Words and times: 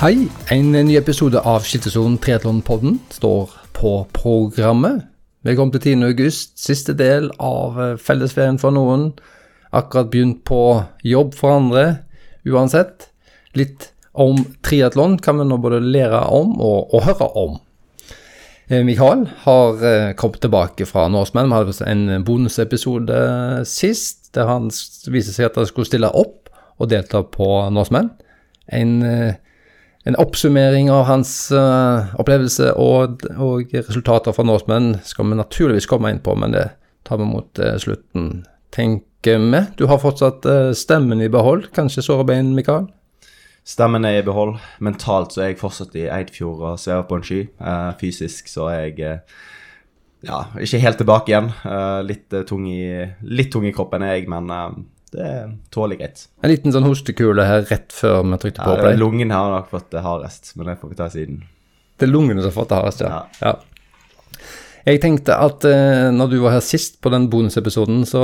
Hei, 0.00 0.30
en 0.48 0.70
ny 0.72 0.94
episode 0.96 1.36
av 1.44 1.66
Skiltesonen 1.68 2.14
Triatlonpodden 2.24 2.94
står 3.12 3.50
på 3.76 3.90
programmet. 4.16 5.02
Kom 5.58 5.68
til 5.74 5.82
10. 5.98 6.06
august, 6.06 6.54
siste 6.56 6.94
del 6.96 7.26
av 7.36 7.76
eh, 7.76 7.90
fellesferien 8.00 8.56
for 8.62 8.72
noen. 8.72 9.10
Akkurat 9.76 10.08
begynt 10.08 10.38
på 10.48 10.62
jobb 11.04 11.36
for 11.36 11.58
andre. 11.58 11.82
Uansett, 12.48 13.10
litt 13.52 13.90
om 14.16 14.40
triatlon 14.64 15.18
kan 15.20 15.36
vi 15.36 15.44
nå 15.50 15.60
både 15.60 15.82
lære 15.84 16.22
om 16.32 16.56
og, 16.56 16.96
og 16.96 17.04
høre 17.10 17.28
om. 17.42 17.60
Eh, 18.72 18.80
Mikael 18.88 19.26
har 19.44 19.84
eh, 19.84 20.14
kommet 20.16 20.40
tilbake 20.46 20.88
fra 20.88 21.10
Norseman. 21.12 21.52
Vi 21.52 21.58
hadde 21.60 21.92
en 21.92 22.24
bonusepisode 22.24 23.20
sist 23.68 24.32
der 24.32 24.48
han 24.48 24.72
viste 24.72 25.36
seg 25.36 25.50
at 25.50 25.60
han 25.60 25.68
skulle 25.68 25.92
stille 25.92 26.08
opp 26.08 26.48
og 26.80 26.88
delta 26.88 27.20
på 27.36 27.52
Norseman. 27.68 28.14
En, 28.72 28.98
eh, 29.04 29.36
en 30.04 30.16
oppsummering 30.16 30.90
av 30.90 31.04
hans 31.10 31.32
uh, 31.52 32.12
opplevelse 32.20 32.72
og, 32.80 33.24
og 33.36 33.74
resultater 33.76 34.32
fra 34.32 34.46
Norsemen 34.48 34.94
skal 35.04 35.28
vi 35.28 35.40
naturligvis 35.40 35.88
komme 35.90 36.12
inn 36.12 36.22
på, 36.24 36.34
men 36.40 36.56
det 36.56 36.70
tar 37.08 37.20
vi 37.20 37.28
mot 37.28 37.60
uh, 37.60 37.74
slutten, 37.80 38.46
tenker 38.72 39.42
vi. 39.42 39.60
Du 39.76 39.84
har 39.90 40.00
fortsatt 40.00 40.48
uh, 40.48 40.72
stemmen 40.76 41.20
i 41.20 41.28
behold, 41.32 41.68
kanskje 41.76 42.06
sårebein, 42.06 42.54
Mikael? 42.56 42.88
Stemmen 43.68 44.06
er 44.08 44.22
i 44.22 44.26
behold. 44.26 44.56
Mentalt 44.80 45.36
så 45.36 45.44
er 45.44 45.52
jeg 45.52 45.60
fortsatt 45.60 45.92
i 46.00 46.08
Eidfjord 46.08 46.62
og 46.64 46.78
svever 46.80 47.04
på 47.06 47.18
en 47.18 47.26
sky. 47.26 47.40
Fysisk 48.00 48.48
så 48.48 48.70
er 48.72 48.78
jeg 48.88 49.18
ja, 50.24 50.38
ikke 50.56 50.80
helt 50.80 50.98
tilbake 50.98 51.30
igjen. 51.30 51.50
Litt, 52.08 52.32
tung 52.48 52.64
i, 52.66 52.80
litt 53.20 53.52
tung 53.52 53.68
i 53.68 53.74
kroppen 53.76 54.02
er 54.02 54.16
jeg, 54.16 54.30
men 54.32 54.48
det 55.14 55.24
er 55.26 55.48
tålelig 55.74 55.98
greit. 56.00 56.20
En 56.42 56.52
liten 56.52 56.74
sånn 56.74 56.86
hostekule 56.86 57.44
her 57.46 57.64
rett 57.70 57.92
før 57.94 58.22
vi 58.22 58.38
trykte 58.42 58.62
på 58.62 58.76
Ja, 58.76 58.82
play. 58.84 58.96
lungen 59.00 59.32
har 59.34 59.50
nok 59.56 59.70
fått 59.72 59.90
det 59.90 60.04
hardest, 60.04 60.52
men 60.56 60.70
det 60.70 60.78
får 60.80 60.92
vi 60.92 60.98
ta 61.00 61.08
siden. 61.10 61.40
Det 61.98 62.06
er 62.08 62.12
lungene 62.12 62.40
som 62.44 62.50
har 62.52 62.56
fått 62.60 62.70
det 62.70 62.78
hardest, 62.80 63.00
ja. 63.04 63.08
Ja. 63.40 63.48
ja. 63.48 63.56
Jeg 64.86 65.00
tenkte 65.02 65.36
at 65.36 65.64
eh, 65.68 66.08
når 66.14 66.30
du 66.32 66.38
var 66.40 66.54
her 66.56 66.64
sist 66.64 67.00
på 67.04 67.10
den 67.12 67.26
bonusepisoden, 67.32 68.04
så 68.08 68.22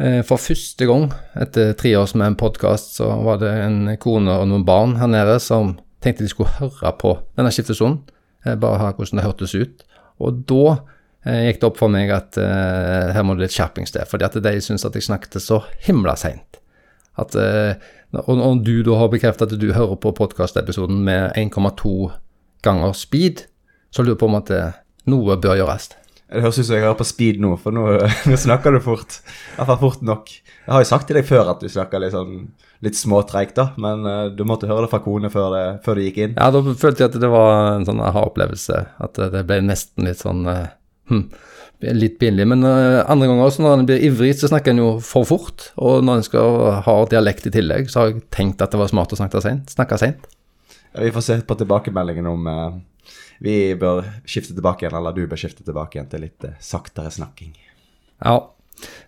eh, 0.00 0.22
for 0.26 0.40
første 0.42 0.88
gang 0.88 1.10
etter 1.38 1.76
tre 1.78 1.92
år 2.00 2.10
med 2.16 2.32
en 2.32 2.38
podkast, 2.40 2.96
så 2.98 3.10
var 3.22 3.38
det 3.42 3.52
en 3.64 3.96
kone 4.02 4.34
og 4.40 4.48
noen 4.50 4.66
barn 4.66 4.96
her 4.98 5.10
nede 5.12 5.38
som 5.42 5.76
tenkte 6.02 6.24
de 6.24 6.32
skulle 6.32 6.56
høre 6.58 6.94
på 6.98 7.14
denne 7.36 7.52
skiftesonen. 7.54 8.00
Eh, 8.44 8.56
bare 8.58 8.80
høre 8.82 8.96
hvordan 8.98 9.20
det 9.20 9.28
hørtes 9.28 9.54
ut. 9.54 9.84
Og 10.20 10.42
da 10.50 10.80
gikk 11.20 11.60
det 11.60 11.68
opp 11.68 11.76
for 11.80 11.92
meg 11.92 12.10
at 12.14 12.38
uh, 12.40 13.10
her 13.12 13.24
må 13.26 13.34
det 13.36 13.44
litt 13.48 13.56
skjerpings 13.56 13.92
til, 13.92 14.06
fordi 14.08 14.24
at 14.24 14.38
de 14.40 14.54
syntes 14.64 14.86
at 14.88 14.96
jeg 14.96 15.04
snakket 15.04 15.36
så 15.44 15.60
himla 15.84 16.14
seint. 16.16 16.60
At, 17.20 17.34
eh, 17.36 17.74
og, 18.16 18.30
og 18.38 18.62
du 18.64 18.80
da 18.86 18.96
har 19.00 19.10
bekreftet 19.12 19.52
at 19.52 19.60
du 19.60 19.72
hører 19.76 19.98
på 20.00 20.14
podkastepisoden 20.16 21.02
med 21.04 21.36
1,2 21.36 22.10
ganger 22.64 22.94
speed, 22.96 23.44
så 23.90 24.04
lurer 24.04 24.14
jeg 24.14 24.22
på 24.22 24.30
om 24.30 24.38
at 24.38 24.52
eh, 24.54 24.78
noe 25.10 25.36
bør 25.40 25.58
gjøres. 25.60 25.90
Det 26.30 26.44
høres 26.44 26.60
ut 26.60 26.68
som 26.68 26.76
jeg 26.76 26.84
hører 26.86 26.98
på 27.00 27.08
speed 27.08 27.40
nå, 27.42 27.52
for 27.58 27.74
nå, 27.74 27.84
nå 28.30 28.38
snakker 28.38 28.76
du 28.76 28.80
fort. 28.84 29.18
Iallfall 29.56 29.80
fort 29.82 30.02
nok. 30.06 30.32
Jeg 30.32 30.72
har 30.72 30.84
jo 30.84 30.90
sagt 30.92 31.08
til 31.10 31.18
deg 31.18 31.28
før 31.28 31.52
at 31.52 31.62
du 31.62 31.70
snakker 31.70 32.02
litt 32.02 32.14
sånn 32.14 32.44
litt 32.80 32.96
småtreigt, 32.96 33.58
da, 33.58 33.74
men 33.76 34.06
uh, 34.08 34.30
du 34.32 34.40
måtte 34.48 34.68
høre 34.70 34.86
det 34.86 34.92
fra 34.94 35.02
kone 35.04 35.28
før, 35.28 35.50
det, 35.52 35.64
før 35.84 35.98
du 35.98 36.04
gikk 36.06 36.20
inn. 36.22 36.36
Ja, 36.38 36.46
da 36.54 36.62
følte 36.64 37.02
jeg 37.02 37.10
at 37.10 37.18
det 37.20 37.28
var 37.28 37.74
en 37.74 37.84
sånn 37.84 38.00
aha-opplevelse, 38.00 38.78
at 39.04 39.20
eh, 39.20 39.32
det 39.34 39.42
ble 39.50 39.58
nesten 39.66 40.08
litt 40.08 40.22
sånn 40.22 40.46
eh, 40.48 40.70
hm, 41.10 41.24
Litt 41.80 42.18
pinlig. 42.18 42.44
Men 42.44 42.64
eh, 42.64 43.00
andre 43.08 43.28
ganger 43.30 43.46
også, 43.46 43.62
når 43.64 43.78
en 43.78 43.86
blir 43.88 44.02
ivrig, 44.04 44.34
så 44.36 44.50
snakker 44.50 44.74
en 44.74 44.82
jo 44.82 44.90
for 45.04 45.24
fort. 45.28 45.70
Og 45.80 46.04
når 46.04 46.20
en 46.20 46.26
skal 46.26 46.58
ha 46.84 46.96
dialekt 47.08 47.48
i 47.48 47.54
tillegg, 47.54 47.88
så 47.88 48.02
har 48.02 48.10
jeg 48.10 48.26
tenkt 48.34 48.60
at 48.60 48.74
det 48.74 48.80
var 48.82 48.90
smart 48.92 49.14
å 49.16 49.20
snakke 49.20 49.40
sent. 49.40 50.28
Ja, 50.92 51.00
Vi 51.00 51.12
får 51.14 51.24
se 51.24 51.38
på 51.40 51.56
tilbakemeldingen 51.56 52.28
om 52.28 52.50
uh, 52.50 52.76
vi 53.40 53.72
bør 53.80 54.04
skifte 54.28 54.52
tilbake 54.52 54.84
igjen, 54.84 54.98
eller 54.98 55.16
du 55.16 55.24
bør 55.30 55.40
skifte 55.40 55.64
tilbake 55.64 55.96
igjen 55.96 56.10
til 56.12 56.26
litt 56.26 56.44
uh, 56.44 56.58
saktere 56.60 57.12
snakking. 57.14 57.54
Ja. 58.20 58.36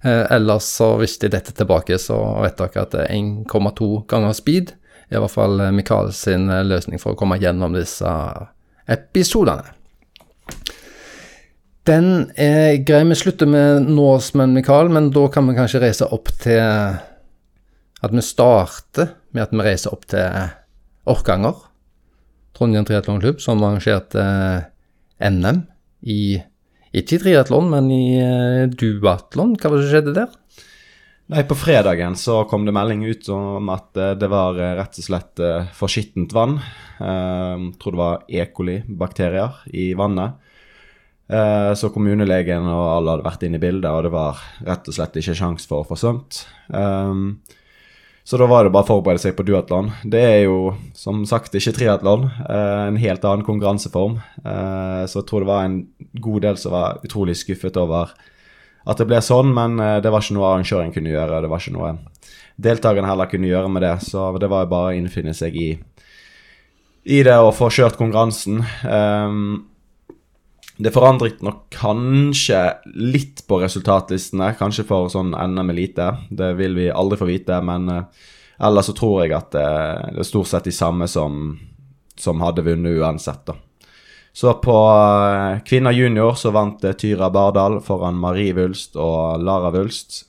Eh, 0.05 0.25
ellers 0.33 0.65
så 0.69 0.95
hvis 1.01 1.19
de 1.21 1.29
detter 1.33 1.53
tilbake, 1.57 1.99
så 2.01 2.17
vet 2.41 2.57
dere 2.57 2.87
at 2.87 2.97
det 2.97 3.05
er 3.05 3.13
1,2 3.19 3.91
ganger 4.09 4.33
speed. 4.37 4.73
I 5.13 5.21
hvert 5.21 5.33
fall 5.33 5.61
Mikael 5.77 6.09
sin 6.17 6.49
løsning 6.49 7.01
for 7.01 7.13
å 7.13 7.21
komme 7.21 7.37
gjennom 7.41 7.77
disse 7.77 8.09
episodene. 8.89 9.75
Den 11.89 12.31
er 12.39 12.77
grei. 12.87 13.03
Vi 13.11 13.19
slutter 13.19 13.49
med 13.51 13.89
Norseman, 13.91 14.55
Mikael, 14.55 14.91
men 14.93 15.11
da 15.15 15.27
kan 15.33 15.49
vi 15.49 15.57
kanskje 15.57 15.83
reise 15.83 16.07
opp 16.15 16.31
til 16.43 16.61
At 16.63 18.15
vi 18.15 18.23
starter 18.23 19.17
med 19.35 19.47
at 19.47 19.55
vi 19.55 19.65
reiser 19.67 19.95
opp 19.95 20.07
til 20.11 20.27
Orkanger. 21.11 21.59
Trondheim 22.55 22.87
Triatlonklubb, 22.87 23.41
som 23.43 23.63
arrangerte 23.65 24.23
eh, 24.23 25.31
NM 25.31 25.63
i 26.07 26.37
ikke 26.93 27.17
i 27.17 27.21
triatlon, 27.23 27.71
men 27.73 27.89
i 27.95 28.05
eh, 28.21 28.67
duatlon. 28.69 29.55
Hva 29.57 29.71
var 29.71 29.81
det 29.81 29.87
som 29.87 29.95
skjedde 29.95 30.15
der? 30.19 30.35
Nei, 31.33 31.45
På 31.49 31.57
fredagen 31.57 32.19
så 32.21 32.43
kom 32.51 32.67
det 32.69 32.75
melding 32.77 33.07
ut 33.09 33.31
om 33.33 33.71
at 33.73 33.97
eh, 33.97 34.13
det 34.21 34.29
var 34.31 34.59
rett 34.61 35.01
og 35.01 35.07
slett 35.07 35.43
for 35.79 35.91
skittent 35.91 36.35
vann. 36.37 36.59
Eh, 37.01 37.67
tror 37.81 37.97
det 37.97 38.03
var 38.03 38.27
E. 38.29 38.45
coli-bakterier 38.53 39.65
i 39.73 39.93
vannet. 39.99 40.52
Eh, 41.33 41.73
så 41.79 41.89
kommunelegen 41.93 42.67
og 42.69 42.83
alle 42.99 43.15
hadde 43.15 43.25
vært 43.25 43.45
inne 43.47 43.57
i 43.57 43.63
bildet, 43.63 43.89
og 43.89 44.05
det 44.05 44.13
var 44.13 44.41
rett 44.67 44.89
og 44.91 44.97
slett 44.97 45.17
ikke 45.17 45.37
sjanse 45.39 45.69
for 45.69 45.81
å 45.81 45.89
få 45.89 45.97
svømt. 45.97 46.43
Um, 46.69 47.41
så 48.29 48.39
da 48.39 48.47
var 48.51 48.67
det 48.67 48.75
bare 48.75 48.85
å 48.85 48.91
forberede 48.91 49.23
seg 49.23 49.35
på 49.39 49.47
duatlon. 49.47 49.89
Det 50.05 50.21
er 50.21 50.43
jo 50.45 50.75
som 50.95 51.25
sagt 51.27 51.57
ikke 51.59 51.75
triatlon, 51.79 52.29
eh, 52.29 52.83
en 52.91 53.01
helt 53.01 53.25
annen 53.25 53.47
konkurranseform. 53.47 54.21
Eh, 54.45 55.01
så 55.09 55.23
jeg 55.23 55.29
tror 55.31 55.43
det 55.43 55.51
var 55.51 55.65
en 55.65 55.81
god 56.21 56.47
del 56.47 56.61
som 56.61 56.77
var 56.77 57.01
utrolig 57.03 57.39
skuffet 57.41 57.81
over 57.81 58.13
at 58.83 58.99
det 58.99 59.09
ble 59.09 59.23
sånn, 59.23 59.55
men 59.55 59.79
det 60.03 60.11
var 60.11 60.23
ikke 60.23 60.35
noe 60.35 60.49
arrangøren 60.51 60.93
kunne 60.95 61.13
gjøre. 61.15 61.41
Det 61.43 61.51
var 61.51 61.61
ikke 61.63 61.77
noe 61.77 61.91
deltakerne 62.63 63.09
heller 63.09 63.31
kunne 63.31 63.51
gjøre 63.51 63.71
med 63.71 63.87
det, 63.87 63.97
så 64.11 64.33
det 64.43 64.51
var 64.51 64.65
jo 64.65 64.73
bare 64.75 64.91
å 64.91 64.97
innfinne 64.99 65.35
seg 65.39 65.55
i, 65.55 65.69
i 67.07 67.21
det 67.23 67.37
og 67.39 67.55
få 67.55 67.71
kjørt 67.71 67.99
konkurransen. 67.99 68.59
Um, 68.83 69.72
det 70.83 70.91
forandret 70.95 71.43
nok 71.47 71.67
kanskje 71.75 72.61
litt 72.99 73.45
på 73.47 73.61
resultatlistene, 73.63 74.53
kanskje 74.59 74.87
for 74.89 75.11
sånn 75.13 75.31
NM 75.37 75.71
elite. 75.75 76.09
Det 76.31 76.53
vil 76.59 76.75
vi 76.79 76.89
aldri 76.91 77.21
få 77.21 77.29
vite, 77.29 77.61
men 77.63 77.91
eh, 77.93 78.31
ellers 78.67 78.91
så 78.91 78.97
tror 78.99 79.21
jeg 79.23 79.37
at 79.37 79.53
det, 79.55 79.69
det 80.17 80.25
er 80.25 80.29
stort 80.29 80.51
sett 80.51 80.67
de 80.67 80.75
samme 80.75 81.07
som, 81.11 81.53
som 82.19 82.43
hadde 82.43 82.65
vunnet 82.67 82.99
uansett, 82.99 83.45
da. 83.47 83.59
Så 84.33 84.55
på 84.65 84.77
eh, 84.89 85.61
kvinner 85.69 85.93
junior 85.93 86.35
så 86.41 86.51
vant 86.51 86.85
eh, 86.85 86.97
Tyra 86.99 87.31
Bardal 87.31 87.79
foran 87.85 88.19
Marie 88.19 88.55
Wulst 88.57 88.97
og 88.97 89.43
Lara 89.45 89.71
Wulst. 89.75 90.25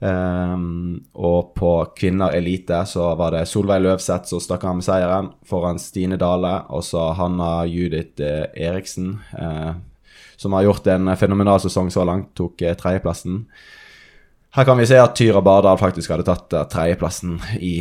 Ehm, 0.00 0.98
og 1.16 1.54
på 1.56 1.70
kvinner 1.96 2.34
elite 2.36 2.82
så 2.88 3.08
var 3.16 3.32
det 3.32 3.46
Solveig 3.48 3.80
Løvseth 3.80 4.28
som 4.28 4.42
stakk 4.44 4.66
av 4.68 4.76
med 4.76 4.84
seieren 4.84 5.30
foran 5.48 5.80
Stine 5.80 6.18
Dale 6.20 6.52
og 6.68 6.84
så 6.84 7.08
Hanna 7.16 7.64
Judith 7.70 8.20
eh, 8.20 8.44
Eriksen, 8.68 9.14
uh, 9.40 9.72
som 10.36 10.52
har 10.52 10.66
gjort 10.66 10.90
en 10.92 11.14
fenomenal 11.16 11.62
sesong 11.64 11.88
så 11.92 12.04
langt, 12.04 12.34
tok 12.36 12.60
uh, 12.66 12.74
tredjeplassen. 12.76 13.46
Her 14.56 14.68
kan 14.68 14.76
vi 14.76 14.88
se 14.88 15.00
at 15.00 15.16
Tyra 15.16 15.40
Bardal 15.44 15.80
faktisk 15.80 16.12
hadde 16.12 16.28
tatt 16.28 16.52
uh, 16.52 16.66
tredjeplassen 16.68 17.38
i 17.56 17.78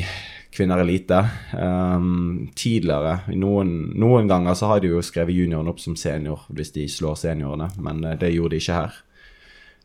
kvinner 0.55 0.79
elite. 0.79 1.19
Um, 1.51 2.47
tidligere, 2.55 3.25
noen, 3.35 3.91
noen 3.99 4.31
ganger 4.31 4.55
så 4.55 4.71
har 4.71 4.79
de 4.79 4.93
jo 4.93 5.03
skrevet 5.03 5.35
junioren 5.35 5.67
opp 5.67 5.83
som 5.83 5.99
senior 5.99 6.47
hvis 6.55 6.71
de 6.77 6.87
slår 6.87 7.19
seniorene, 7.25 7.73
men 7.75 7.99
det 8.21 8.31
gjorde 8.31 8.55
de 8.55 8.63
ikke 8.63 8.79
her. 8.79 9.01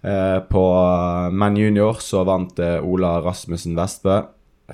Eh, 0.00 0.38
på 0.48 0.64
eh, 0.80 1.30
menn 1.36 1.58
junior 1.60 1.98
så 2.00 2.22
vant 2.24 2.58
eh, 2.58 2.78
Ola 2.80 3.18
Rasmussen 3.20 3.76
Vestbø 3.76 4.22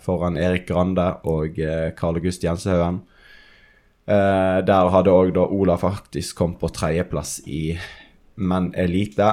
foran 0.05 0.37
Erik 0.39 0.67
Grande 0.69 1.07
og 1.25 1.57
Karl 1.97 2.19
August 2.21 2.43
Jensehaugen. 2.45 3.01
Eh, 4.07 4.59
der 4.63 4.91
hadde 4.95 5.11
òg 5.11 5.33
da 5.35 5.47
Ola 5.51 5.75
faktisk 5.81 6.39
kommet 6.39 6.61
på 6.61 6.71
tredjeplass 6.71 7.41
i 7.51 7.75
menn 8.37 8.71
elite. 8.79 9.33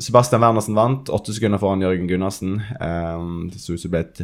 Sebastian 0.00 0.44
Wernersen 0.44 0.76
vant, 0.76 1.10
åtte 1.12 1.34
sekunder 1.34 1.60
foran 1.60 1.82
Jørgen 1.84 2.08
Gundersen. 2.08 2.60
Eh, 2.80 3.26
det 3.52 3.60
så 3.60 3.74
ut 3.74 3.82
som 3.82 3.90
det 3.90 3.92
ble 3.92 4.04
et 4.06 4.22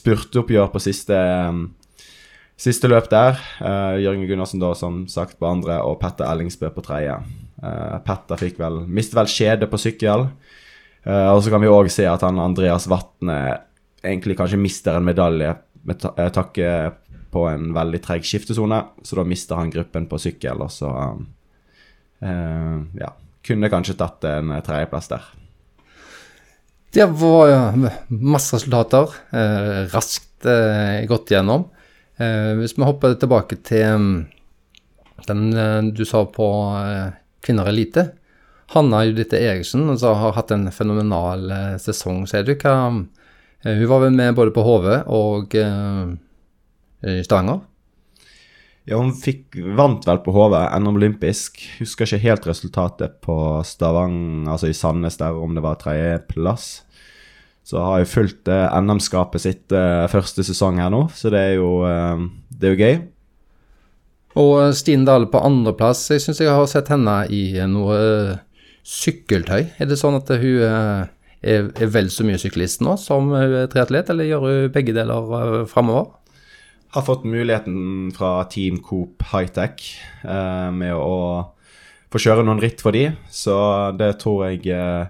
spurteoppgjør 0.00 0.68
på 0.74 0.82
siste, 0.82 1.16
siste 2.60 2.90
løp 2.90 3.08
der. 3.12 3.40
Jørgen 4.02 4.26
Gundersen 4.28 4.60
da 4.60 4.74
som 4.76 5.06
sagt 5.08 5.38
på 5.38 5.48
andre, 5.48 5.80
og 5.86 6.00
Petter 6.02 6.28
Ellingsbø 6.28 6.74
på 6.74 6.84
tredje. 6.84 7.16
Eh, 7.62 7.96
Petter 8.06 8.40
fikk 8.40 8.60
vel, 8.60 8.82
mistet 8.88 9.18
vel 9.18 9.30
skjede 9.30 9.68
på 9.70 9.80
sykkel. 9.80 10.28
Eh, 11.04 11.28
og 11.32 11.42
så 11.44 11.52
kan 11.52 11.62
vi 11.64 11.72
òg 11.72 11.90
se 11.92 12.06
at 12.08 12.24
han 12.26 12.40
Andreas 12.40 12.88
Vatne 12.90 13.40
egentlig 14.00 14.38
kanskje 14.38 14.60
mister 14.60 14.96
en 14.96 15.06
medalje 15.06 15.52
med 15.84 16.06
eh, 16.16 16.30
takke 16.32 16.70
på 17.30 17.44
en 17.46 17.70
veldig 17.76 18.00
treg 18.02 18.24
skiftesone, 18.26 18.80
så 19.06 19.20
da 19.20 19.24
mister 19.28 19.60
han 19.60 19.70
gruppen 19.70 20.08
på 20.10 20.18
sykkel, 20.18 20.64
og 20.64 20.72
så 20.74 20.94
Uh, 22.20 22.84
ja, 23.00 23.14
kunne 23.46 23.70
kanskje 23.72 23.94
tatt 23.96 24.26
en 24.28 24.52
tredjeplass 24.60 25.06
der. 25.08 25.28
Det 26.92 27.06
var 27.16 27.72
masse 28.10 28.58
resultater. 28.58 29.14
Eh, 29.30 29.86
raskt 29.92 30.44
eh, 30.44 31.06
gått 31.08 31.30
gjennom. 31.30 31.68
Hvis 32.18 32.74
vi 32.76 32.84
hopper 32.84 33.14
tilbake 33.16 33.56
til 33.64 33.94
mm, 34.02 34.16
den 35.28 35.92
du 35.96 36.02
sa 36.04 36.24
på 36.28 36.48
eh, 37.48 37.60
er 37.60 37.72
lite. 37.72 38.06
Hanna 38.74 39.04
Judithe 39.04 39.38
Eriksen 39.38 39.88
altså, 39.90 40.14
har 40.14 40.36
hatt 40.36 40.52
en 40.54 40.68
fenomenal 40.72 41.50
eh, 41.50 41.78
sesong, 41.82 42.26
sier 42.30 42.46
du. 42.46 42.54
Hva, 42.54 42.74
eh, 43.64 43.80
hun 43.80 43.90
var 43.90 44.04
vel 44.04 44.14
med 44.14 44.36
både 44.38 44.54
på 44.54 44.64
HV 44.66 44.88
og 45.10 45.56
i 47.00 47.22
Stavanger? 47.24 47.62
Ja, 48.88 48.98
hun 48.98 49.12
fikk, 49.14 49.54
vant 49.76 50.06
vel 50.08 50.20
på 50.24 50.32
HV, 50.34 50.56
NM 50.80 50.96
olympisk. 50.98 51.60
Husker 51.78 52.08
ikke 52.08 52.24
helt 52.24 52.46
resultatet 52.48 53.20
på 53.24 53.36
Stavanger, 53.64 54.50
altså 54.52 54.70
i 54.70 54.76
Sandnes 54.76 55.20
der, 55.20 55.36
om 55.36 55.54
det 55.56 55.64
var 55.64 55.78
tredjeplass. 55.80 56.82
Så 57.64 57.78
har 57.78 58.00
jeg 58.00 58.10
fulgt 58.10 58.48
NM-skapet 58.50 59.44
sitt 59.44 59.72
første 60.10 60.42
sesong 60.42 60.80
her 60.80 60.90
nå, 60.90 61.04
så 61.14 61.30
det 61.30 61.42
er 61.52 61.54
jo, 61.60 61.70
det 62.50 62.66
er 62.66 62.74
jo 62.74 62.80
gøy. 62.80 62.96
Og 64.38 64.52
eh, 64.60 64.74
Stine 64.76 65.08
Dahl 65.08 65.26
på 65.30 65.42
andreplass. 65.42 66.04
Jeg 66.12 66.22
syns 66.24 66.42
jeg 66.42 66.52
har 66.52 66.68
sett 66.70 66.90
henne 66.92 67.22
i 67.32 67.42
noe 67.70 67.96
eh, 67.98 68.36
sykkeltøy. 68.86 69.64
Er 69.80 69.90
det 69.90 69.98
sånn 70.00 70.18
at 70.20 70.30
hun 70.30 70.64
eh, 70.66 71.10
er, 71.40 71.70
er 71.74 71.92
vel 71.92 72.10
så 72.12 72.26
mye 72.26 72.40
syklist 72.40 72.84
nå 72.84 72.96
som 73.00 73.32
hun 73.34 73.56
triatlet, 73.72 74.12
eller 74.12 74.28
gjør 74.28 74.46
hun 74.46 74.74
begge 74.74 74.94
deler 74.96 75.64
framover? 75.70 76.12
Har 76.90 77.06
fått 77.06 77.22
muligheten 77.22 78.10
fra 78.16 78.40
Team 78.50 78.80
Coop 78.82 79.22
Hightech 79.30 79.92
eh, 80.26 80.68
med 80.74 80.96
å 80.96 81.54
få 82.10 82.18
kjøre 82.18 82.42
noen 82.42 82.60
ritt 82.62 82.82
for 82.82 82.94
de, 82.94 83.12
så 83.30 83.56
det 83.94 84.16
tror 84.22 84.48
jeg 84.48 84.66
eh, 84.74 85.06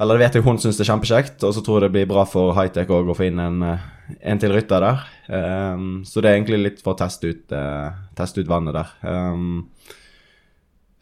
Eller 0.00 0.16
det 0.16 0.24
vet 0.24 0.36
jeg 0.38 0.46
hun 0.46 0.58
syns 0.60 0.80
er 0.80 0.88
kjempekjekt, 0.88 1.42
og 1.44 1.52
så 1.54 1.62
tror 1.64 1.78
jeg 1.78 1.90
det 1.90 1.94
blir 1.96 2.10
bra 2.10 2.24
for 2.28 2.54
Hightech 2.56 2.90
òg 2.90 3.12
å 3.12 3.16
få 3.16 3.28
inn 3.28 3.40
en, 3.42 3.62
eh, 3.66 3.84
en 4.32 4.40
til 4.40 4.54
rytter 4.54 4.80
der. 4.80 5.02
Um, 5.28 6.02
så 6.08 6.22
det 6.22 6.30
er 6.30 6.38
egentlig 6.38 6.62
litt 6.62 6.80
for 6.82 6.94
å 6.94 6.98
teste 6.98 7.28
ut, 7.28 7.52
uh, 7.52 7.92
teste 8.16 8.40
ut 8.40 8.48
vannet 8.48 8.74
der. 8.74 8.94
Um, 9.04 9.68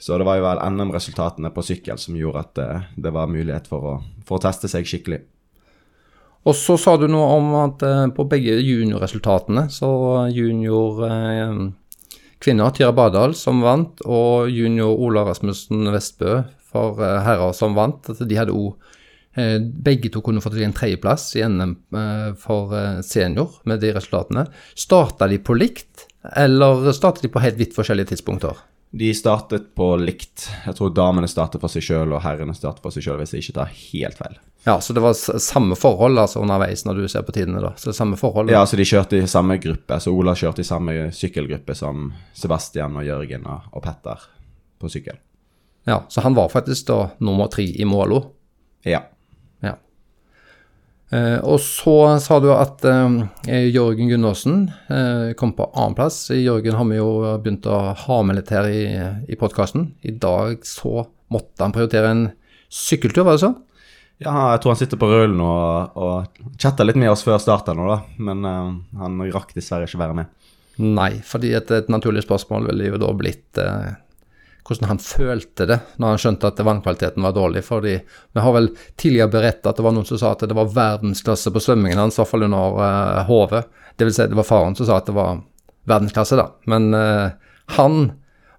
så 0.00 0.18
det 0.18 0.26
var 0.26 0.40
jo 0.40 0.46
vel 0.48 0.62
NM-resultatene 0.74 1.52
på 1.54 1.64
sykkel 1.64 2.00
som 2.00 2.18
gjorde 2.18 2.42
at 2.42 2.62
uh, 2.64 2.88
det 2.96 3.14
var 3.14 3.30
mulighet 3.30 3.70
for 3.70 3.86
å, 3.92 3.94
for 4.26 4.40
å 4.40 4.44
teste 4.48 4.68
seg 4.68 4.88
skikkelig. 4.88 5.22
Og 6.48 6.56
så 6.56 6.76
sa 6.80 6.96
du 6.96 7.06
noe 7.06 7.34
om 7.36 7.50
at 7.60 7.82
på 8.16 8.24
begge 8.24 8.54
juniorresultatene, 8.64 9.66
så 9.68 9.90
junior 10.32 11.02
kvinner, 12.40 12.72
Tira 12.72 12.94
Badal, 12.96 13.34
som 13.36 13.60
vant, 13.60 14.00
og 14.08 14.48
junior 14.48 14.96
Ola 15.04 15.26
Rasmussen 15.28 15.84
Vestbø 15.92 16.38
for 16.70 17.02
eh, 17.04 17.20
herrer 17.26 17.52
som 17.56 17.76
vant, 17.78 18.10
at 18.12 18.22
de 18.22 18.38
hadde 18.38 18.54
òg 18.54 18.74
eh, 19.38 19.58
Begge 19.60 20.12
to 20.12 20.22
kunne 20.24 20.42
fått 20.44 20.58
en 20.60 20.76
tredjeplass 20.76 21.32
i 21.38 21.44
NM 21.46 21.76
eh, 21.96 22.26
for 22.40 22.74
senior 23.06 23.60
med 23.68 23.82
de 23.82 23.94
resultatene. 23.96 24.46
Starta 24.74 25.28
de 25.30 25.40
på 25.42 25.56
likt, 25.58 26.06
eller 26.36 26.90
startet 26.96 27.26
de 27.26 27.32
på 27.32 27.42
helt 27.42 27.58
vidt 27.60 27.76
forskjellige 27.76 28.14
tidspunkter? 28.14 28.66
De 28.90 29.12
startet 29.14 29.68
på 29.78 29.92
likt. 30.02 30.48
Jeg 30.66 30.74
tror 30.74 30.90
damene 30.90 31.28
startet 31.30 31.62
for 31.62 31.70
seg 31.70 31.84
sjøl, 31.86 32.10
og 32.10 32.24
herrene 32.24 32.56
startet 32.58 32.82
for 32.82 32.94
seg 32.94 33.06
sjøl, 33.06 33.20
hvis 33.22 33.36
jeg 33.36 33.44
ikke 33.44 33.58
tar 33.60 33.76
helt 33.76 34.18
feil. 34.18 34.40
Ja, 34.66 34.80
så 34.82 34.92
det 34.92 35.00
var 35.04 35.14
samme 35.14 35.78
forhold 35.78 36.18
altså 36.20 36.42
underveis 36.42 36.82
når 36.84 36.98
du 36.98 37.06
ser 37.08 37.22
på 37.24 37.32
tidene, 37.32 37.62
da? 37.62 37.70
Så 37.78 37.92
det 37.92 37.96
samme 37.96 38.18
forhold? 38.20 38.50
Ja, 38.52 38.64
så 38.66 38.76
de 38.76 38.84
kjørte 38.84 39.22
i 39.22 39.30
samme 39.30 39.60
gruppe. 39.62 40.00
Så 40.02 40.12
Ola 40.12 40.34
kjørte 40.36 40.64
i 40.64 40.68
samme 40.68 40.98
sykkelgruppe 41.16 41.78
som 41.78 42.10
Sebastian 42.36 42.98
og 42.98 43.06
Jørgen 43.06 43.46
og 43.46 43.80
Petter 43.86 44.26
på 44.82 44.90
sykkel. 44.90 45.22
Ja, 45.88 46.02
så 46.08 46.24
han 46.24 46.36
var 46.36 46.50
faktisk 46.52 46.88
da 46.90 46.98
nummer 47.24 47.48
tre 47.52 47.64
i 47.64 47.86
målo. 47.88 48.22
Ja. 48.86 49.02
Ja. 49.64 49.74
Eh, 51.10 51.38
og 51.40 51.60
så 51.64 51.96
sa 52.22 52.40
du 52.42 52.50
at 52.54 52.84
eh, 52.86 53.64
Jørgen 53.70 54.12
Gundersen 54.12 54.60
eh, 54.92 55.32
kom 55.40 55.54
på 55.56 55.70
annenplass. 55.72 56.28
Jørgen 56.36 56.76
har 56.78 56.90
vi 56.90 57.00
jo 57.00 57.10
begynt 57.40 57.66
å 57.70 57.80
ha 58.04 58.20
med 58.26 58.40
litt 58.40 58.52
her 58.54 58.68
i, 58.68 58.84
i 59.28 59.40
podkasten. 59.40 59.92
I 60.02 60.14
dag 60.20 60.62
så 60.68 61.08
måtte 61.32 61.64
han 61.64 61.74
prioritere 61.74 62.12
en 62.12 62.28
sykkeltur, 62.70 63.24
var 63.26 63.38
det 63.38 63.46
så? 63.48 63.54
ja, 64.20 64.34
jeg 64.52 64.60
tror 64.60 64.74
han 64.74 64.80
sitter 64.80 65.00
på 65.00 65.08
rullen 65.08 65.40
og, 65.40 65.96
og 65.96 66.58
chatter 66.60 66.86
litt 66.86 66.98
med 67.00 67.12
oss 67.12 67.24
før 67.24 67.40
start 67.40 67.70
nå, 67.72 67.86
da. 67.88 67.98
Men 68.20 68.44
eh, 68.44 68.74
han 69.00 69.24
rakk 69.32 69.54
dessverre 69.56 69.88
ikke 69.88 70.02
være 70.02 70.18
med. 70.20 70.36
Nei, 70.80 71.12
fordi 71.26 71.54
et, 71.56 71.72
et 71.76 71.90
naturlig 71.92 72.24
spørsmål 72.26 72.68
ville 72.70 72.92
jo 72.92 73.00
da 73.00 73.10
blitt 73.16 73.60
eh, 73.60 73.94
hvordan 74.66 74.88
han 74.90 75.00
følte 75.02 75.66
det 75.68 75.78
når 76.00 76.14
han 76.14 76.22
skjønte 76.22 76.50
at 76.50 76.62
vannkvaliteten 76.66 77.24
var 77.24 77.34
dårlig. 77.36 77.64
fordi 77.64 77.94
vi 78.32 78.40
har 78.40 78.52
vel 78.52 78.70
tidligere 78.96 79.32
berettet 79.32 79.66
at 79.66 79.76
det 79.76 79.86
var 79.86 79.94
noen 79.96 80.08
som 80.08 80.20
sa 80.20 80.32
at 80.32 80.46
det 80.46 80.56
var 80.56 80.72
verdensklasse 80.74 81.52
på 81.52 81.62
svømmingen 81.64 81.98
hans, 81.98 82.18
i 82.18 82.22
hvert 82.22 82.32
fall 82.32 82.46
under 82.48 82.80
uh, 82.80 83.28
HV. 83.28 83.62
Det 83.96 84.08
vil 84.08 84.14
si 84.14 84.26
det 84.26 84.38
var 84.38 84.48
faren 84.48 84.76
som 84.76 84.88
sa 84.88 84.98
at 85.00 85.10
det 85.10 85.16
var 85.16 85.42
verdensklasse, 85.90 86.38
da. 86.38 86.50
Men 86.70 86.94
uh, 86.94 87.30
han 87.76 88.00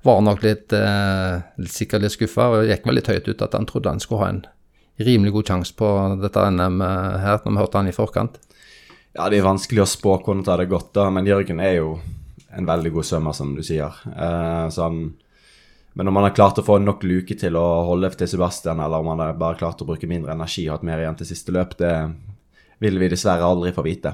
var 0.01 0.23
nok 0.25 0.41
litt, 0.43 0.73
uh, 0.73 1.41
sikkert 1.69 2.05
litt 2.05 2.15
skuffa, 2.15 2.49
og 2.49 2.69
gikk 2.69 2.87
veldig 2.89 3.05
høyt 3.07 3.29
ut 3.29 3.45
at 3.45 3.57
han 3.57 3.69
trodde 3.69 3.93
han 3.93 4.01
skulle 4.01 4.23
ha 4.23 4.31
en 4.33 4.45
rimelig 5.01 5.33
god 5.33 5.51
sjanse 5.53 5.75
på 5.77 5.91
dette 6.21 6.47
NM 6.53 6.81
her, 6.81 7.43
når 7.45 7.53
vi 7.53 7.61
hørte 7.61 7.79
han 7.79 7.89
i 7.89 7.95
forkant. 7.95 8.41
Ja, 9.11 9.27
det 9.27 9.41
er 9.41 9.47
vanskelig 9.47 9.83
å 9.83 9.89
spå 9.89 10.15
hvordan 10.21 10.43
det 10.45 10.53
hadde 10.53 10.71
gått, 10.71 10.93
da, 10.95 11.09
men 11.11 11.27
Jørgen 11.27 11.59
er 11.63 11.77
jo 11.81 11.95
en 12.55 12.67
veldig 12.67 12.91
god 12.95 13.07
svømmer, 13.07 13.35
som 13.35 13.53
du 13.55 13.63
sier. 13.65 13.95
Uh, 14.07 14.67
så 14.71 14.87
han, 14.87 15.01
men 15.93 16.07
om 16.07 16.15
han 16.15 16.29
har 16.29 16.35
klart 16.35 16.59
å 16.61 16.65
få 16.65 16.77
nok 16.79 17.03
luke 17.03 17.35
til 17.37 17.57
å 17.59 17.65
holde 17.89 18.11
til 18.15 18.29
Sebastian, 18.31 18.79
eller 18.79 19.03
om 19.03 19.11
han 19.11 19.23
har 19.25 19.39
bare 19.39 19.59
klart 19.59 19.81
å 19.83 19.87
bruke 19.87 20.07
mindre 20.07 20.31
energi 20.35 20.67
og 20.69 20.77
hatt 20.77 20.85
mer 20.87 21.03
igjen 21.03 21.17
til 21.19 21.27
siste 21.27 21.51
løp, 21.55 21.75
det 21.79 21.91
vil 22.81 22.99
vi 23.01 23.09
dessverre 23.11 23.45
aldri 23.45 23.73
få 23.75 23.83
vite. 23.85 24.13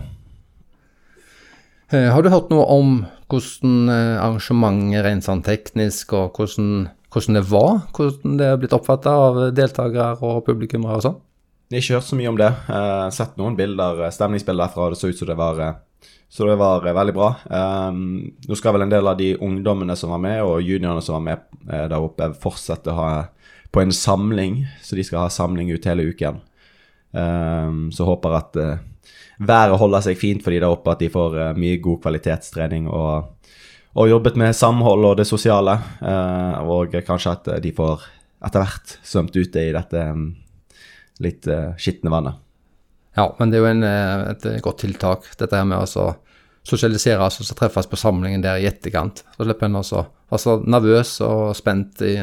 Eh, 1.94 2.10
Har 2.12 2.24
du 2.24 2.32
hørt 2.34 2.50
noe 2.52 2.66
om 2.68 2.98
hvordan 3.32 3.92
eh, 3.94 4.18
arrangementet 4.20 5.06
rent 5.06 5.28
sånn 5.28 5.44
teknisk, 5.46 6.12
og 6.18 6.36
hvordan, 6.36 6.90
hvordan 7.14 7.40
det 7.40 7.46
var? 7.48 7.72
Hvordan 7.96 8.42
det 8.42 8.50
er 8.50 8.60
blitt 8.60 8.76
oppfatta 8.76 9.14
av 9.28 9.40
deltakere 9.56 10.18
og 10.20 10.44
publikummere 10.50 11.00
og 11.00 11.06
sånn? 11.06 11.20
Jeg 11.68 11.78
har 11.78 11.84
ikke 11.86 12.00
hørt 12.00 12.10
så 12.10 12.18
mye 12.20 12.32
om 12.32 12.40
det. 12.40 12.50
Eh, 12.74 13.06
sett 13.16 13.38
noen 13.40 13.56
bilder, 13.60 14.04
stemningsbilder 14.16 14.66
derfra, 14.66 14.90
det 14.92 15.00
så 15.00 15.12
ut 15.12 15.22
som 15.22 15.30
det 15.32 15.38
var, 15.40 15.64
så 16.30 16.46
det 16.46 16.56
var 16.56 16.88
eh, 16.88 16.94
veldig 16.94 17.14
bra. 17.16 17.30
Um, 17.50 18.34
nå 18.48 18.58
skal 18.60 18.76
vel 18.76 18.86
en 18.86 18.92
del 18.92 19.08
av 19.08 19.18
de 19.20 19.32
ungdommene 19.44 19.96
som 19.96 20.12
var 20.14 20.22
med, 20.22 20.42
og 20.44 20.62
juniorene 20.62 21.04
som 21.04 21.18
var 21.18 21.26
med 21.26 21.72
eh, 21.72 21.88
der 21.88 22.04
oppe, 22.04 22.30
fortsette 22.42 22.92
å 22.92 22.98
ha 22.98 23.10
på 23.72 23.84
en 23.84 23.94
samling, 23.96 24.62
så 24.84 24.98
de 24.98 25.06
skal 25.08 25.26
ha 25.26 25.32
samling 25.34 25.72
ut 25.72 25.88
hele 25.88 26.08
uken. 26.12 26.42
Um, 27.12 27.88
så 27.96 28.06
håper 28.08 28.36
at 28.36 28.60
uh, 28.60 28.76
været 29.40 29.80
holder 29.80 30.04
seg 30.04 30.20
fint 30.20 30.44
for 30.44 30.54
de 30.54 30.60
der 30.62 30.72
oppe, 30.72 30.92
at 30.92 31.04
de 31.04 31.12
får 31.12 31.38
uh, 31.40 31.52
mye 31.58 31.80
god 31.84 32.02
kvalitetstrening 32.04 32.90
og, 32.92 33.54
og 33.98 34.10
jobbet 34.12 34.40
med 34.40 34.56
samhold 34.56 35.08
og 35.12 35.20
det 35.20 35.28
sosiale. 35.30 35.78
Uh, 36.02 36.60
og 36.68 36.98
kanskje 37.08 37.38
at 37.38 37.54
de 37.64 37.72
får 37.76 38.04
etter 38.46 38.62
hvert 38.62 38.98
svømt 39.08 39.40
ute 39.40 39.64
i 39.64 39.74
dette 39.76 40.04
um, 40.12 40.28
litt 41.24 41.48
uh, 41.50 41.72
skitne 41.80 42.14
vannet. 42.14 42.47
Ja, 43.18 43.28
men 43.40 43.50
det 43.52 43.58
er 43.58 43.64
jo 43.66 43.70
en, 43.72 43.84
eh, 43.84 44.32
et 44.36 44.48
godt 44.62 44.84
tiltak, 44.84 45.26
dette 45.40 45.58
her 45.58 45.66
med 45.66 45.82
å 45.82 46.08
sosialisere 46.68 47.24
og 47.24 47.32
så 47.32 47.56
treffes 47.58 47.88
på 47.90 47.98
samlingen 47.98 48.44
der 48.44 48.60
i 48.62 48.68
etterkant. 48.70 49.24
Så 49.38 49.46
slipper 49.48 49.66
en 49.70 49.80
også 49.80 50.04
være 50.30 50.42
så 50.44 50.58
nervøs 50.68 51.14
og 51.26 51.56
spent 51.58 52.02
i, 52.06 52.16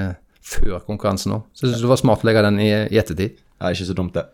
før 0.45 0.83
konkurransen 0.87 1.33
òg. 1.39 1.47
Så 1.57 1.65
jeg 1.67 1.73
syns 1.75 1.83
det 1.87 1.91
var 1.95 2.01
smart 2.03 2.23
å 2.23 2.29
legge 2.29 2.43
den 2.45 2.61
i, 2.63 2.69
i 2.93 3.01
ettertid. 3.01 3.39
Det 3.41 3.65
er 3.65 3.75
ikke 3.75 3.89
så 3.89 3.97
dumt, 3.97 4.15
det. 4.15 4.27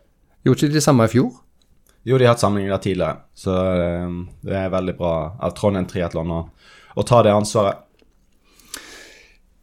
Gjorde 0.45 0.67
ikke 0.67 0.75
de 0.77 0.83
samme 0.85 1.07
i 1.07 1.13
fjor? 1.13 1.31
Jo, 2.09 2.17
de 2.19 2.25
har 2.27 2.33
hatt 2.35 2.41
samlinger 2.43 2.73
der 2.75 2.83
tidligere, 2.85 3.17
så 3.37 3.55
eh, 3.77 4.13
det 4.49 4.57
er 4.57 4.71
veldig 4.73 4.95
bra 4.99 5.13
av 5.45 5.53
Trondheim 5.57 5.85
Triatlon 5.89 6.31
å, 6.33 6.41
å 6.97 7.05
ta 7.07 7.21
det 7.27 7.35
ansvaret. 7.37 7.87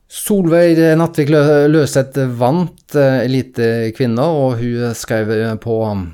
Solveig 0.08 0.78
Nattvik 0.98 1.30
Lø- 1.34 1.68
Løseth 1.68 2.20
vant 2.40 2.96
eh, 2.96 3.24
Elite 3.26 3.68
kvinner, 3.98 4.30
og 4.46 4.62
hun 4.62 4.94
skrev 4.96 5.34
eh, 5.36 5.56
på 5.60 5.80
eh, 5.90 6.06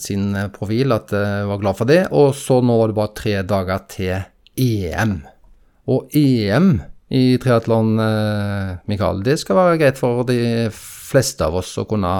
sin 0.00 0.32
profil 0.54 0.94
at 0.94 1.12
jeg 1.14 1.48
var 1.50 1.60
glad 1.62 1.78
for 1.78 1.90
det. 1.90 2.00
Og 2.16 2.32
så 2.38 2.60
nå 2.64 2.78
var 2.78 2.90
det 2.90 2.98
bare 2.98 3.16
tre 3.18 3.34
dager 3.46 3.84
til 3.92 4.14
EM. 4.58 5.20
Og 5.90 6.12
EM 6.16 6.74
i 7.12 7.36
triatlon, 7.38 7.98
eh, 8.00 8.76
Mikael, 8.88 9.22
det 9.22 9.36
skal 9.40 9.58
være 9.58 9.80
greit 9.80 9.98
for 10.00 10.24
de 10.24 10.70
fleste 10.72 11.44
av 11.44 11.58
oss 11.60 11.74
å 11.76 11.84
kunne 11.88 12.12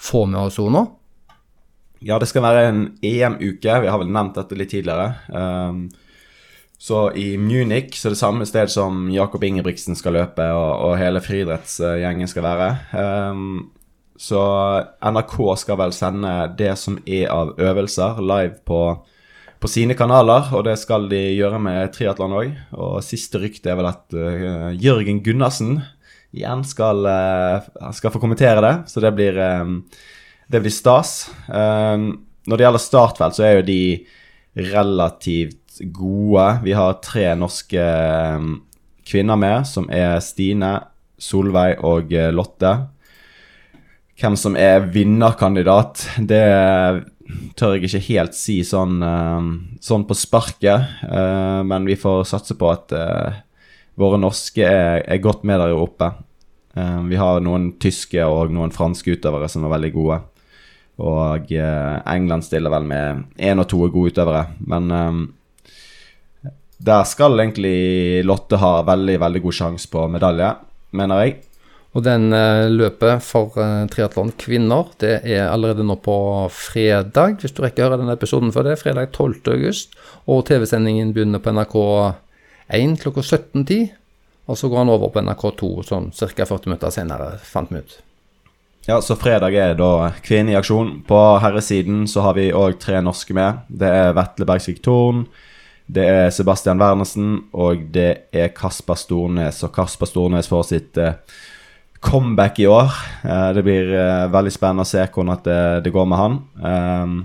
få 0.00 0.24
med 0.30 0.40
oss 0.40 0.56
henne 0.56 0.72
nå? 0.78 0.84
Ja, 2.00 2.16
det 2.22 2.30
skal 2.30 2.46
være 2.46 2.66
en 2.68 2.84
EM-uke. 3.02 3.80
Vi 3.82 3.90
har 3.90 3.98
vel 3.98 4.12
nevnt 4.14 4.38
dette 4.38 4.56
litt 4.56 4.70
tidligere. 4.70 5.16
Um, 5.34 5.88
så 6.78 7.08
i 7.18 7.32
Munich, 7.36 7.98
så 7.98 8.12
det 8.14 8.20
samme 8.20 8.46
sted 8.46 8.70
som 8.70 9.08
Jakob 9.10 9.42
Ingebrigtsen 9.42 9.98
skal 9.98 10.14
løpe, 10.14 10.46
og 10.54 10.94
hele 11.00 11.20
friidrettsgjengen 11.20 12.30
skal 12.30 12.46
være. 12.46 12.68
Um, 12.94 13.72
så 14.18 14.40
NRK 14.98 15.36
skal 15.60 15.78
vel 15.78 15.94
sende 15.94 16.32
det 16.58 16.72
som 16.80 16.98
er 17.06 17.28
av 17.30 17.52
øvelser, 17.54 18.18
live 18.18 18.56
på, 18.66 18.80
på 19.62 19.70
sine 19.70 19.94
kanaler. 19.98 20.50
Og 20.58 20.64
det 20.66 20.74
skal 20.82 21.06
de 21.10 21.20
gjøre 21.36 21.60
med 21.62 21.92
triatlon 21.94 22.34
òg. 22.40 22.56
Og 22.74 22.98
siste 23.06 23.38
rykte 23.38 23.70
er 23.70 23.78
vel 23.78 23.90
at 23.92 24.18
uh, 24.18 24.72
Jørgen 24.74 25.22
Gundersen 25.22 25.78
igjen 26.34 26.66
skal, 26.66 27.06
uh, 27.06 27.92
skal 27.94 28.14
få 28.14 28.22
kommentere 28.22 28.64
det. 28.64 28.74
Så 28.90 29.04
det 29.04 29.14
blir 29.14 29.38
um, 29.38 29.78
det 30.50 30.64
blir 30.64 30.74
stas. 30.74 31.30
Um, 31.46 32.10
når 32.48 32.58
det 32.58 32.66
gjelder 32.66 32.86
startfelt, 32.88 33.38
så 33.38 33.46
er 33.46 33.56
jo 33.60 33.66
de 33.70 33.80
relativt 34.74 35.78
gode. 35.94 36.50
Vi 36.66 36.74
har 36.74 36.98
tre 37.06 37.30
norske 37.38 37.88
kvinner 39.06 39.38
med, 39.38 39.66
som 39.68 39.86
er 39.94 40.18
Stine, 40.24 40.74
Solveig 41.22 41.78
og 41.86 42.10
Lotte. 42.34 42.72
Hvem 44.18 44.34
som 44.34 44.56
er 44.58 44.82
vinnerkandidat, 44.90 46.00
det 46.26 46.42
tør 47.58 47.76
jeg 47.76 47.86
ikke 47.86 48.06
helt 48.08 48.34
si 48.34 48.56
sånn, 48.66 48.96
eh, 49.04 49.50
sånn 49.84 50.06
på 50.08 50.16
sparket. 50.18 50.96
Eh, 51.06 51.60
men 51.62 51.86
vi 51.86 51.94
får 51.98 52.24
satse 52.26 52.56
på 52.58 52.70
at 52.72 52.94
eh, 52.96 53.38
våre 53.98 54.18
norske 54.18 54.64
er, 54.64 55.22
godt 55.22 55.44
med 55.46 55.60
der 55.62 55.74
oppe. 55.74 56.12
Vi 56.78 57.16
har 57.18 57.40
noen 57.42 57.72
tyske 57.82 58.22
og 58.22 58.52
noen 58.54 58.70
franske 58.70 59.16
utøvere 59.16 59.48
som 59.50 59.64
er 59.66 59.72
veldig 59.72 59.88
gode. 59.96 60.18
Og 61.02 61.50
England 61.50 62.46
stiller 62.46 62.70
vel 62.70 62.86
med 62.86 63.24
én 63.34 63.58
og 63.58 63.66
to 63.66 63.80
gode 63.90 64.12
utøvere. 64.12 64.44
Men 64.62 64.86
der 66.78 67.02
skal 67.10 67.34
egentlig 67.42 68.22
Lotte 68.22 68.62
ha 68.62 68.84
veldig, 68.86 69.18
veldig 69.18 69.42
god 69.48 69.58
sjanse 69.58 69.90
på 69.90 70.06
medalje, 70.12 70.52
mener 70.94 71.24
jeg. 71.24 71.34
Og 71.96 72.04
den 72.04 72.32
eh, 72.36 72.68
løpet 72.68 73.24
for 73.24 73.54
uh, 73.56 73.86
triatlon 73.88 74.34
kvinner, 74.38 74.90
det 75.00 75.14
er 75.24 75.46
allerede 75.48 75.86
nå 75.86 75.96
på 76.04 76.16
fredag. 76.52 77.38
Hvis 77.40 77.56
du 77.56 77.62
rekker 77.64 77.86
å 77.86 77.88
høre 77.88 78.02
denne 78.02 78.16
episoden 78.18 78.52
før 78.54 78.68
det, 78.68 78.76
fredag 78.82 79.14
12. 79.14 79.40
august. 79.54 79.96
Og 80.28 80.44
TV-sendingen 80.50 81.14
begynner 81.16 81.42
på 81.42 81.54
NRK1 81.56 82.98
klokka 83.02 83.24
17.10. 83.24 83.88
Og 84.48 84.56
så 84.56 84.68
går 84.68 84.84
han 84.84 84.92
over 84.92 85.12
på 85.12 85.24
NRK2 85.24 85.72
sånn 85.88 86.12
ca. 86.12 86.44
40 86.44 86.70
minutter 86.70 86.92
senere, 86.92 87.32
fant 87.44 87.72
vi 87.72 87.80
ut. 87.80 87.98
Ja, 88.88 89.02
så 89.04 89.18
fredag 89.20 89.52
er 89.60 89.74
da 89.76 90.08
Kvinne 90.24 90.54
i 90.54 90.56
aksjon. 90.56 91.02
På 91.08 91.18
herresiden 91.42 92.06
så 92.08 92.24
har 92.24 92.38
vi 92.38 92.46
òg 92.56 92.78
tre 92.80 93.02
norske 93.04 93.36
med. 93.36 93.66
Det 93.68 93.90
er 93.92 94.14
Vetle 94.16 94.48
Bergsvik 94.48 94.80
Thorn, 94.84 95.26
det 95.88 96.04
er 96.04 96.30
Sebastian 96.32 96.80
Wernersen, 96.80 97.48
og 97.56 97.86
det 97.92 98.08
er 98.32 98.50
Kasper 98.56 98.96
Stornes. 98.96 99.62
Og 99.64 99.72
Kasper 99.72 100.08
Stornes 100.08 100.48
får 100.48 100.66
sitt 100.68 101.00
eh, 101.00 101.16
comeback 102.00 102.58
i 102.58 102.66
år. 102.66 102.92
Eh, 103.24 103.50
det 103.56 103.64
blir 103.66 103.92
eh, 103.94 104.28
veldig 104.32 104.52
spennende 104.54 104.86
å 104.86 104.88
se 104.88 105.04
hvordan 105.04 105.42
det, 105.44 105.60
det 105.86 105.92
går 105.94 106.08
med 106.08 106.20
han. 106.20 106.38
Um, 106.62 107.20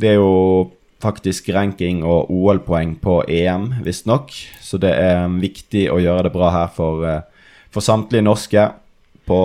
det 0.00 0.14
er 0.14 0.20
jo 0.20 0.70
faktisk 1.00 1.48
ranking 1.54 2.02
og 2.04 2.30
OL-poeng 2.32 2.96
på 3.00 3.20
EM, 3.28 3.70
visstnok. 3.84 4.32
Så 4.60 4.80
det 4.80 4.92
er 4.96 5.26
viktig 5.40 5.88
å 5.92 6.00
gjøre 6.00 6.28
det 6.28 6.34
bra 6.34 6.50
her 6.54 6.72
for, 6.74 7.04
eh, 7.06 7.52
for 7.72 7.84
samtlige 7.84 8.26
norske. 8.26 8.70
På 9.30 9.38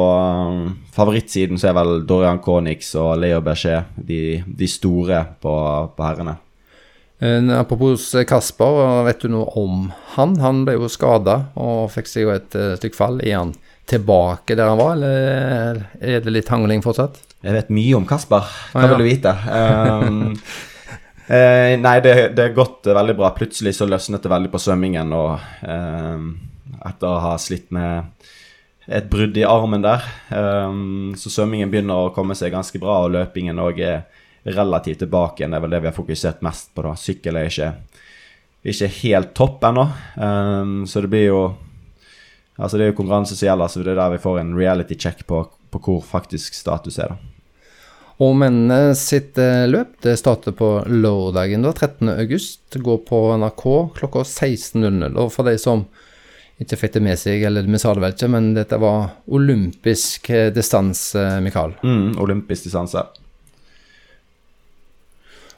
um, 0.49 0.71
favorittsiden 0.95 1.59
så 1.61 1.69
er 1.69 1.77
vel 1.77 1.99
Dorian 2.09 2.41
Konix 2.41 2.95
og 2.97 3.19
Leo 3.21 3.43
Berger 3.45 3.85
de, 3.95 4.41
de, 4.47 4.69
store 4.71 5.21
på, 5.43 5.53
på 5.93 6.07
herrene. 6.07 6.39
Eh, 7.21 7.51
apropos 7.53 8.09
Kasper, 8.27 9.05
vet 9.05 9.21
du 9.21 9.29
noe 9.35 9.45
om 9.61 9.91
han? 10.15 10.39
Han 10.41 10.65
ble 10.65 10.79
jo 10.79 10.89
skada 10.91 11.45
og 11.53 11.91
fikk 11.93 12.09
seg 12.09 12.25
jo 12.25 12.33
et 12.33 12.57
stykke 12.81 12.97
fall. 12.97 13.21
igjen 13.21 13.53
tilbake 13.85 14.55
der 14.57 14.71
han 14.71 14.79
var, 14.79 14.95
eller 14.97 15.83
er 16.01 16.23
det 16.25 16.33
litt 16.33 16.49
hangling 16.49 16.81
fortsatt? 16.85 17.19
Jeg 17.45 17.53
vet 17.53 17.73
mye 17.73 17.99
om 17.99 18.07
Kasper. 18.09 18.47
Hva 18.71 18.81
ah, 18.81 18.87
ja. 18.87 18.93
vil 18.93 19.03
du 19.03 19.07
vite? 19.07 19.35
Um, 19.45 20.33
Eh, 21.27 21.73
nei, 21.81 21.99
det, 22.05 22.11
det 22.37 22.43
er 22.43 22.57
gått 22.57 22.85
veldig 22.85 23.15
bra. 23.17 23.31
Plutselig 23.33 23.75
så 23.77 23.87
løsnet 23.89 24.23
det 24.23 24.31
veldig 24.31 24.51
på 24.53 24.61
svømmingen. 24.61 25.13
Og 25.17 25.39
um, 25.65 26.27
etter 26.85 27.09
å 27.09 27.21
ha 27.23 27.31
slitt 27.41 27.71
med 27.73 28.11
et 28.85 29.07
brudd 29.09 29.37
i 29.39 29.45
armen 29.49 29.81
der, 29.81 30.05
um, 30.29 31.15
så 31.17 31.31
svømmingen 31.33 31.71
begynner 31.71 32.05
å 32.05 32.11
komme 32.13 32.37
seg 32.37 32.53
ganske 32.53 32.77
bra, 32.81 32.99
og 33.05 33.15
løpingen 33.15 33.57
òg 33.63 33.81
er 33.81 34.03
relativt 34.45 35.01
tilbake 35.01 35.41
igjen. 35.41 35.55
Det 35.55 35.57
er 35.57 35.65
vel 35.65 35.73
det 35.73 35.81
vi 35.81 35.89
har 35.89 35.97
fokusert 35.97 36.45
mest 36.45 36.69
på. 36.75 36.85
da. 36.85 36.93
Sykkel 36.99 37.41
er 37.41 37.49
ikke, 37.49 37.71
ikke 38.75 38.91
helt 38.99 39.33
topp 39.37 39.65
ennå, 39.71 39.87
um, 40.21 40.75
så 40.85 41.01
det 41.01 41.09
blir 41.15 41.25
jo 41.31 41.41
Altså 42.55 42.77
Det 42.77 42.85
er 42.85 42.91
jo 42.93 42.97
konkurranse 43.01 43.35
som 43.35 43.49
gjelder, 43.49 43.71
så 43.71 43.83
det 43.83 43.93
er 43.93 43.99
der 43.99 44.13
vi 44.15 44.23
får 44.23 44.39
en 44.39 44.53
reality 44.57 44.95
check 44.95 45.25
på, 45.27 45.41
på 45.71 45.81
hvor 45.83 46.03
faktisk 46.05 46.55
status 46.55 46.99
er. 47.03 47.15
da. 47.15 47.35
Og 48.23 48.31
mennene 48.39 48.93
sitt 48.95 49.35
eh, 49.41 49.65
løp 49.67 49.97
det 50.05 50.15
starter 50.21 50.55
på 50.55 50.69
lørdagen 50.87 51.65
da, 51.65 51.73
13. 51.75 52.13
august. 52.13 52.77
Går 52.79 53.01
på 53.09 53.19
NRK 53.41 53.65
klokka 53.97 54.23
16.00. 54.23 55.17
Og 55.19 55.33
for 55.35 55.47
de 55.47 55.57
som 55.59 55.83
ikke 56.63 56.79
fikk 56.79 56.95
det 56.95 57.03
med 57.03 57.19
seg, 57.19 57.43
eller 57.43 57.67
vi 57.67 57.79
sa 57.81 57.91
det 57.91 58.03
vel 58.05 58.15
ikke, 58.15 58.31
men 58.31 58.53
dette 58.55 58.79
var 58.79 59.17
olympisk 59.35 60.29
eh, 60.31 60.47
distanse, 60.55 61.25
Mikael. 61.43 61.75
Mm, 61.83 62.15
olympisk 62.23 62.69
distanse. 62.69 63.03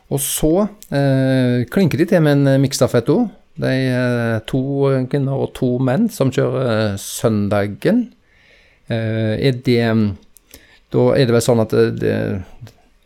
Og 0.08 0.24
så 0.24 0.54
eh, 0.96 1.68
klinker 1.70 2.02
de 2.02 2.10
til 2.10 2.24
med 2.26 2.42
en 2.42 2.64
miksstafett 2.64 3.12
òg. 3.14 3.28
Det 3.58 3.74
er 3.90 4.44
to 4.50 4.62
kvinner 5.10 5.44
og 5.44 5.54
to 5.58 5.74
menn 5.82 6.08
som 6.14 6.30
kjører 6.34 6.72
eh, 6.74 7.00
søndagen. 7.02 8.06
Eh, 8.88 9.34
er 9.50 9.58
det 9.66 9.82
da 10.94 11.08
er 11.18 11.28
det 11.28 11.36
vel 11.36 11.44
sånn 11.44 11.64
at 11.64 11.74
det, 11.74 11.88
det 12.00 12.14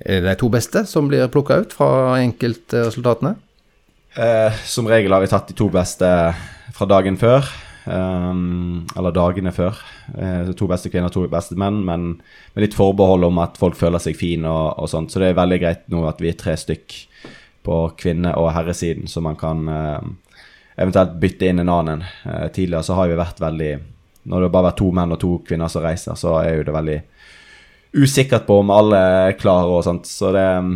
er 0.06 0.26
de 0.26 0.36
to 0.38 0.52
beste 0.54 0.84
som 0.90 1.08
blir 1.10 1.32
plukka 1.34 1.62
ut 1.64 1.74
fra 1.74 2.20
enkeltresultatene? 2.20 3.34
Eh, 4.20 4.62
som 4.68 4.90
regel 4.92 5.16
har 5.16 5.24
vi 5.24 5.32
tatt 5.32 5.50
de 5.50 5.58
to 5.58 5.70
beste 5.74 6.08
fra 6.76 6.88
dagen 6.90 7.18
før. 7.22 7.48
Um, 7.82 8.84
eller 8.94 9.14
dagene 9.16 9.50
før. 9.56 9.80
Eh, 10.14 10.52
to 10.58 10.68
beste 10.70 10.92
kvinner, 10.94 11.10
to 11.10 11.24
beste 11.32 11.58
menn, 11.58 11.80
men 11.88 12.12
med 12.54 12.66
litt 12.68 12.78
forbehold 12.78 13.26
om 13.26 13.40
at 13.42 13.58
folk 13.58 13.80
føler 13.80 14.04
seg 14.04 14.20
fine 14.20 14.50
og, 14.50 14.76
og 14.84 14.92
sånt. 14.92 15.10
Så 15.14 15.22
det 15.22 15.32
er 15.32 15.40
veldig 15.40 15.62
greit 15.64 15.88
nå 15.90 16.04
at 16.10 16.22
vi 16.22 16.30
er 16.30 16.38
tre 16.38 16.54
stykk 16.60 16.98
på 17.66 17.78
kvinne- 17.98 18.36
og 18.38 18.52
herresiden, 18.54 19.10
så 19.10 19.24
man 19.26 19.38
kan 19.40 19.66
eh, 19.70 20.12
eventuelt 20.76 21.18
bytte 21.22 21.50
inn 21.50 21.64
en 21.64 21.72
annen. 21.72 22.04
Eh, 22.26 22.48
tidligere 22.54 22.84
så 22.84 22.98
har 23.00 23.12
vi 23.12 23.20
vært 23.20 23.42
veldig 23.42 23.72
Når 24.24 24.42
det 24.42 24.50
bare 24.54 24.62
har 24.62 24.70
vært 24.70 24.78
to 24.78 24.92
menn 24.94 25.14
og 25.16 25.18
to 25.18 25.30
kvinner 25.48 25.70
som 25.74 25.82
reiser, 25.82 26.14
så 26.14 26.36
er 26.44 26.60
jo 26.60 26.66
det 26.68 26.74
veldig 26.76 26.98
usikkert 27.98 28.46
på 28.46 28.60
om 28.62 28.70
alle 28.70 29.00
er 29.00 29.32
klare 29.40 29.66
og 29.66 29.82
sånt. 29.84 30.06
Så 30.06 30.30
det 30.36 30.44
er 30.46 30.60
mm, 30.62 30.76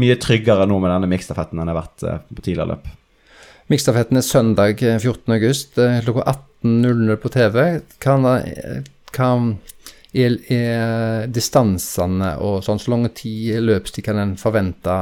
mye 0.00 0.16
tryggere 0.16 0.64
nå 0.64 0.78
med 0.80 0.88
denne 0.94 1.10
miksstafetten 1.10 1.60
enn 1.60 1.68
det 1.68 1.74
har 1.74 1.82
vært 1.82 2.06
eh, 2.08 2.22
på 2.32 2.46
tidligere 2.46 2.70
løp. 2.70 2.88
Miksstafetten 3.68 4.16
er 4.16 4.24
søndag 4.24 4.80
14.8 4.80 5.84
eh, 5.84 6.00
klokka 6.06 6.24
18.00 6.64 7.20
på 7.20 7.32
TV. 7.34 7.60
Er, 10.16 10.36
er 10.48 11.26
distansene 11.28 12.30
og 12.40 12.62
sånn, 12.64 12.80
så 12.80 12.92
lang 12.94 13.04
tid 13.12 13.60
løpstid 13.60 14.06
kan 14.06 14.22
en 14.22 14.36
forvente 14.40 14.94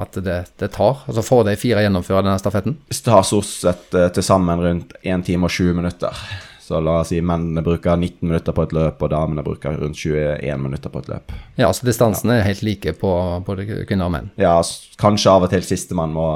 at 0.00 0.16
det, 0.24 0.38
det, 0.58 0.68
tar? 0.68 1.02
Altså 1.06 1.22
Får 1.22 1.44
de 1.48 1.56
fire 1.60 1.82
gjennomføre 1.84 2.22
denne 2.24 2.40
stafetten? 2.40 2.78
Det 2.88 3.02
tar 3.04 3.26
stort 3.26 3.48
sett 3.48 3.94
eh, 3.94 4.08
til 4.14 4.24
sammen 4.24 4.62
rundt 4.62 4.96
1 5.02 5.26
time 5.26 5.48
og 5.48 5.52
20 5.52 5.76
minutter. 5.82 6.22
Så 6.62 6.78
la 6.80 7.00
oss 7.02 7.10
si 7.10 7.18
mennene 7.20 7.60
bruker 7.64 7.98
19 7.98 8.22
minutter 8.24 8.54
på 8.56 8.64
et 8.64 8.72
løp, 8.72 9.02
og 9.02 9.10
damene 9.12 9.42
bruker 9.44 9.74
rundt 9.76 9.98
21 9.98 10.62
minutter 10.62 10.92
på 10.94 11.02
et 11.02 11.10
løp. 11.10 11.34
Ja, 11.58 11.68
så 11.74 11.84
distansene 11.84 12.38
ja. 12.38 12.44
er 12.44 12.48
helt 12.48 12.62
like 12.64 12.94
på 12.96 13.10
både 13.44 13.66
kvinner 13.66 14.06
og 14.06 14.14
menn? 14.14 14.30
Ja, 14.40 14.54
kanskje 15.02 15.34
av 15.34 15.44
og 15.48 15.52
til 15.52 15.66
sistemann 15.66 16.14
må 16.14 16.28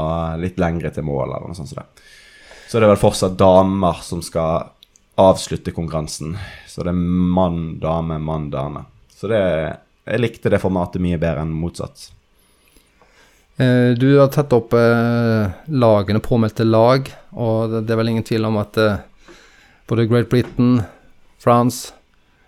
litt 0.42 0.60
lengre 0.60 0.90
til 0.92 1.06
mål, 1.06 1.30
eller 1.30 1.46
noe 1.48 1.56
sånt. 1.56 1.70
som 1.70 1.80
det. 1.80 1.86
så 2.68 2.82
det 2.82 2.88
er 2.88 2.92
vel 2.92 3.00
fortsatt 3.00 3.38
damer 3.40 4.02
som 4.04 4.20
skal 4.24 4.74
avslutte 5.16 5.72
konkurransen. 5.72 6.36
Så 6.68 6.84
det 6.84 6.92
er 6.92 7.00
mann, 7.38 7.78
dame, 7.80 8.18
mann, 8.20 8.50
dame. 8.52 8.84
Så 9.16 9.32
det 9.32 9.40
Jeg 10.06 10.20
likte 10.20 10.50
det 10.52 10.60
formatet 10.62 11.02
mye 11.02 11.18
bedre 11.18 11.42
enn 11.42 11.50
motsatt. 11.50 12.10
Eh, 13.56 13.90
du 13.96 14.18
har 14.18 14.28
tatt 14.28 14.52
opp 14.52 14.74
eh, 14.76 15.48
lagene, 15.72 16.20
påmeldte 16.20 16.64
lag, 16.68 17.08
og 17.32 17.78
det 17.86 17.92
er 17.92 18.00
vel 18.02 18.12
ingen 18.12 18.26
tvil 18.26 18.44
om 18.50 18.58
at 18.60 18.76
eh, 18.76 18.98
både 19.88 20.04
Great 20.10 20.28
Britain, 20.28 20.82
France, 21.40 21.94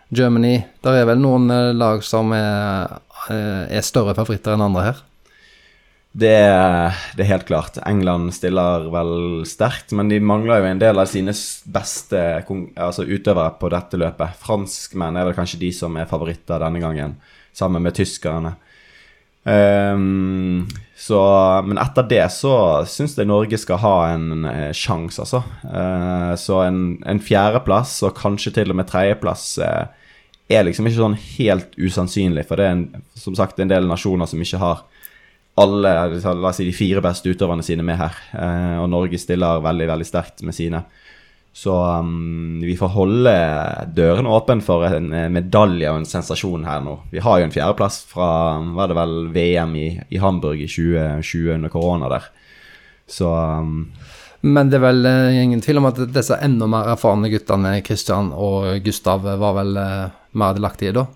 Germany 0.09 0.63
Der 0.81 0.97
er 0.97 1.05
vel 1.05 1.21
noen 1.21 1.51
lag 1.77 2.01
som 2.01 2.33
er, 2.33 2.95
er 3.29 3.85
større 3.85 4.15
favoritter 4.17 4.55
enn 4.55 4.65
andre 4.65 4.85
her? 4.87 5.03
Det 6.19 6.31
det 6.33 7.23
er, 7.23 7.29
helt 7.29 7.45
klart. 7.47 7.77
England 7.87 8.33
stiller 8.35 8.89
vel 8.91 9.45
sterkt, 9.47 9.93
men 9.93 10.09
de 10.09 10.17
mangler 10.25 10.63
jo 10.63 10.71
en 10.71 10.81
del 10.81 10.99
av 10.99 11.11
sine 11.13 11.35
beste 11.69 12.23
altså 12.49 13.05
utøvere 13.05 13.53
på 13.61 13.69
dette 13.75 14.01
løpet. 14.01 14.41
Franskmenn 14.41 15.21
er 15.21 15.29
vel 15.29 15.37
kanskje 15.37 15.61
de 15.61 15.71
som 15.77 16.01
er 16.01 16.09
favoritter 16.09 16.65
denne 16.65 16.81
gangen, 16.83 17.19
sammen 17.53 17.85
med 17.85 18.01
tyskerne. 18.01 18.57
Um, 19.49 20.69
så, 20.99 21.19
men 21.65 21.79
etter 21.81 22.05
det 22.11 22.25
så 22.35 22.53
syns 22.91 23.15
jeg 23.17 23.29
Norge 23.31 23.57
skal 23.61 23.79
ha 23.81 23.95
en 24.11 24.45
eh, 24.51 24.73
sjanse, 24.77 25.23
altså. 25.23 25.41
Uh, 25.63 26.35
så 26.37 26.59
en, 26.67 26.81
en 27.09 27.21
fjerdeplass, 27.23 27.95
og 28.05 28.17
kanskje 28.19 28.53
til 28.59 28.75
og 28.75 28.81
med 28.81 28.91
tredjeplass, 28.91 29.47
uh, 29.63 29.87
er 30.51 30.67
liksom 30.67 30.89
ikke 30.89 30.99
sånn 30.99 31.17
helt 31.39 31.79
usannsynlig. 31.79 32.45
For 32.49 32.59
det 32.59 32.67
er 32.67 32.75
en, 32.75 32.85
som 33.17 33.37
sagt 33.39 33.63
en 33.63 33.71
del 33.71 33.89
nasjoner 33.89 34.29
som 34.29 34.43
ikke 34.43 34.61
har 34.61 34.83
alle 35.59 35.93
la 35.93 36.51
oss 36.51 36.59
si, 36.61 36.67
de 36.67 36.75
fire 36.77 37.03
beste 37.03 37.31
utøverne 37.31 37.65
sine 37.67 37.87
med 37.87 37.99
her. 38.01 38.19
Uh, 38.35 38.83
og 38.83 38.91
Norge 38.93 39.23
stiller 39.23 39.63
veldig, 39.65 39.89
veldig 39.95 40.09
sterkt 40.09 40.45
med 40.47 40.57
sine. 40.57 40.83
Så 41.59 41.75
um, 41.75 42.61
vi 42.63 42.77
får 42.79 42.93
holde 42.95 43.33
dørene 43.97 44.31
åpne 44.31 44.63
for 44.63 44.85
en 44.87 45.11
medalje 45.35 45.91
og 45.91 45.99
en 45.99 46.07
sensasjon 46.07 46.67
her 46.69 46.85
nå. 46.85 46.95
Vi 47.11 47.23
har 47.25 47.41
jo 47.41 47.49
en 47.49 47.55
fjerdeplass 47.55 48.05
fra 48.13 48.29
var 48.77 48.93
det 48.93 48.99
vel 48.99 49.17
VM 49.35 49.75
i, 49.75 49.89
i 50.15 50.21
Hamburg 50.23 50.63
i 50.63 50.71
2020 50.71 51.57
under 51.57 51.73
korona 51.73 52.13
der. 52.15 52.31
Så 53.11 53.33
um, 53.33 53.91
Men 54.41 54.71
det 54.71 54.79
er 54.79 54.87
vel 54.87 55.07
eh, 55.11 55.41
ingen 55.43 55.61
tvil 55.65 55.81
om 55.81 55.89
at 55.91 55.99
disse 56.15 56.37
enda 56.47 56.69
mer 56.71 56.93
erfarne 56.93 57.31
guttene, 57.33 57.81
Christian 57.83 58.31
og 58.31 58.79
Gustav, 58.85 59.27
var 59.27 59.57
vel 59.59 59.81
eh, 59.83 60.11
mer 60.39 60.55
delaktige 60.55 60.95
da? 61.01 61.09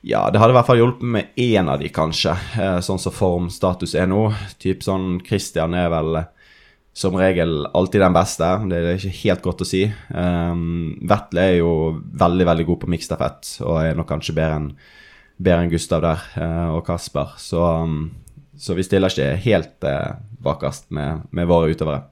ja, 0.00 0.30
det 0.30 0.40
hadde 0.40 0.54
i 0.54 0.56
hvert 0.56 0.68
fall 0.68 0.80
hjulpet 0.80 1.08
med 1.16 1.40
én 1.40 1.68
av 1.68 1.80
de, 1.80 1.90
kanskje. 1.92 2.32
Eh, 2.56 2.78
sånn 2.84 3.00
som 3.00 3.12
formstatus 3.12 3.94
er 3.98 4.08
nå. 4.08 4.30
Typ 4.62 4.84
sånn 4.84 5.18
Christian 5.26 5.76
er 5.76 5.90
vel 5.92 6.22
som 6.92 7.16
regel 7.16 7.66
alltid 7.66 8.02
den 8.02 8.14
beste. 8.14 8.48
Det 8.70 8.78
er 8.78 8.96
ikke 8.96 9.18
helt 9.22 9.44
godt 9.44 9.62
å 9.64 9.68
si. 9.68 9.84
Um, 10.10 10.96
Vetle 11.08 11.44
er 11.52 11.58
jo 11.60 11.72
veldig 12.18 12.48
veldig 12.48 12.66
god 12.72 12.80
på 12.82 12.90
miksstafett 12.90 13.52
og 13.64 13.78
er 13.82 13.98
nok 13.98 14.10
kanskje 14.10 14.36
bedre 14.36 14.58
enn 14.60 14.72
enn 15.40 15.70
Gustav 15.72 16.02
der 16.04 16.24
uh, 16.36 16.74
og 16.76 16.84
Kasper. 16.84 17.36
Så, 17.40 17.62
um, 17.62 18.10
så, 18.58 18.74
vi 18.76 18.84
stiller 18.84 19.08
ikke 19.08 19.38
helt 19.46 19.86
uh, 19.88 20.18
bakerst 20.44 20.90
med, 20.92 21.22
med, 21.30 21.48
våre 21.48 21.72
utøvere. 21.72 22.02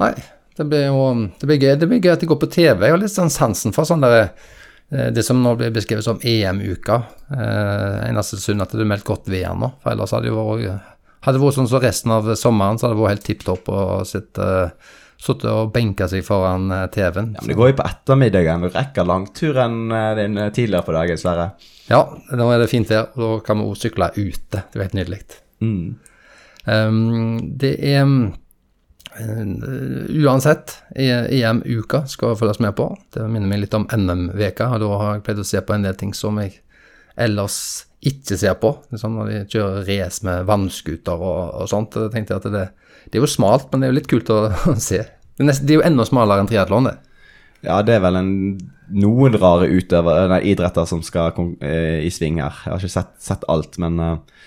Nei, 0.00 0.14
det 0.56 0.64
blir 0.68 0.86
jo 0.88 1.02
det 1.40 1.48
blir 1.48 1.60
gøy. 1.60 1.74
Det 1.80 1.88
blir 1.90 2.00
gøy 2.00 2.14
at 2.14 2.24
de 2.24 2.30
går 2.30 2.40
på 2.40 2.52
TV. 2.52 2.86
Jeg 2.86 2.94
har 2.94 3.02
litt 3.02 3.12
sånn 3.12 3.32
sansen 3.32 3.76
for 3.76 3.88
sånn 3.88 4.04
der, 4.04 4.30
eh, 4.92 5.08
det 5.12 5.24
som 5.24 5.40
nå 5.40 5.54
blir 5.56 5.72
beskrevet 5.72 6.04
som 6.04 6.20
EM-uka. 6.20 6.98
Eh, 7.32 8.02
eneste 8.10 8.40
synd 8.40 8.64
at 8.64 8.72
det 8.76 8.84
er 8.84 8.90
meldt 8.90 9.08
godt 9.08 9.28
vær 9.32 9.56
nå, 9.56 9.72
for 9.80 9.92
ellers 9.92 10.12
hadde 10.12 10.28
det 10.28 10.34
jo 10.34 10.40
vært 10.40 10.95
hadde 11.26 11.38
det 11.38 11.44
vært 11.44 11.58
sånn 11.58 11.68
som 11.70 11.82
resten 11.82 12.14
av 12.14 12.30
sommeren, 12.38 12.78
så 12.78 12.86
hadde 12.86 12.96
det 12.96 13.02
vært 13.02 13.16
helt 13.16 13.26
tipp 13.26 13.44
topp 13.46 13.72
å 13.74 13.82
sitte 14.08 14.46
Sittet 15.16 15.46
og 15.48 15.70
benka 15.72 16.04
seg 16.12 16.20
foran 16.26 16.66
eh, 16.76 16.82
TV-en. 16.92 17.30
Ja, 17.32 17.40
men 17.40 17.48
Det 17.48 17.54
går 17.56 17.70
jo 17.70 17.76
på 17.78 17.86
ettermiddagen. 17.88 18.66
Du 18.66 18.74
rekker 18.74 19.06
langturen 19.08 19.78
din 20.18 20.36
tidligere 20.52 20.84
på 20.84 20.92
dagen, 20.92 21.16
Sverre. 21.16 21.46
Ja, 21.88 22.02
nå 22.36 22.48
er 22.52 22.60
det 22.60 22.68
fint 22.68 22.92
vær, 22.92 23.08
og 23.14 23.22
da 23.22 23.30
kan 23.46 23.62
vi 23.62 23.64
også 23.70 23.88
sykle 23.88 24.10
ute. 24.12 24.60
Det 24.60 24.76
er 24.76 24.84
helt 24.84 24.98
nydelig. 24.98 25.22
Mm. 25.64 25.96
Um, 26.66 27.38
det 27.58 27.72
er 27.80 28.02
um, 28.04 28.34
uansett, 30.20 30.76
EM-uka 30.96 32.04
skal 32.10 32.36
følges 32.36 32.60
med 32.60 32.76
på. 32.76 32.90
Det 33.14 33.24
minner 33.30 33.48
meg 33.50 33.64
litt 33.64 33.76
om 33.78 33.86
NM-veka, 33.88 34.68
og 34.74 34.82
da 34.82 34.94
har 35.00 35.16
jeg 35.16 35.26
pleid 35.28 35.42
å 35.42 35.48
se 35.48 35.62
på 35.62 35.76
en 35.76 35.86
del 35.86 35.96
ting 35.96 36.12
som 36.16 36.40
jeg 36.42 36.58
ellers 37.16 37.86
ikke 38.06 38.38
ser 38.38 38.56
på. 38.60 38.72
Sånn 38.94 39.16
når 39.18 39.30
de 39.30 39.40
kjører 39.56 39.88
race 39.88 40.26
med 40.26 40.46
vannskuter 40.48 41.16
og, 41.16 41.40
og, 41.62 41.66
sånt. 41.70 41.96
Da 41.96 42.10
tenkte 42.12 42.36
jeg 42.36 42.44
at 42.44 42.54
det, 42.54 42.64
det, 43.06 43.16
er 43.16 43.24
jo 43.24 43.30
smalt, 43.30 43.68
men 43.72 43.82
det 43.82 43.88
er 43.88 43.94
jo 43.94 43.98
litt 44.00 44.10
kult 44.12 44.32
å, 44.32 44.40
å 44.72 44.76
se. 44.80 45.02
Det 45.06 45.44
er, 45.44 45.50
nesten, 45.50 45.68
det 45.68 45.76
er, 45.76 45.80
jo 45.80 45.86
enda 45.88 46.06
smalere 46.08 46.44
enn 46.44 46.50
triatlon, 46.50 46.90
det. 46.90 46.96
Ja, 47.66 47.80
det 47.82 47.96
er 47.96 48.02
vel 48.04 48.18
en, 48.20 48.32
noen 48.94 49.36
rare 49.40 49.66
utøver, 49.66 50.28
nei, 50.30 50.42
idretter 50.52 50.86
som 50.88 51.02
skal 51.04 51.32
eh, 51.64 52.04
i 52.06 52.12
sving 52.14 52.40
her. 52.42 52.60
Jeg 52.64 52.72
har 52.72 52.84
ikke 52.84 52.94
sett, 52.94 53.14
sett 53.22 53.46
alt, 53.50 53.78
men 53.82 53.98
eh, 54.02 54.42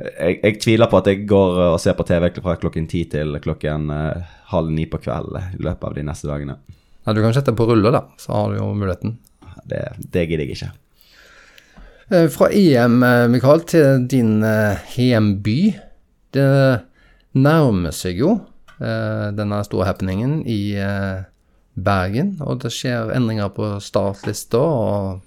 jeg, 0.00 0.38
jeg, 0.40 0.60
tviler 0.64 0.90
på 0.90 0.98
at 0.98 1.10
jeg 1.12 1.26
går 1.30 1.60
og 1.68 1.80
ser 1.82 1.96
på 1.98 2.06
TV 2.08 2.30
fra 2.40 2.56
klokken 2.60 2.88
ti 2.90 3.04
til 3.10 3.36
klokken 3.44 3.92
eh, 3.94 4.32
halv 4.50 4.72
ni 4.74 4.88
på 4.90 5.00
kveld 5.04 5.38
i 5.38 5.62
løpet 5.62 5.90
av 5.90 5.98
de 5.98 6.06
neste 6.08 6.30
dagene. 6.30 6.58
Ja, 7.04 7.12
Du 7.12 7.20
kan 7.22 7.36
sette 7.36 7.54
på 7.54 7.68
rulle, 7.68 7.92
da, 7.94 8.06
så 8.18 8.32
har 8.34 8.50
du 8.50 8.58
jo 8.58 8.72
muligheten. 8.74 9.18
Det, 9.68 9.84
det 9.98 10.26
gidder 10.26 10.48
jeg 10.48 10.56
ikke. 10.56 10.72
Uh, 12.12 12.28
fra 12.32 12.50
EM, 12.52 13.02
uh, 13.02 13.26
Mikael, 13.32 13.64
til 13.68 14.06
din 14.10 14.42
hjemby. 14.94 15.74
Det 16.34 16.48
nærmer 17.34 17.94
seg 17.94 18.18
jo 18.22 18.34
denne 18.74 19.60
store 19.64 19.86
happeningen 19.86 20.40
i 20.50 20.74
Bergen, 21.78 22.32
og 22.42 22.58
det 22.64 22.72
skjer 22.74 23.12
endringer 23.14 23.52
på 23.54 23.68
startlista. 23.80 24.58
og 24.58 25.22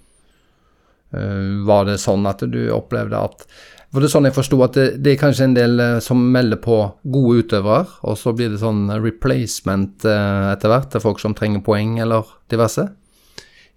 Var 1.66 1.88
det 1.88 1.96
sånn 2.02 2.28
at 2.28 2.44
du 2.44 2.60
opplevde 2.76 3.16
at 3.24 3.46
var 3.88 4.04
det 4.04 4.10
sånn 4.12 4.28
jeg 4.28 4.36
forsto 4.36 4.58
at 4.66 4.74
det, 4.76 4.86
det, 5.00 5.14
er 5.14 5.20
kanskje 5.22 5.46
en 5.48 5.54
del 5.56 5.80
eh, 5.80 5.98
som 6.04 6.20
melder 6.32 6.60
på 6.60 6.76
gode 7.08 7.44
utøvere, 7.44 7.86
og 8.04 8.18
så 8.20 8.34
blir 8.36 8.52
det 8.52 8.60
sånn 8.60 8.90
replacement 9.00 10.04
eh, 10.04 10.48
etter 10.52 10.72
hvert 10.72 10.90
til 10.92 11.04
folk 11.04 11.22
som 11.22 11.36
trenger 11.36 11.64
poeng 11.64 11.96
eller 12.04 12.28
diverse? 12.52 12.84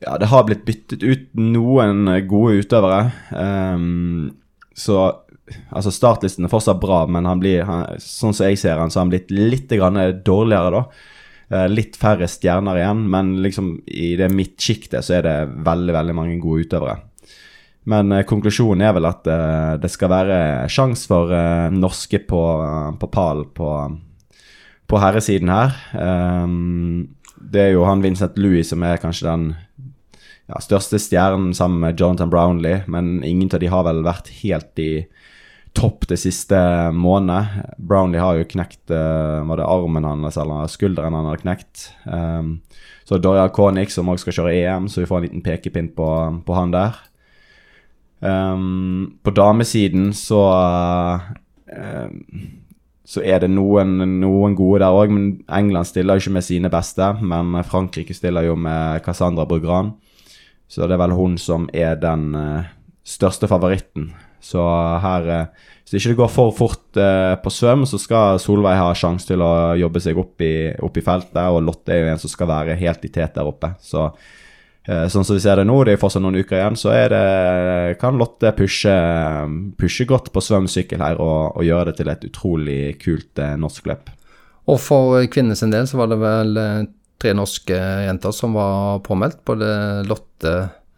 Ja, 0.01 0.17
det 0.17 0.31
har 0.31 0.47
blitt 0.47 0.65
byttet 0.65 1.03
ut 1.05 1.27
noen 1.37 2.07
eh, 2.09 2.23
gode 2.25 2.63
utøvere. 2.63 3.11
Um, 3.31 4.31
så 4.73 5.03
altså 5.69 5.91
startlisten 5.93 6.47
er 6.47 6.53
fortsatt 6.53 6.81
bra, 6.81 7.03
men 7.11 7.27
han 7.29 7.41
blir, 7.41 7.65
han, 7.67 7.99
sånn 8.01 8.33
som 8.33 8.49
jeg 8.49 8.59
ser 8.61 8.81
han, 8.81 8.89
så 8.89 8.99
har 9.01 9.05
han 9.05 9.13
blitt 9.13 9.33
litt 9.33 9.71
dårligere, 9.71 10.73
da. 10.73 10.83
Uh, 11.51 11.67
litt 11.67 11.99
færre 11.99 12.29
stjerner 12.31 12.79
igjen, 12.79 13.05
men 13.11 13.35
liksom 13.43 13.73
i 13.85 14.13
det 14.17 14.31
midtsjiktet 14.33 15.05
så 15.05 15.19
er 15.19 15.25
det 15.27 15.37
veldig, 15.67 15.95
veldig 15.99 16.17
mange 16.17 16.37
gode 16.41 16.65
utøvere. 16.65 16.99
Men 17.89 18.11
eh, 18.13 18.25
konklusjonen 18.29 18.83
er 18.85 18.93
vel 18.97 19.09
at 19.09 19.27
eh, 19.29 19.73
det 19.81 19.89
skal 19.91 20.11
være 20.13 20.37
sjanse 20.71 21.09
for 21.09 21.33
eh, 21.33 21.71
norske 21.73 22.21
på, 22.27 22.41
på 23.01 23.09
pallen 23.13 23.49
på, 23.57 23.71
på 24.87 25.01
herresiden 25.01 25.49
her. 25.49 25.73
Um, 25.95 27.09
det 27.41 27.65
er 27.65 27.73
jo 27.73 27.87
han 27.87 28.03
Vincent 28.03 28.37
Louis 28.37 28.69
som 28.69 28.83
er 28.85 29.01
kanskje 29.01 29.27
den 29.31 29.47
ja, 30.49 30.61
største 30.63 30.99
stjernen 30.99 31.53
sammen 31.57 31.81
med 31.83 31.99
Jonathan 31.99 32.31
Brownlee, 32.31 32.83
men 32.91 33.19
ingen 33.23 33.49
av 33.53 33.61
de 33.61 33.69
har 33.71 33.85
vel 33.87 34.01
vært 34.05 34.31
helt 34.41 34.81
i 34.81 34.91
topp 35.77 36.07
det 36.09 36.17
siste 36.19 36.57
månedet. 36.91 37.75
Brownlee 37.77 38.21
har 38.21 38.39
jo 38.39 38.47
knekt 38.49 38.91
uh, 38.91 39.39
Var 39.47 39.61
det 39.61 39.67
armen 39.71 40.07
hans 40.07 40.37
eller 40.37 40.67
skulderen 40.71 41.15
han 41.15 41.29
hadde 41.29 41.43
knekt? 41.45 41.85
Um, 42.03 42.57
så 43.07 43.19
Doria 43.19 43.47
Konik, 43.51 43.91
som 43.91 44.11
også 44.11 44.27
skal 44.27 44.37
kjøre 44.39 44.55
EM, 44.57 44.89
så 44.91 45.03
vi 45.03 45.07
får 45.07 45.21
en 45.21 45.27
liten 45.27 45.45
pekepinn 45.45 45.91
på, 45.95 46.09
på 46.45 46.57
han 46.57 46.75
der. 46.75 46.99
Um, 48.19 49.17
på 49.23 49.33
damesiden 49.33 50.11
så 50.13 50.41
uh, 50.51 51.31
så 53.11 53.23
er 53.27 53.41
det 53.43 53.49
noen, 53.51 53.97
noen 54.21 54.53
gode 54.55 54.79
der 54.83 54.95
òg, 54.95 55.11
England 55.51 55.87
stiller 55.89 56.15
jo 56.15 56.23
ikke 56.23 56.35
med 56.37 56.45
sine 56.47 56.69
beste. 56.71 57.09
Men 57.19 57.57
Frankrike 57.67 58.15
stiller 58.15 58.45
jo 58.47 58.55
med 58.55 59.01
Cassandra 59.03 59.43
Brugran. 59.49 59.91
Så 60.71 60.87
det 60.87 60.95
er 60.95 61.01
vel 61.03 61.15
hun 61.17 61.35
som 61.41 61.67
er 61.75 61.97
den 61.99 62.29
uh, 62.37 62.69
største 63.03 63.49
favoritten. 63.51 64.11
Så 64.41 64.61
her 65.03 65.27
Hvis 65.83 65.99
ikke 65.99 66.13
det 66.13 66.21
går 66.21 66.29
for 66.31 66.53
fort 66.55 66.97
uh, 66.97 67.35
på 67.43 67.51
svøm, 67.51 67.83
så 67.85 67.99
skal 67.99 68.39
Solveig 68.39 68.79
ha 68.79 68.93
sjanse 68.95 69.27
til 69.27 69.43
å 69.43 69.75
jobbe 69.75 69.99
seg 69.99 70.17
opp 70.17 70.41
i, 70.41 70.71
opp 70.79 70.97
i 70.97 71.03
feltet. 71.03 71.43
Og 71.51 71.61
Lotte 71.67 71.91
er 71.91 72.05
jo 72.05 72.13
en 72.13 72.21
som 72.23 72.31
skal 72.31 72.49
være 72.49 72.79
helt 72.79 73.03
i 73.05 73.11
tet 73.11 73.35
der 73.35 73.49
oppe. 73.51 73.73
Så 73.83 74.07
Eh, 74.81 75.05
sånn 75.13 75.25
som 75.25 75.37
vi 75.37 75.41
ser 75.43 75.59
det 75.59 75.67
nå, 75.69 75.75
det 75.85 75.93
er 75.93 76.01
fortsatt 76.01 76.23
noen 76.23 76.39
uker 76.41 76.57
igjen, 76.57 76.77
så 76.79 76.93
det, 77.11 77.97
kan 78.01 78.17
Lotte 78.17 78.49
pushe, 78.57 78.93
pushe 79.77 80.07
godt 80.09 80.31
på 80.33 80.41
svømmesykkel 80.41 81.03
her 81.05 81.21
og, 81.21 81.53
og, 81.53 81.61
gjøre 81.67 81.91
det 81.91 81.99
til 81.99 82.09
et 82.09 82.25
utrolig 82.25 82.79
kult 83.03 83.41
eh, 83.41 83.53
norsk 83.61 83.91
løp. 83.91 84.09
Og 84.71 84.79
for 84.81 85.21
kvinnenes 85.29 85.61
del 85.61 85.85
så 85.89 86.01
var 86.01 86.09
det 86.09 86.17
vel 86.21 86.57
eh, 86.57 86.79
tre 87.21 87.33
norske 87.37 87.77
jenter 87.77 88.35
som 88.35 88.57
var 88.57 89.01
påmeldt. 89.05 89.43
Både 89.47 89.71
Lotte, 90.09 90.53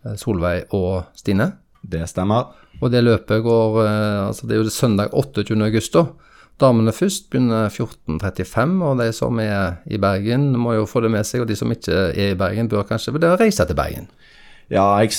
eh, 0.05 0.17
Solveig 0.19 0.73
og 0.73 1.15
Stine. 1.19 1.51
Det 1.83 2.05
stemmer. 2.09 2.53
Og 2.81 2.91
det 2.91 3.03
løpet 3.03 3.43
går 3.43 3.75
altså 3.85 4.47
Det 4.47 4.55
er 4.55 4.59
jo 4.59 4.67
det 4.67 4.73
søndag 4.75 5.13
28. 5.13 5.61
august, 5.63 5.93
da. 5.93 6.07
Damene 6.61 6.93
først 6.93 7.29
begynner 7.31 7.69
14.35, 7.69 8.75
og 8.85 8.99
de 9.01 9.07
som 9.15 9.39
er 9.41 9.79
i 9.89 9.97
Bergen 9.97 10.51
må 10.59 10.75
jo 10.77 10.85
få 10.89 11.01
det 11.03 11.11
med 11.11 11.25
seg. 11.25 11.43
Og 11.43 11.49
de 11.49 11.57
som 11.57 11.71
ikke 11.73 12.11
er 12.13 12.33
i 12.33 12.37
Bergen, 12.39 12.69
bør 12.71 12.85
kanskje 12.87 13.13
vurdere 13.15 13.37
å 13.37 13.41
reise 13.41 13.65
til 13.67 13.77
Bergen. 13.77 14.07
Ja, 14.71 14.85
jeg 15.03 15.11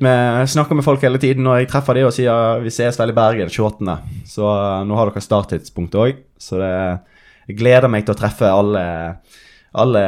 med, 0.00 0.46
snakker 0.48 0.78
med 0.78 0.86
folk 0.86 1.02
hele 1.04 1.20
tiden 1.20 1.44
når 1.44 1.60
jeg 1.60 1.68
treffer 1.70 1.98
dem 1.98 2.08
og 2.08 2.14
sier 2.16 2.62
vi 2.64 2.72
ses 2.74 2.96
vel 2.98 3.12
i 3.12 3.16
Bergen 3.16 3.50
28. 3.52 3.96
Så 4.30 4.46
uh, 4.46 4.86
nå 4.88 4.96
har 4.98 5.10
dere 5.10 5.24
starttidspunkt 5.24 5.98
òg. 6.00 6.22
Så 6.40 6.58
det, 6.62 6.70
jeg 7.50 7.58
gleder 7.60 7.90
meg 7.92 8.06
til 8.06 8.16
å 8.16 8.18
treffe 8.18 8.48
alle, 8.50 8.86
alle 9.76 10.04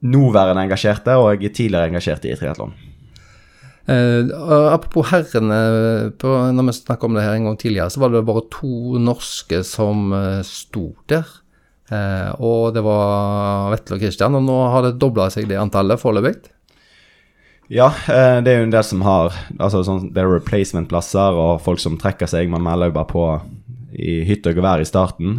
nåværende 0.00 0.64
engasjerte 0.64 1.16
og 1.20 1.42
tidligere 1.44 1.90
engasjerte 1.90 2.30
i 2.30 2.38
triatlon. 2.38 2.72
Uh, 3.90 4.70
apropos 4.70 5.08
herrene, 5.10 6.12
på, 6.20 6.30
når 6.54 6.68
vi 6.68 6.76
snakket 6.76 7.08
om 7.08 7.16
det 7.16 7.24
her 7.24 7.38
en 7.38 7.48
gang 7.48 7.58
tidligere, 7.58 7.90
så 7.90 8.02
var 8.02 8.12
det 8.12 8.26
bare 8.28 8.46
to 8.52 9.00
norske 9.02 9.62
som 9.66 10.12
uh, 10.14 10.42
sto 10.46 10.92
der. 11.10 11.26
Uh, 11.90 12.30
og 12.38 12.76
det 12.76 12.84
var 12.86 13.72
Vetle 13.72 13.98
og 13.98 14.04
Christian, 14.04 14.36
og 14.38 14.46
nå 14.46 14.58
har 14.70 14.86
det 14.86 14.98
dobla 15.02 15.26
seg 15.32 15.48
det 15.50 15.58
antallet 15.58 15.98
foreløpig. 16.00 16.36
Ja, 17.70 17.92
det 18.42 18.50
er 18.50 18.56
jo 18.58 18.66
en 18.66 18.72
del 18.74 18.82
som 18.82 19.02
har 19.06 19.28
altså 19.62 19.84
sånn, 19.86 20.08
Det 20.10 20.18
er 20.18 20.26
replacement-plasser 20.26 21.36
og 21.38 21.60
folk 21.62 21.78
som 21.78 22.00
trekker 22.02 22.26
seg. 22.26 22.50
Man 22.50 22.64
melder 22.66 22.90
jo 22.90 22.96
bare 22.96 23.10
på 23.10 23.26
i 23.94 24.16
hytte 24.26 24.50
og 24.50 24.58
gevær 24.58 24.82
i 24.82 24.88
starten. 24.88 25.36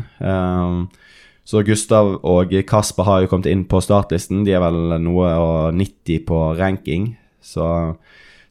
Så 1.47 1.63
Gustav 1.65 2.19
og 2.27 2.53
Kasper 2.69 3.07
har 3.07 3.21
jo 3.23 3.31
kommet 3.31 3.49
inn 3.49 3.63
på 3.69 3.81
startlisten. 3.83 4.43
De 4.45 4.53
er 4.55 4.61
vel 4.63 4.97
noe 5.01 5.31
og 5.41 5.77
90 5.77 6.25
på 6.27 6.41
ranking. 6.59 7.13
Så 7.41 7.65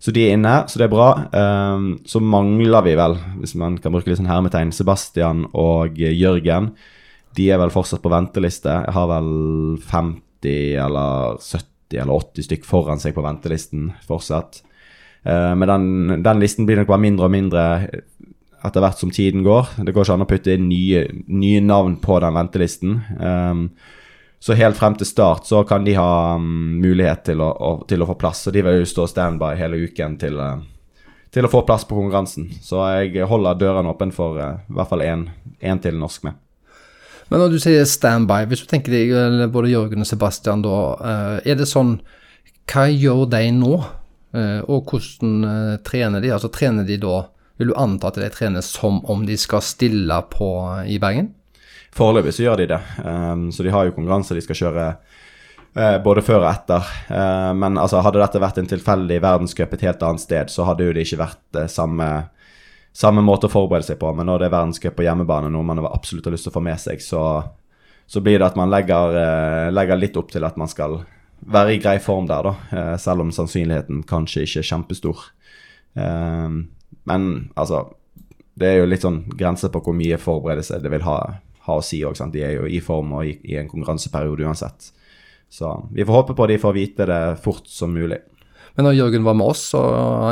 så 0.00 0.14
de 0.16 0.22
er 0.24 0.32
inne, 0.32 0.54
så 0.64 0.80
det 0.80 0.86
er 0.86 0.94
bra. 0.94 1.10
Um, 1.28 1.90
så 2.08 2.22
mangler 2.24 2.86
vi 2.86 2.94
vel, 2.96 3.18
hvis 3.42 3.52
man 3.60 3.76
kan 3.84 3.92
bruke 3.92 4.08
litt 4.08 4.16
sånn 4.16 4.30
hermetegn, 4.30 4.72
Sebastian 4.72 5.44
og 5.52 5.98
Jørgen. 6.00 6.70
De 7.36 7.50
er 7.52 7.60
vel 7.60 7.72
fortsatt 7.74 8.00
på 8.00 8.12
venteliste. 8.12 8.72
Jeg 8.86 8.96
har 8.96 9.10
vel 9.10 9.28
50 9.90 10.56
eller 10.86 11.36
70 11.44 12.00
eller 12.00 12.14
80 12.16 12.48
stykk 12.48 12.64
foran 12.64 13.02
seg 13.02 13.12
på 13.12 13.26
ventelisten 13.26 13.90
fortsatt. 14.08 14.62
Uh, 15.20 15.52
men 15.52 15.68
den, 15.68 16.24
den, 16.24 16.40
listen 16.40 16.64
blir 16.64 16.80
nok 16.80 16.88
bare 16.94 17.04
mindre 17.04 17.28
og 17.28 17.34
mindre 17.36 17.64
etter 18.64 18.84
hvert 18.84 19.00
som 19.00 19.10
tiden 19.10 19.44
går. 19.46 19.72
Det 19.86 19.94
går 19.94 20.04
ikke 20.04 20.16
an 20.18 20.26
å 20.26 20.28
putte 20.28 20.54
inn 20.54 20.68
nye, 20.68 21.06
nye 21.32 21.62
navn 21.64 21.96
på 22.02 22.18
den 22.22 22.36
ventelisten. 22.36 22.98
Um, 23.16 23.64
så 24.40 24.56
helt 24.56 24.78
frem 24.80 24.96
til 24.96 25.08
start 25.08 25.48
så 25.48 25.62
kan 25.68 25.84
de 25.84 25.94
ha 25.98 26.36
um, 26.36 26.76
mulighet 26.80 27.26
til 27.28 27.42
å, 27.44 27.50
å, 27.52 27.72
til 27.88 28.00
å, 28.00 28.08
få 28.08 28.16
plass. 28.20 28.46
Og 28.48 28.56
de 28.56 28.64
vil 28.64 28.80
jo 28.80 28.88
stå 28.88 29.04
standby 29.10 29.52
hele 29.58 29.80
uken 29.84 30.16
til, 30.20 30.40
uh, 30.40 30.60
til, 31.32 31.44
å 31.44 31.52
få 31.52 31.60
plass 31.68 31.84
på 31.88 31.96
konkurransen. 31.96 32.50
Så 32.64 32.80
jeg 32.96 33.28
holder 33.28 33.60
dørene 33.60 33.92
åpne 33.92 34.16
for 34.16 34.40
uh, 34.40 34.62
i 34.64 34.78
hvert 34.78 34.92
fall 34.92 35.04
én 35.04 35.82
til 35.84 36.00
norsk 36.00 36.28
med. 36.28 36.40
Men 37.30 37.44
når 37.44 37.52
du 37.52 37.60
sier 37.62 37.84
standby, 37.86 38.42
hvis 38.50 38.64
du 38.64 38.70
tenker 38.70 38.96
deg 38.96 39.44
både 39.54 39.70
Jørgen 39.70 40.02
og 40.02 40.08
Sebastian 40.08 40.64
da, 40.64 40.78
uh, 40.98 41.36
er 41.44 41.60
det 41.60 41.68
sånn 41.70 41.98
Hva 42.68 42.90
gjør 42.90 43.26
de 43.32 43.46
nå? 43.56 43.78
og 44.30 44.86
hvordan 44.86 45.80
trener 45.82 46.22
de? 46.22 46.28
Altså 46.30 46.46
trener 46.54 46.84
de 46.86 46.94
da 47.02 47.16
Vil 47.60 47.68
du 47.68 47.74
anta 47.76 48.08
at 48.08 48.16
de 48.16 48.28
trener 48.32 48.64
som 48.64 49.02
om 49.12 49.26
de 49.28 49.34
skal 49.36 49.60
stille 49.60 50.16
på 50.32 50.46
i 50.88 50.94
Bergen? 50.96 51.26
Foreløpig 51.92 52.32
så 52.32 52.46
gjør 52.46 52.62
de 52.62 52.66
det. 52.70 52.78
Um, 53.04 53.50
så 53.52 53.66
de 53.66 53.74
har 53.74 53.84
jo 53.84 53.92
konkurranse 53.92 54.32
de 54.32 54.40
skal 54.40 54.56
kjøre 54.56 54.86
uh, 55.76 55.98
både 56.00 56.22
før 56.24 56.38
og 56.38 56.48
etter. 56.54 56.88
Uh, 57.10 57.50
men 57.58 57.76
altså, 57.76 58.00
hadde 58.00 58.22
dette 58.22 58.40
vært 58.40 58.62
en 58.62 58.70
tilfeldig 58.70 59.18
verdenscup 59.20 59.76
et 59.76 59.84
helt 59.90 60.06
annet 60.08 60.24
sted, 60.24 60.48
så 60.48 60.70
hadde 60.70 60.88
jo 60.88 60.96
det 60.96 61.04
ikke 61.04 61.20
vært 61.20 61.60
uh, 61.60 61.66
samme, 61.68 62.08
samme 62.96 63.26
måte 63.28 63.50
å 63.50 63.52
forberede 63.52 63.90
seg 63.90 64.00
på. 64.00 64.14
Men 64.16 64.32
når 64.32 64.40
det 64.40 64.48
er 64.48 64.56
verdenscup 64.56 64.96
på 64.96 65.08
hjemmebane, 65.10 65.52
noe 65.52 65.70
man 65.74 65.84
absolutt 65.84 66.32
har 66.32 66.38
lyst 66.38 66.48
til 66.48 66.54
å 66.54 66.56
få 66.56 66.64
med 66.64 66.80
seg, 66.80 67.04
så, 67.04 67.28
så 68.08 68.24
blir 68.24 68.40
det 68.40 68.48
at 68.48 68.56
man 68.56 68.72
legger, 68.72 69.68
legger, 69.68 70.00
litt 70.00 70.16
opp 70.16 70.32
til 70.32 70.48
at 70.48 70.56
man 70.56 70.72
skal 70.72 71.02
være 71.44 71.76
i 71.76 71.84
grei 71.84 71.98
form 72.00 72.24
der, 72.32 72.48
da. 72.54 72.96
selv 72.96 73.28
om 73.28 73.36
sannsynligheten 73.36 74.06
kanskje 74.08 74.48
ikke 74.48 74.64
er 74.64 74.72
kjempestor. 74.72 75.24
Men 77.08 77.50
altså 77.54 77.88
Det 78.60 78.68
er 78.68 78.82
jo 78.82 78.88
litt 78.90 79.04
sånn 79.04 79.22
grenser 79.38 79.70
på 79.72 79.80
hvor 79.80 79.94
mye 79.96 80.18
forberedelse 80.20 80.82
det 80.82 80.90
vil 80.92 81.04
ha 81.06 81.20
ha 81.70 81.78
å 81.78 81.84
si 81.84 82.00
òg. 82.06 82.18
De 82.32 82.44
er 82.44 82.56
jo 82.58 82.68
i 82.68 82.80
form 82.84 83.14
og 83.18 83.28
i, 83.28 83.36
i, 83.44 83.56
en 83.60 83.68
konkurranseperiode 83.70 84.46
uansett. 84.46 84.90
Så 85.50 85.72
vi 85.94 86.06
får 86.06 86.20
håpe 86.20 86.36
på 86.38 86.46
de 86.46 86.60
får 86.62 86.76
vite 86.76 87.08
det 87.10 87.20
fort 87.44 87.68
som 87.70 87.92
mulig. 87.94 88.20
Men 88.76 88.86
når 88.86 88.98
Jørgen 89.00 89.26
var 89.26 89.36
med 89.36 89.50
oss, 89.52 89.64
så 89.72 89.82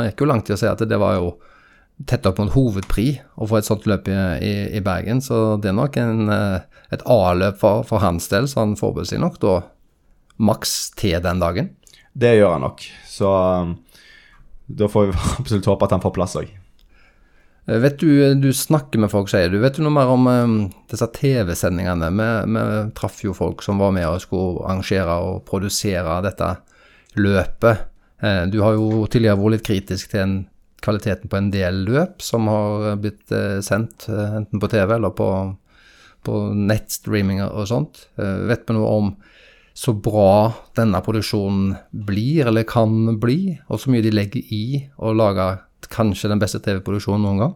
gikk 0.05 0.23
jo 0.23 0.29
langt 0.29 0.49
i 0.49 0.55
å 0.55 0.59
si 0.59 0.69
at 0.69 0.83
det 0.87 0.99
var 0.99 1.17
jo 1.19 1.33
tett 2.07 2.27
opp 2.29 2.37
mot 2.39 2.53
hovedpri 2.53 3.09
å 3.35 3.47
få 3.49 3.57
et 3.59 3.67
sånt 3.67 3.87
løp 3.89 4.07
i, 4.07 4.15
i, 4.47 4.53
i 4.79 4.83
Bergen. 4.83 5.19
Så 5.23 5.57
det 5.59 5.73
er 5.73 5.75
nok 5.75 5.99
en, 5.99 6.31
eh, 6.31 6.85
et 6.95 7.03
A-løp 7.03 7.59
for, 7.59 7.83
for, 7.87 7.99
hans 8.03 8.29
del, 8.31 8.47
så 8.47 8.63
han 8.63 8.79
forbereder 8.79 9.11
seg 9.11 9.23
nok 9.25 9.41
da 9.43 9.57
maks 10.39 10.93
til 10.95 11.19
den 11.25 11.43
dagen. 11.43 11.73
Det 12.15 12.37
gjør 12.37 12.55
han 12.55 12.63
nok. 12.63 12.85
Så 13.11 13.27
um, 13.27 13.75
da 14.69 14.89
får 14.91 15.09
vi 15.09 15.19
absolutt 15.41 15.69
håpe 15.71 15.87
at 15.87 15.95
han 15.97 16.03
får 16.03 16.15
plass 16.15 16.37
òg. 16.39 16.49
Eh, 17.69 17.79
vet 17.83 17.99
du, 18.01 18.09
du 18.35 18.49
snakker 18.53 19.01
med 19.01 19.11
folk, 19.11 19.29
sier 19.31 19.51
du. 19.51 19.59
Vet 19.63 19.77
du 19.77 19.83
noe 19.85 19.95
mer 19.95 20.11
om 20.13 20.27
um, 20.27 20.57
disse 20.91 21.07
TV-sendingene? 21.15 22.11
Vi, 22.15 22.29
vi, 22.55 22.65
traff 22.97 23.23
jo 23.25 23.35
folk 23.37 23.63
som 23.65 23.81
var 23.81 23.93
med 23.95 24.07
og 24.09 24.21
skulle 24.23 24.65
arrangere 24.65 25.19
og 25.25 25.43
produsere 25.49 26.19
dette 26.25 26.53
løpet. 27.19 27.89
Eh, 28.23 28.45
du 28.51 28.61
har 28.65 28.77
jo 28.77 29.05
tidligere 29.07 29.39
vært 29.39 29.57
litt 29.57 29.67
kritisk 29.69 30.13
til 30.13 30.25
en, 30.25 30.39
kvaliteten 30.79 31.29
på 31.29 31.39
en 31.39 31.49
del 31.51 31.83
løp 31.87 32.23
som 32.23 32.47
har 32.47 32.99
blitt 33.03 33.31
eh, 33.35 33.59
sendt 33.65 34.07
eh, 34.11 34.37
enten 34.39 34.61
på 34.61 34.69
TV 34.71 34.95
eller 34.95 35.11
på, 35.15 35.27
på 36.25 36.43
nettstreaming 36.55 37.43
og 37.45 37.67
sånt. 37.71 38.05
Eh, 38.19 38.45
vet 38.49 38.63
vi 38.67 38.77
noe 38.77 38.93
om 39.01 39.11
så 39.79 39.93
bra 39.95 40.51
denne 40.75 40.99
produksjonen 41.03 41.71
blir, 41.91 42.49
eller 42.49 42.67
kan 42.67 43.15
bli, 43.21 43.55
og 43.71 43.79
så 43.79 43.91
mye 43.93 44.03
de 44.03 44.11
legger 44.11 44.51
i 44.51 44.81
å 44.99 45.13
lage 45.15 45.45
kanskje 45.87 46.31
den 46.31 46.41
beste 46.41 46.59
TV-produksjonen 46.65 47.23
noen 47.23 47.43
gang? 47.43 47.53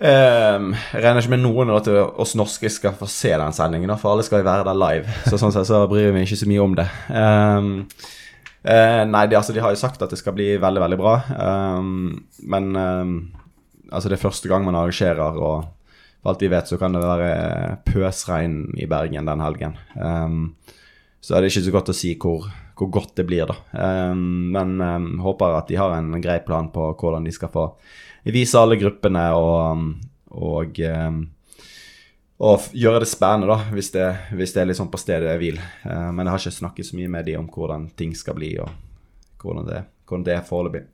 Um, 0.00 0.70
jeg 0.94 1.02
regner 1.04 1.20
ikke 1.20 1.34
med 1.34 1.42
noen 1.42 1.74
at 1.74 1.90
oss 1.92 2.32
norske 2.40 2.70
skal 2.72 2.94
få 2.96 3.08
se 3.10 3.34
den 3.36 3.52
sendingen, 3.52 3.92
for 4.00 4.14
alle 4.14 4.24
skal 4.24 4.40
jo 4.40 4.46
være 4.48 4.64
der 4.64 4.78
live. 4.80 5.18
Så 5.28 5.36
sånn 5.42 5.52
sett 5.52 5.68
så 5.68 5.82
bryr 5.90 6.08
vi 6.08 6.14
meg 6.16 6.24
ikke 6.24 6.40
så 6.40 6.48
mye 6.48 6.64
om 6.64 6.78
det. 6.78 6.86
Um, 7.12 7.68
uh, 8.64 9.02
nei, 9.10 9.26
de, 9.28 9.36
altså, 9.36 9.52
de, 9.52 9.60
har 9.60 9.76
jo 9.76 9.82
sagt 9.82 10.00
at 10.00 10.14
det 10.14 10.22
skal 10.22 10.38
bli 10.38 10.54
veldig, 10.62 10.84
veldig 10.86 11.00
bra. 11.02 11.18
Um, 11.36 12.16
men 12.48 12.72
altså, 12.78 14.08
det 14.08 14.16
er 14.16 14.24
første 14.24 14.48
gang 14.48 14.64
man 14.64 14.80
arrangerer, 14.80 15.36
og 15.36 15.68
for 16.20 16.32
alt 16.32 16.42
vi 16.44 16.52
vet, 16.52 16.68
så 16.68 16.76
kan 16.80 16.92
det 16.92 17.00
være 17.02 17.30
pøsregn 17.88 18.62
i 18.76 18.88
Bergen 18.90 19.28
den 19.28 19.40
helgen. 19.40 19.78
så 21.20 21.34
er 21.34 21.40
det 21.40 21.50
ikke 21.50 21.64
så 21.64 21.72
godt 21.74 21.92
å 21.92 21.96
si 21.96 22.14
hvor 22.20 22.48
hvor 22.80 22.88
godt 22.88 23.16
det 23.20 23.26
blir, 23.28 23.48
da. 23.48 23.56
Um, 24.10 24.52
men 24.54 24.80
um, 24.80 25.10
håper 25.20 25.58
at 25.58 25.68
de 25.68 25.76
har 25.76 25.92
en 25.96 26.14
grei 26.22 26.38
plan 26.44 26.70
på 26.72 26.86
hvordan 26.96 27.26
de 27.28 27.34
skal 27.34 27.52
få 27.52 27.66
vise 28.24 28.58
alle 28.58 28.78
gruppene 28.80 29.26
og, 29.36 29.84
og, 30.36 30.80
um, 30.80 31.20
og 32.40 32.70
gjøre 32.72 33.02
det 33.04 33.10
spennende, 33.10 33.50
da, 33.50 33.58
hvis 33.74 33.92
det, 33.96 34.06
hvis 34.36 34.56
det 34.56 34.62
er 34.62 34.70
litt 34.70 34.80
sånn 34.80 34.92
på 34.92 35.00
stedet 35.00 35.36
hvil. 35.40 35.60
Uh, 35.84 36.08
men 36.08 36.24
jeg 36.24 36.32
har 36.32 36.44
ikke 36.44 36.60
snakket 36.60 36.88
så 36.88 37.00
mye 37.00 37.12
med 37.18 37.28
de 37.28 37.36
om 37.40 37.50
hvordan 37.52 37.90
ting 38.00 38.16
skal 38.16 38.38
bli, 38.38 38.54
og 38.62 38.72
hvordan 39.42 39.68
det, 39.68 39.84
hvordan 40.08 40.28
det 40.30 40.36
er 40.38 40.48
foreløpig. 40.48 40.84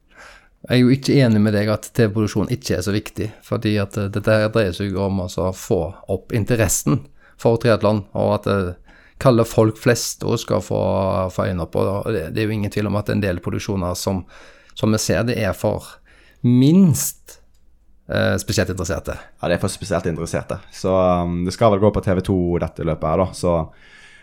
Jeg 0.67 0.81
er 0.81 0.83
jo 0.83 0.95
ikke 0.95 1.19
enig 1.23 1.41
med 1.43 1.55
deg 1.55 1.69
at 1.71 1.87
TV-produksjon 1.95 2.51
ikke 2.51 2.79
er 2.79 2.83
så 2.83 2.95
viktig, 2.95 3.29
fordi 3.47 3.77
at 3.79 3.95
dette 3.95 4.19
dette 4.19 4.49
dreier 4.55 4.75
seg 4.75 4.97
om 4.99 5.23
å 5.23 5.29
få 5.55 5.81
opp 6.11 6.35
interessen 6.35 7.05
for 7.39 7.61
triatlon, 7.63 8.03
og 8.17 8.33
at 8.41 8.49
uh, 8.51 8.73
kalle 9.23 9.47
folk 9.49 9.79
flest 9.79 10.25
og 10.27 10.41
skal 10.43 10.65
få, 10.65 10.81
få 11.33 11.47
øynene 11.49 11.69
og 11.69 12.11
Det, 12.13 12.29
det, 12.35 12.43
er 12.43 12.49
jo 12.49 12.57
ingen 12.57 12.73
tvil 12.73 12.91
om 12.91 12.99
at 12.99 13.13
en 13.13 13.23
del 13.23 13.41
produksjoner 13.45 13.95
som, 13.95 14.25
som 14.75 14.93
vi 14.93 15.01
ser, 15.01 15.23
det 15.29 15.39
er 15.41 15.55
for 15.57 15.87
minst 16.43 17.39
eh, 18.09 18.37
spesielt 18.37 18.71
interesserte. 18.71 19.17
Ja, 19.41 19.49
det 19.49 19.57
er 19.57 19.63
for 19.63 19.73
spesielt 19.73 20.07
interesserte. 20.07 20.59
Så 20.73 20.93
um, 20.93 21.45
det 21.47 21.55
skal 21.57 21.73
vel 21.73 21.83
gå 21.83 21.91
på 21.95 22.03
TV2 22.05 22.37
dette 22.63 22.85
løpet 22.87 23.09
her, 23.09 23.23
da. 23.25 23.29
Så 23.35 23.55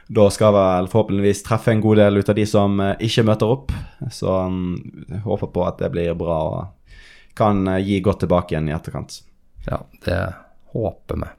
da 0.07 0.29
skal 0.33 0.53
vel 0.55 0.89
forhåpentligvis 0.91 1.43
treffe 1.45 1.71
en 1.71 1.83
god 1.83 2.01
del 2.01 2.19
ut 2.19 2.31
av 2.31 2.37
de 2.39 2.45
som 2.49 2.79
uh, 2.81 2.95
ikke 2.99 3.25
møter 3.27 3.53
opp. 3.53 3.75
Så 4.11 4.31
um, 4.47 4.73
håper 5.23 5.53
på 5.53 5.67
at 5.67 5.79
det 5.83 5.93
blir 5.93 6.17
bra 6.19 6.39
og 6.49 6.97
kan 7.37 7.63
uh, 7.69 7.79
gi 7.79 8.01
godt 8.03 8.25
tilbake 8.25 8.55
igjen 8.55 8.67
i 8.69 8.75
etterkant. 8.75 9.21
Ja, 9.67 9.79
det 10.05 10.19
håper 10.73 11.23
vi. 11.23 11.31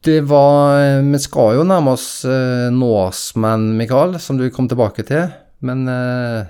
Det 0.00 0.20
var 0.20 0.80
eh, 0.80 1.02
Vi 1.02 1.18
skal 1.18 1.58
jo 1.58 1.64
nærme 1.66 1.96
oss 1.96 2.24
eh, 2.24 2.68
Norseman, 2.72 3.72
Mikael, 3.76 4.14
som 4.22 4.38
du 4.38 4.46
kom 4.54 4.68
tilbake 4.70 5.02
til. 5.08 5.26
Men 5.58 5.88
eh, 5.90 6.46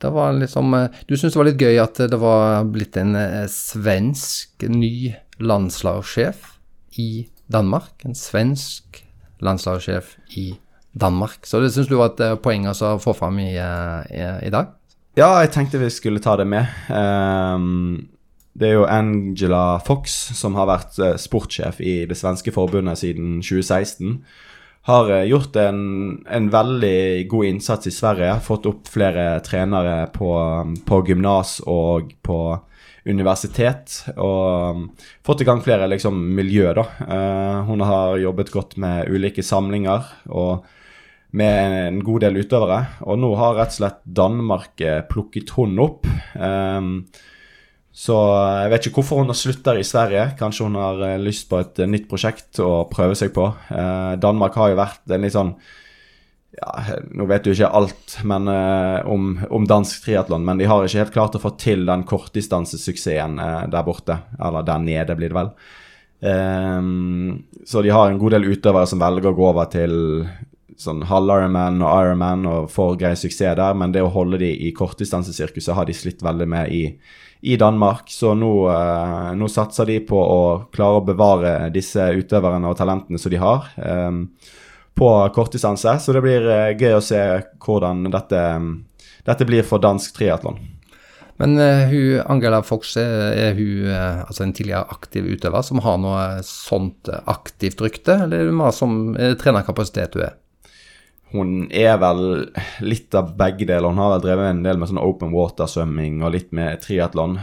det 0.00 0.12
var 0.14 0.32
liksom 0.38 0.74
eh, 0.74 1.00
Du 1.06 1.16
syntes 1.16 1.34
det 1.34 1.42
var 1.42 1.50
litt 1.50 1.62
gøy 1.62 1.80
at 1.82 2.00
det 2.10 2.20
var 2.20 2.64
blitt 2.72 2.96
en 3.00 3.14
eh, 3.18 3.44
svensk 3.52 4.64
ny 4.72 5.12
landslagssjef 5.38 6.54
i 6.98 7.10
Danmark? 7.52 8.04
En 8.04 8.16
svensk 8.16 9.02
landslagssjef 9.44 10.16
i 10.36 10.52
Danmark. 10.92 11.46
Så 11.46 11.60
det 11.60 11.72
syns 11.72 11.88
du 11.88 11.96
var 11.98 12.12
et 12.12 12.22
eh, 12.24 12.36
poeng 12.42 12.68
å 12.68 12.74
få 13.02 13.14
fram 13.16 13.38
i, 13.42 13.52
i, 13.54 14.22
i, 14.46 14.52
dag? 14.52 14.74
Ja, 15.18 15.32
jeg 15.42 15.52
tenkte 15.54 15.80
vi 15.82 15.90
skulle 15.92 16.22
ta 16.22 16.36
det 16.38 16.46
med. 16.48 16.68
Um, 16.90 18.08
det 18.58 18.70
er 18.70 18.78
jo 18.80 18.88
Angela 18.90 19.78
Fox, 19.86 20.14
som 20.38 20.58
har 20.58 20.68
vært 20.70 20.98
eh, 20.98 21.16
sportssjef 21.20 21.80
i 21.80 22.02
det 22.10 22.18
svenske 22.18 22.52
forbundet 22.54 23.00
siden 23.00 23.38
2016. 23.38 24.18
Har 24.88 25.12
eh, 25.14 25.26
gjort 25.30 25.56
en, 25.62 25.80
en 26.26 26.48
veldig 26.50 27.28
god 27.30 27.52
innsats 27.52 27.90
i 27.90 27.94
Sverige. 27.94 28.40
Fått 28.42 28.66
opp 28.66 28.90
flere 28.90 29.30
trenere 29.46 30.08
på, 30.14 30.32
på 30.88 31.02
gymnas 31.06 31.58
og 31.66 32.10
på 32.26 32.40
universitet. 33.06 34.00
Og 34.16 34.74
um, 34.74 34.88
fått 35.26 35.44
i 35.44 35.48
gang 35.48 35.62
flere 35.64 35.88
liksom, 35.90 36.18
miljø, 36.38 36.72
da. 36.76 36.84
Uh, 37.04 37.68
hun 37.68 37.84
har 37.86 38.18
jobbet 38.22 38.52
godt 38.54 38.76
med 38.82 39.12
ulike 39.12 39.44
samlinger. 39.44 40.10
og 40.28 40.66
med 41.36 41.72
en 41.76 41.98
god 42.00 42.22
del 42.24 42.38
utøvere. 42.40 42.78
Og 43.04 43.18
nå 43.20 43.28
har 43.36 43.58
rett 43.58 43.74
og 43.74 43.80
slett 43.82 43.98
Danmark 44.02 44.80
plukket 45.10 45.50
hun 45.58 45.74
opp. 45.84 46.06
Um, 46.32 47.02
så 47.92 48.16
eh, 48.16 48.60
jeg 48.62 48.70
vet 48.72 48.86
ikke 48.88 49.02
hvorfor 49.02 49.20
hun 49.20 49.28
har 49.28 49.36
slutter 49.36 49.76
i 49.76 49.84
Sverige. 49.84 50.22
Kanskje 50.38 50.70
hun 50.70 50.78
har 50.80 51.20
lyst 51.20 51.50
på 51.50 51.60
et 51.60 51.82
nytt 51.84 52.06
prosjekt 52.08 52.62
å 52.64 52.86
prøve 52.88 53.18
seg 53.18 53.34
på. 53.36 53.44
Danmark 54.22 54.56
har 54.56 54.72
jo 54.72 54.80
vært 54.80 55.12
en 55.12 55.26
litt 55.26 55.36
sånn 55.36 55.52
ja, 56.56 56.70
Nå 57.12 57.26
vet 57.28 57.44
du 57.44 57.52
ikke 57.52 57.68
alt 57.76 58.16
men, 58.26 58.48
om, 59.04 59.34
om, 59.50 59.66
dansk 59.68 60.06
triatlon, 60.06 60.46
men 60.46 60.58
de 60.58 60.66
har 60.70 60.86
ikke 60.86 61.02
helt 61.02 61.14
klart 61.14 61.36
å 61.36 61.42
få 61.42 61.52
til 61.60 61.84
den 61.86 62.06
kortdistansesuksessen 62.08 63.36
der 63.70 63.84
borte. 63.86 64.16
Eller 64.40 64.64
der 64.66 64.80
nede, 64.82 65.16
blir 65.18 65.30
det 65.30 65.38
vel. 65.38 65.52
Um, 66.18 67.44
så 67.68 67.84
de 67.84 67.92
har 67.94 68.10
en 68.10 68.18
god 68.18 68.34
del 68.34 68.48
utøvere 68.50 68.88
som 68.90 68.98
velger 68.98 69.30
å 69.30 69.36
gå 69.36 69.44
over 69.52 69.68
til 69.70 69.94
sånn 70.78 71.04
halv-Ironman 71.06 71.78
og 71.82 71.92
Ironman 71.92 72.46
og 72.50 72.72
får 72.72 72.98
grei 72.98 73.14
suksess 73.18 73.56
der, 73.58 73.78
men 73.78 73.94
det 73.94 74.02
å 74.02 74.12
holde 74.14 74.40
de 74.42 74.50
i 74.50 74.72
kortdistansesirkuset 74.74 75.74
har 75.74 75.86
de 75.86 75.96
slitt 75.96 76.22
veldig 76.26 76.48
med 76.50 76.74
i 76.74 76.84
i 77.40 77.56
Danmark. 77.56 78.10
Så 78.10 78.32
nå, 78.34 78.52
eh, 78.70 79.34
nå, 79.38 79.48
satser 79.48 79.86
de 79.86 80.00
på 80.06 80.18
å 80.18 80.70
klare 80.74 80.98
å 80.98 81.04
bevare 81.06 81.52
disse 81.74 82.08
utøverne 82.18 82.66
og 82.70 82.78
talentene 82.78 83.18
som 83.18 83.30
de 83.30 83.38
har, 83.38 83.68
eh, 83.76 84.10
på 84.98 85.10
kortdistanse. 85.34 85.98
Så 86.02 86.14
det 86.14 86.24
blir 86.24 86.48
eh, 86.50 86.74
gøy 86.78 86.98
å 86.98 87.04
se 87.04 87.20
hvordan 87.64 88.08
dette, 88.12 88.42
dette 89.28 89.46
blir 89.48 89.66
for 89.66 89.82
dansk 89.82 90.18
triatlon. 90.18 90.58
Men 91.38 91.54
uh, 91.54 91.86
hun, 91.86 92.18
Angela 92.26 92.64
Fox 92.66 92.96
er, 92.98 93.12
er 93.38 93.52
hun 93.54 93.86
uh, 93.86 94.24
altså 94.26 94.42
en 94.42 94.52
tidligere 94.58 94.90
aktiv 94.90 95.28
utøver 95.30 95.62
som 95.62 95.78
har 95.84 96.00
noe 96.02 96.22
sånt 96.42 97.10
aktivt 97.30 97.78
rykte, 97.84 98.16
eller 98.24 98.42
er 98.42 98.50
hun 98.50 98.58
mer 98.58 98.74
som 98.74 98.96
uh, 99.14 99.36
trenerkapasitet 99.38 100.18
hun 100.18 100.24
er? 100.26 100.34
Hun 101.28 101.52
er 101.70 101.94
vel 102.00 102.22
litt 102.82 103.14
av 103.14 103.36
begge 103.38 103.68
deler. 103.68 103.86
Hun 103.92 104.00
har 104.02 104.16
vel 104.16 104.24
drevet 104.24 104.50
en 104.50 104.64
del 104.64 104.80
med 104.80 104.90
sånn 104.90 105.02
open 105.02 105.30
water-svømming 105.30 106.22
og 106.24 106.32
litt 106.34 106.50
med 106.56 106.80
triatlon. 106.80 107.36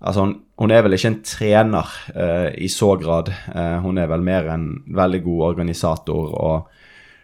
Altså 0.00 0.24
hun, 0.24 0.34
hun, 0.60 0.72
er 0.74 0.82
vel 0.84 0.96
ikke 0.96 1.12
en 1.12 1.22
trener 1.24 1.94
i 2.56 2.68
så 2.72 2.94
grad. 3.00 3.28
hun 3.84 3.98
er 4.00 4.08
vel 4.08 4.24
mer 4.24 4.48
en 4.48 4.66
veldig 4.88 5.22
god 5.24 5.42
organisator 5.52 6.34
og 6.40 6.70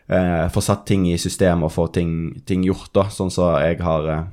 får 0.07 0.63
satt 0.63 0.87
ting 0.87 1.09
i 1.11 1.19
system 1.19 1.65
og 1.67 1.73
får 1.73 1.89
ting, 1.99 2.11
ting 2.47 2.65
gjort, 2.65 2.93
da, 2.95 3.09
sånn 3.11 3.33
som 3.33 3.57
så 3.57 3.65
jeg 3.65 3.81
har 3.83 4.29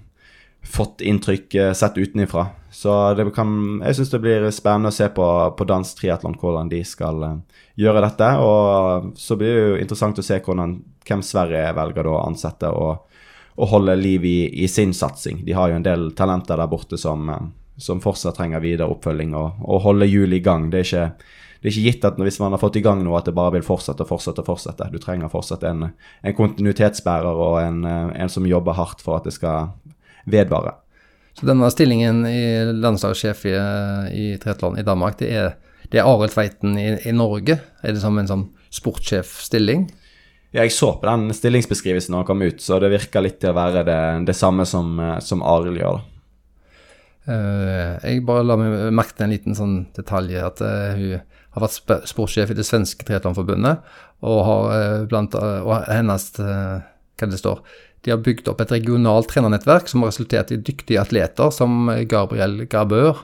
fått 0.64 1.02
inntrykk 1.02 1.56
eh, 1.56 1.74
sett 1.74 1.98
utenifra. 1.98 2.48
Så 2.72 3.16
kan, 3.36 3.82
jeg 3.86 3.96
syns 3.96 4.12
det 4.12 4.20
blir 4.24 4.50
spennende 4.52 4.90
å 4.90 4.96
se 4.96 5.10
på, 5.14 5.26
på 5.58 5.68
dansk 5.70 6.00
triatlon 6.00 6.38
hvordan 6.42 6.72
de 6.72 6.80
skal 6.88 7.20
uh, 7.22 7.34
gjøre 7.78 8.02
dette. 8.02 8.30
Og 8.42 9.12
så 9.20 9.38
blir 9.38 9.54
det 9.54 9.66
jo 9.68 9.82
interessant 9.84 10.20
å 10.20 10.26
se 10.26 10.40
hvordan, 10.42 10.80
hvem 11.06 11.22
Sverige 11.26 11.76
velger 11.78 12.10
å 12.10 12.22
ansette 12.24 12.72
og, 12.74 13.20
og 13.54 13.70
holde 13.76 13.98
liv 14.00 14.26
i, 14.26 14.38
i, 14.64 14.68
sin 14.72 14.96
satsing. 14.98 15.44
De 15.46 15.54
har 15.54 15.70
jo 15.70 15.78
en 15.78 15.86
del 15.86 16.10
talenter 16.18 16.58
der 16.58 16.72
borte 16.72 16.98
som, 16.98 17.30
som 17.78 18.02
fortsatt 18.04 18.38
trenger 18.38 18.62
videre 18.64 18.92
oppfølging 18.94 19.34
og, 19.38 19.64
og 19.66 19.82
holde 19.88 20.10
hjulet 20.10 20.40
i 20.40 20.46
gang. 20.46 20.70
Det 20.72 20.84
er 20.84 20.90
ikke 20.90 21.08
det 21.64 21.70
er 21.70 21.78
ikke 21.78 21.92
gitt 21.94 22.06
at 22.10 22.18
hvis 22.20 22.42
man 22.44 22.52
har 22.52 22.60
fått 22.60 22.76
i 22.76 22.82
gang 22.84 23.00
noe, 23.06 23.16
at 23.16 23.30
det 23.30 23.38
bare 23.38 23.54
vil 23.56 23.64
fortsette 23.64 24.04
og 24.04 24.10
fortsette. 24.10 24.44
og 24.44 24.50
fortsette. 24.50 24.90
Du 24.92 25.00
trenger 25.00 25.32
fortsatt 25.32 25.62
en, 25.64 25.86
en 25.96 26.36
kontinuitetsbærer 26.36 27.40
og 27.40 27.56
en, 27.62 27.86
en, 27.88 28.32
som 28.32 28.44
jobber 28.44 28.76
hardt 28.76 29.00
for 29.00 29.16
at 29.16 29.30
det 29.30 29.32
skal 29.38 29.70
vedvare. 30.28 30.76
Så 31.40 31.48
denne 31.48 31.70
stillingen 31.72 32.26
i 32.28 32.44
landslagssjef 32.76 33.46
i, 33.48 33.56
i 34.12 34.26
Tretland 34.44 34.82
i 34.82 34.84
Danmark, 34.84 35.16
det 35.24 35.32
er, 35.32 35.56
det 35.88 36.02
er 36.02 36.12
Arild 36.12 36.36
Tveiten 36.36 36.76
i, 36.76 36.90
i, 37.00 37.16
Norge? 37.16 37.62
Er 37.80 37.96
det 37.96 38.04
som 38.04 38.20
en 38.20 38.28
sånn 38.28 38.48
sportssjefstilling? 38.68 39.88
Ja, 40.52 40.66
jeg 40.66 40.76
så 40.76 40.92
på 41.00 41.08
den 41.08 41.32
stillingsbeskrivelsen 41.32 42.12
når 42.12 42.26
han 42.26 42.28
kom 42.28 42.44
ut, 42.44 42.60
så 42.60 42.84
det 42.84 42.92
virker 42.92 43.24
litt 43.24 43.40
til 43.40 43.56
å 43.56 43.58
være 43.62 43.88
det, 43.88 44.02
det 44.28 44.36
samme 44.36 44.68
som, 44.68 45.00
som 45.24 45.48
Arild 45.48 45.80
gjør. 45.80 46.04
Uh, 46.04 46.13
jeg 47.26 48.24
bare 48.28 48.44
la 48.44 48.58
meg 48.60 48.74
merke 48.96 49.16
til 49.16 49.28
en 49.28 49.32
liten 49.32 49.56
sånn 49.56 49.78
detalj, 49.96 50.36
at 50.44 50.60
uh, 50.60 50.98
hun 50.98 51.22
har 51.56 51.64
vært 51.64 52.08
sportssjef 52.10 52.52
i 52.52 52.58
det 52.58 52.66
svenske 52.68 53.06
triatlonforbundet, 53.08 53.84
og, 54.24 54.40
har, 54.48 54.68
uh, 54.74 55.06
blant, 55.08 55.38
og 55.38 55.74
hennes 55.88 56.28
hva 56.34 57.30
det 57.30 57.40
står, 57.40 57.62
de 58.04 58.12
har 58.12 58.24
bygd 58.24 58.50
opp 58.52 58.60
et 58.64 58.74
regionalt 58.74 59.30
trenernettverk 59.32 59.88
som 59.88 60.04
har 60.04 60.12
resultert 60.12 60.52
i 60.52 60.60
dyktige 60.60 61.00
atleter 61.00 61.54
som 61.56 61.88
Gabriel 62.10 62.66
Gabør 62.68 63.22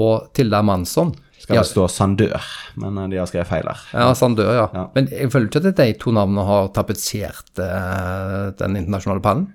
og 0.00 0.30
Tilda 0.36 0.62
Mansson. 0.64 1.12
Skal 1.42 1.58
det 1.58 1.66
stå 1.72 1.88
Sandør, 1.90 2.44
men 2.80 3.00
eh, 3.02 3.08
de 3.10 3.18
har 3.18 3.26
skrevet 3.28 3.50
feil 3.50 3.66
her. 3.66 3.80
Ja, 3.90 4.12
Sandør, 4.16 4.52
ja. 4.54 4.66
ja. 4.72 4.84
Men 4.94 5.08
jeg 5.10 5.32
føler 5.34 5.50
ikke 5.50 5.62
at 5.64 5.80
de 5.80 5.88
to 6.00 6.14
navnene 6.14 6.44
har 6.46 6.70
tapetsert 6.76 7.50
den 7.58 8.78
internasjonale 8.78 9.24
pallen? 9.24 9.48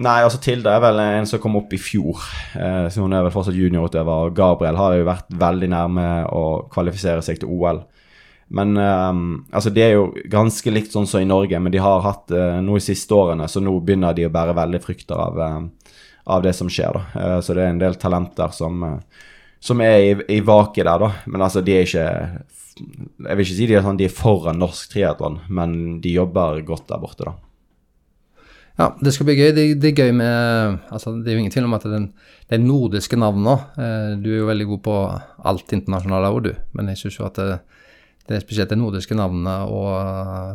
Nei, 0.00 0.20
altså 0.24 0.38
Tilda 0.40 0.72
er 0.72 0.80
vel 0.80 1.00
en 1.02 1.26
som 1.28 1.40
kom 1.42 1.58
opp 1.60 1.74
i 1.76 1.80
fjor, 1.80 2.22
Eh, 2.56 2.86
så 2.90 3.04
hun 3.04 3.12
er 3.14 3.22
vel 3.22 3.32
fortsatt 3.34 3.54
juniorutøver. 3.54 4.32
Gabriel 4.34 4.78
har 4.78 4.96
jo 4.96 5.06
vært 5.06 5.28
veldig 5.38 5.68
nærme 5.70 6.06
å 6.34 6.44
kvalifisere 6.72 7.22
seg 7.22 7.40
til 7.40 7.52
OL. 7.52 7.82
Men 8.50 8.74
um, 8.76 9.20
altså 9.54 9.70
det 9.70 9.84
er 9.84 9.92
jo 9.94 10.08
ganske 10.30 10.72
likt 10.74 10.90
sånn 10.90 11.06
som 11.06 11.22
i 11.22 11.28
Norge, 11.28 11.58
men 11.62 11.70
de 11.70 11.78
har 11.78 12.02
hatt 12.02 12.32
uh, 12.34 12.58
noe 12.64 12.80
de 12.80 12.86
siste 12.88 13.14
årene, 13.14 13.46
så 13.46 13.62
nå 13.62 13.76
begynner 13.78 14.16
de 14.16 14.26
å 14.26 14.32
bære 14.34 14.56
veldig 14.58 14.80
frykter 14.82 15.20
av, 15.22 15.38
uh, 15.38 15.92
av 16.34 16.42
det 16.42 16.56
som 16.58 16.70
skjer. 16.72 16.98
da. 16.98 17.02
Uh, 17.14 17.36
så 17.44 17.54
det 17.54 17.62
er 17.62 17.76
en 17.76 17.82
del 17.82 17.94
talenter 18.00 18.50
som, 18.56 18.82
som 19.62 19.84
er 19.86 19.98
i, 20.08 20.16
i 20.34 20.40
vaket 20.42 20.88
der, 20.88 21.04
da. 21.04 21.12
Men 21.30 21.46
altså, 21.46 21.62
de 21.62 21.76
er 21.76 21.86
ikke 21.86 22.08
Jeg 22.80 23.36
vil 23.36 23.44
ikke 23.46 23.58
si 23.60 23.70
de 23.70 23.78
er, 23.78 23.86
sånn, 23.86 24.00
de 24.00 24.08
er 24.08 24.18
foran 24.18 24.58
norsk 24.58 24.96
triatlon, 24.96 25.38
men 25.46 25.78
de 26.02 26.16
jobber 26.16 26.64
godt 26.66 26.88
der 26.90 27.04
borte, 27.04 27.30
da. 27.30 27.36
Ja, 28.80 28.88
det 28.96 29.12
skal 29.12 29.28
bli 29.28 29.36
gøy. 29.36 29.50
Det, 29.52 29.66
det, 29.82 29.90
er 29.92 30.06
gøy 30.06 30.14
med 30.16 30.78
altså 30.88 31.12
Det 31.20 31.28
er 31.28 31.36
jo 31.36 31.42
ingen 31.42 31.52
tvil 31.52 31.68
om 31.68 31.76
at 31.76 31.84
den, 31.84 32.06
de 32.48 32.58
nordiske 32.62 33.18
navnene 33.20 33.58
Du 34.22 34.30
er 34.32 34.38
jo 34.38 34.48
veldig 34.48 34.68
god 34.70 34.80
på 34.86 34.94
alt 35.52 35.74
internasjonale 35.76 36.32
òg, 36.32 36.40
du. 36.48 36.54
Men 36.78 36.88
jeg 36.92 37.02
syns 37.02 37.20
jo 37.20 37.28
at 37.28 37.36
det, 37.36 37.60
det 38.30 38.38
er 38.38 38.44
spesielt 38.44 38.70
de 38.70 38.78
nordiske 38.78 39.16
navnene 39.18 39.54
og 39.66 39.88
eh, 39.98 40.50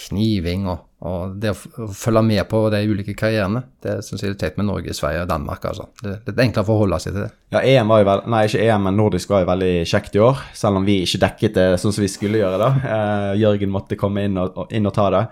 kniving 0.00 0.64
og, 0.70 0.80
og, 1.06 1.36
det 1.38 1.52
å 1.52 1.86
følge 1.94 2.22
med 2.26 2.42
på 2.50 2.62
de 2.72 2.80
ulike 2.90 3.14
karrierene. 3.18 3.62
Det 3.82 4.00
syns 4.02 4.24
jeg 4.24 4.34
er 4.34 4.40
teit 4.40 4.58
med 4.58 4.66
Norge, 4.66 4.94
Sverige 4.96 5.22
og 5.22 5.30
Danmark. 5.30 5.68
altså. 5.70 5.86
Det, 6.02 6.16
det 6.26 6.34
er 6.34 6.42
enklere 6.48 6.66
å 6.66 6.70
forholde 6.72 6.98
seg 7.04 7.14
til 7.14 7.26
det. 7.26 7.30
Ja, 7.54 7.62
EM 7.62 7.92
var 7.92 8.02
jo 8.02 8.08
vel, 8.10 8.24
nei, 8.34 8.42
ikke 8.48 8.64
EM, 8.66 8.88
men 8.88 8.98
nordisk 8.98 9.30
var 9.30 9.44
jo 9.44 9.50
veldig 9.52 9.72
kjekt 9.92 10.18
i 10.18 10.24
år. 10.26 10.42
Selv 10.58 10.80
om 10.80 10.88
vi 10.88 10.98
ikke 11.04 11.22
dekket 11.26 11.56
det 11.60 11.68
sånn 11.82 11.94
som 11.94 12.06
vi 12.06 12.10
skulle 12.10 12.42
gjøre 12.42 12.60
da. 12.64 12.72
Eh, 12.96 13.30
Jørgen 13.44 13.74
måtte 13.74 14.00
komme 14.00 14.26
inn 14.26 14.40
og, 14.40 14.64
inn 14.74 14.90
og, 14.90 14.96
ta 14.96 15.06
det. 15.14 15.24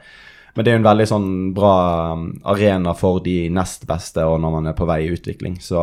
Men 0.59 0.67
det 0.67 0.73
er 0.73 0.75
jo 0.75 0.81
en 0.81 0.87
veldig 0.89 1.05
sånn 1.07 1.27
bra 1.55 1.75
um, 2.19 2.23
arena 2.51 2.91
for 2.99 3.21
de 3.23 3.45
nest 3.55 3.85
beste 3.87 4.25
og 4.27 4.41
når 4.43 4.55
man 4.57 4.67
er 4.67 4.75
på 4.75 4.89
vei 4.91 5.05
i 5.05 5.13
utvikling. 5.15 5.61
Så 5.63 5.79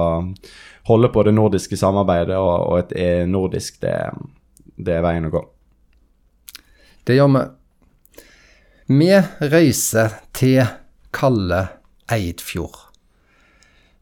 holde 0.89 1.09
på 1.13 1.23
det 1.23 1.31
nordiske 1.31 1.79
samarbeidet 1.79 2.35
og, 2.35 2.55
og 2.59 2.81
et 2.81 2.91
e 2.99 3.07
nordisk, 3.31 3.79
det, 3.85 3.95
det 4.75 4.97
er 4.97 5.05
veien 5.05 5.29
å 5.29 5.31
gå. 5.31 5.45
Det 7.07 7.15
gjør 7.15 7.31
vi. 7.37 7.45
Vi 8.99 9.09
reiser 9.47 10.19
til 10.35 10.67
kalde 11.15 11.63
Eidfjord. 12.11 12.81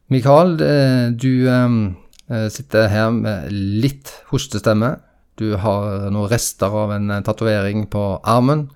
Mikael, 0.10 0.58
eh, 0.58 1.08
du 1.14 1.46
eh, 1.54 2.50
sitter 2.50 2.90
her 2.90 3.14
med 3.14 3.54
litt 3.54 4.10
hostestemme. 4.34 4.96
Du 5.38 5.54
har 5.54 6.10
noen 6.10 6.34
rester 6.34 6.74
av 6.82 6.98
en 6.98 7.14
eh, 7.14 7.22
tatovering 7.30 7.86
på 7.94 8.08
armen. 8.26 8.72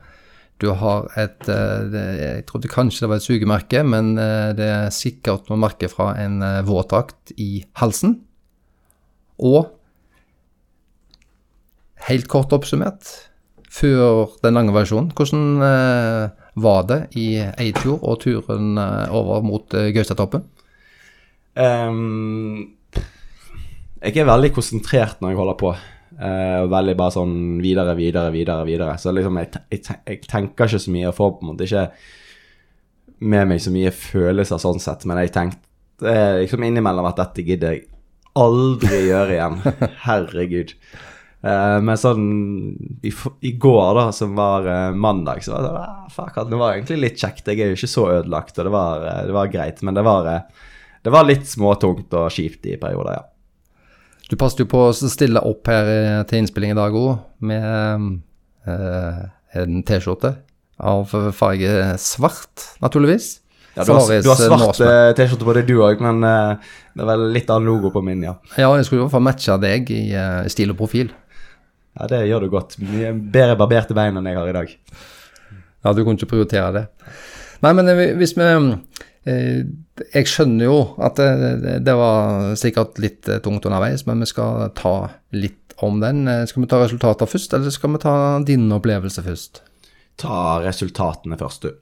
Du 0.58 0.72
har 0.74 1.06
et 1.22 1.46
Jeg 1.48 2.46
trodde 2.50 2.72
kanskje 2.72 3.04
det 3.04 3.10
var 3.12 3.20
et 3.20 3.26
sugemerke, 3.26 3.84
men 3.86 4.16
det 4.18 4.66
er 4.66 4.94
sikkert 4.96 5.52
noe 5.52 5.60
merke 5.62 5.86
fra 5.92 6.16
en 6.18 6.40
våtdrakt 6.66 7.36
i 7.38 7.62
halsen. 7.78 8.16
Og 9.38 9.68
helt 12.08 12.28
kort 12.32 12.54
oppsummert 12.56 13.10
før 13.78 14.32
den 14.44 14.58
lange 14.58 14.74
versjonen. 14.76 15.12
Hvordan 15.16 15.66
eh, 15.66 16.46
var 16.58 16.88
det 16.90 17.02
i 17.20 17.28
Eidfjord 17.38 18.02
og 18.02 18.22
turen 18.24 18.78
eh, 18.82 19.14
over 19.14 19.44
mot 19.46 19.76
eh, 19.78 19.92
Gaustatoppen? 19.96 20.46
Um, 21.58 22.74
jeg 24.02 24.22
er 24.22 24.30
veldig 24.30 24.52
konsentrert 24.56 25.22
når 25.22 25.34
jeg 25.34 25.42
holder 25.42 25.60
på. 25.62 25.76
Uh, 26.18 26.66
veldig 26.66 26.96
bare 26.98 27.14
sånn 27.14 27.34
videre, 27.62 27.94
videre, 27.98 28.32
videre. 28.34 28.64
videre. 28.66 28.96
Så 28.98 29.14
liksom, 29.14 29.38
jeg, 29.38 29.52
jeg, 29.70 29.84
jeg, 30.02 30.22
tenker 30.26 30.66
ikke 30.66 30.82
så 30.82 30.94
mye 30.96 31.12
og 31.12 31.18
får 31.18 31.36
på 31.36 31.46
en 31.46 31.52
måte 31.52 31.68
ikke 31.68 31.84
med 33.28 33.52
meg 33.52 33.62
så 33.62 33.74
mye 33.74 33.92
følelser 33.94 34.62
sånn 34.62 34.82
sett, 34.82 35.06
men 35.10 35.22
jeg 35.24 35.34
tenkte 35.34 36.16
liksom 36.38 36.66
innimellom 36.66 37.08
at 37.10 37.18
dette 37.18 37.46
gidder 37.46 37.74
jeg 37.74 37.88
aldri 38.38 39.04
gjøre 39.08 39.38
igjen. 39.38 39.62
Herregud. 40.08 40.74
Uh, 41.46 41.78
men 41.86 42.02
sånn 42.02 42.26
i, 43.06 43.14
i, 43.46 43.54
går, 43.62 43.88
da, 44.00 44.08
som 44.14 44.34
var 44.38 44.66
uh, 44.66 44.98
mandag, 44.98 45.46
så 45.46 45.54
var 45.54 45.66
det 45.68 45.72
ah, 45.84 46.04
Fuck, 46.14 46.42
det 46.50 46.58
var 46.58 46.74
egentlig 46.74 47.02
litt 47.04 47.22
kjekt. 47.22 47.46
Jeg 47.46 47.62
er 47.62 47.74
jo 47.74 47.78
ikke 47.78 47.94
så 47.94 48.10
ødelagt, 48.18 48.58
og 48.58 48.70
det 48.70 48.74
var, 48.74 49.10
det 49.30 49.38
var 49.38 49.54
greit. 49.54 49.86
Men 49.86 49.98
det 49.98 50.06
var, 50.06 50.34
det 51.06 51.14
var 51.14 51.30
litt 51.30 51.46
småtungt 51.50 52.14
og 52.18 52.32
kjipt 52.34 52.66
i 52.66 52.80
perioder, 52.82 53.22
ja. 53.22 53.26
Du 54.28 54.36
passet 54.36 54.60
jo 54.64 54.68
på 54.70 54.88
å 54.90 54.94
stille 54.96 55.40
opp 55.48 55.70
her 55.72 56.24
til 56.28 56.42
innspilling 56.42 56.74
i 56.74 56.78
dag 56.78 56.96
òg, 57.00 57.14
med 57.48 57.64
en 58.68 59.78
T-skjorte 59.88 60.34
av 60.78 61.14
farge 61.34 61.94
svart, 62.04 62.66
naturligvis. 62.84 63.30
Ja, 63.78 63.86
du, 63.86 63.94
har, 63.94 64.10
du 64.10 64.28
har 64.28 64.42
svart 64.42 64.82
T-skjorte 65.16 65.48
på 65.48 65.56
det 65.56 65.64
du 65.70 65.78
òg, 65.86 66.04
men 66.04 66.20
det 66.26 67.06
er 67.06 67.10
vel 67.14 67.24
litt 67.38 67.50
annen 67.54 67.70
logo 67.72 67.94
på 67.94 68.04
min, 68.04 68.26
ja. 68.28 68.36
Ja, 68.60 68.68
jeg 68.76 68.90
skulle 68.90 69.04
i 69.04 69.06
hvert 69.06 69.16
fall 69.16 69.26
matche 69.30 69.56
deg 69.64 69.94
i 69.96 70.04
stil 70.52 70.76
og 70.76 70.80
profil. 70.82 71.14
Ja, 71.98 72.06
det 72.12 72.26
gjør 72.28 72.46
du 72.46 72.52
godt. 72.54 72.76
Mye 72.84 73.14
bedre 73.16 73.56
barberte 73.58 73.96
bein 73.98 74.20
enn 74.20 74.28
jeg 74.30 74.38
har 74.38 74.52
i 74.52 74.56
dag. 74.60 74.76
Ja, 75.86 75.94
du 75.94 76.04
kunne 76.04 76.20
ikke 76.20 76.30
prioritere 76.36 76.70
det. 76.76 76.84
Nei, 77.64 77.74
men 77.78 77.90
eh, 77.90 78.14
hvis 78.20 78.36
vi 78.38 78.46
eh, 78.46 79.62
Jeg 80.14 80.30
skjønner 80.30 80.68
jo 80.68 80.78
at 81.04 81.20
det, 81.20 81.80
det, 81.86 81.96
var 81.98 82.54
sikkert 82.60 83.00
litt 83.02 83.30
eh, 83.30 83.42
tungt 83.44 83.66
underveis, 83.66 84.06
men 84.10 84.22
vi 84.24 84.30
skal 84.30 84.70
ta 84.78 84.96
litt 85.36 85.76
om 85.86 86.00
den. 86.02 86.26
Skal 86.50 86.64
vi 86.64 86.70
ta 86.70 86.82
resultater 86.82 87.30
først, 87.30 87.54
eller 87.54 87.74
skal 87.74 87.94
vi 87.94 88.02
ta 88.02 88.16
din 88.46 88.66
opplevelse 88.74 89.24
først? 89.26 89.62
Ta 90.18 90.58
resultatene 90.64 91.38
først, 91.38 91.68
du. 91.68 91.76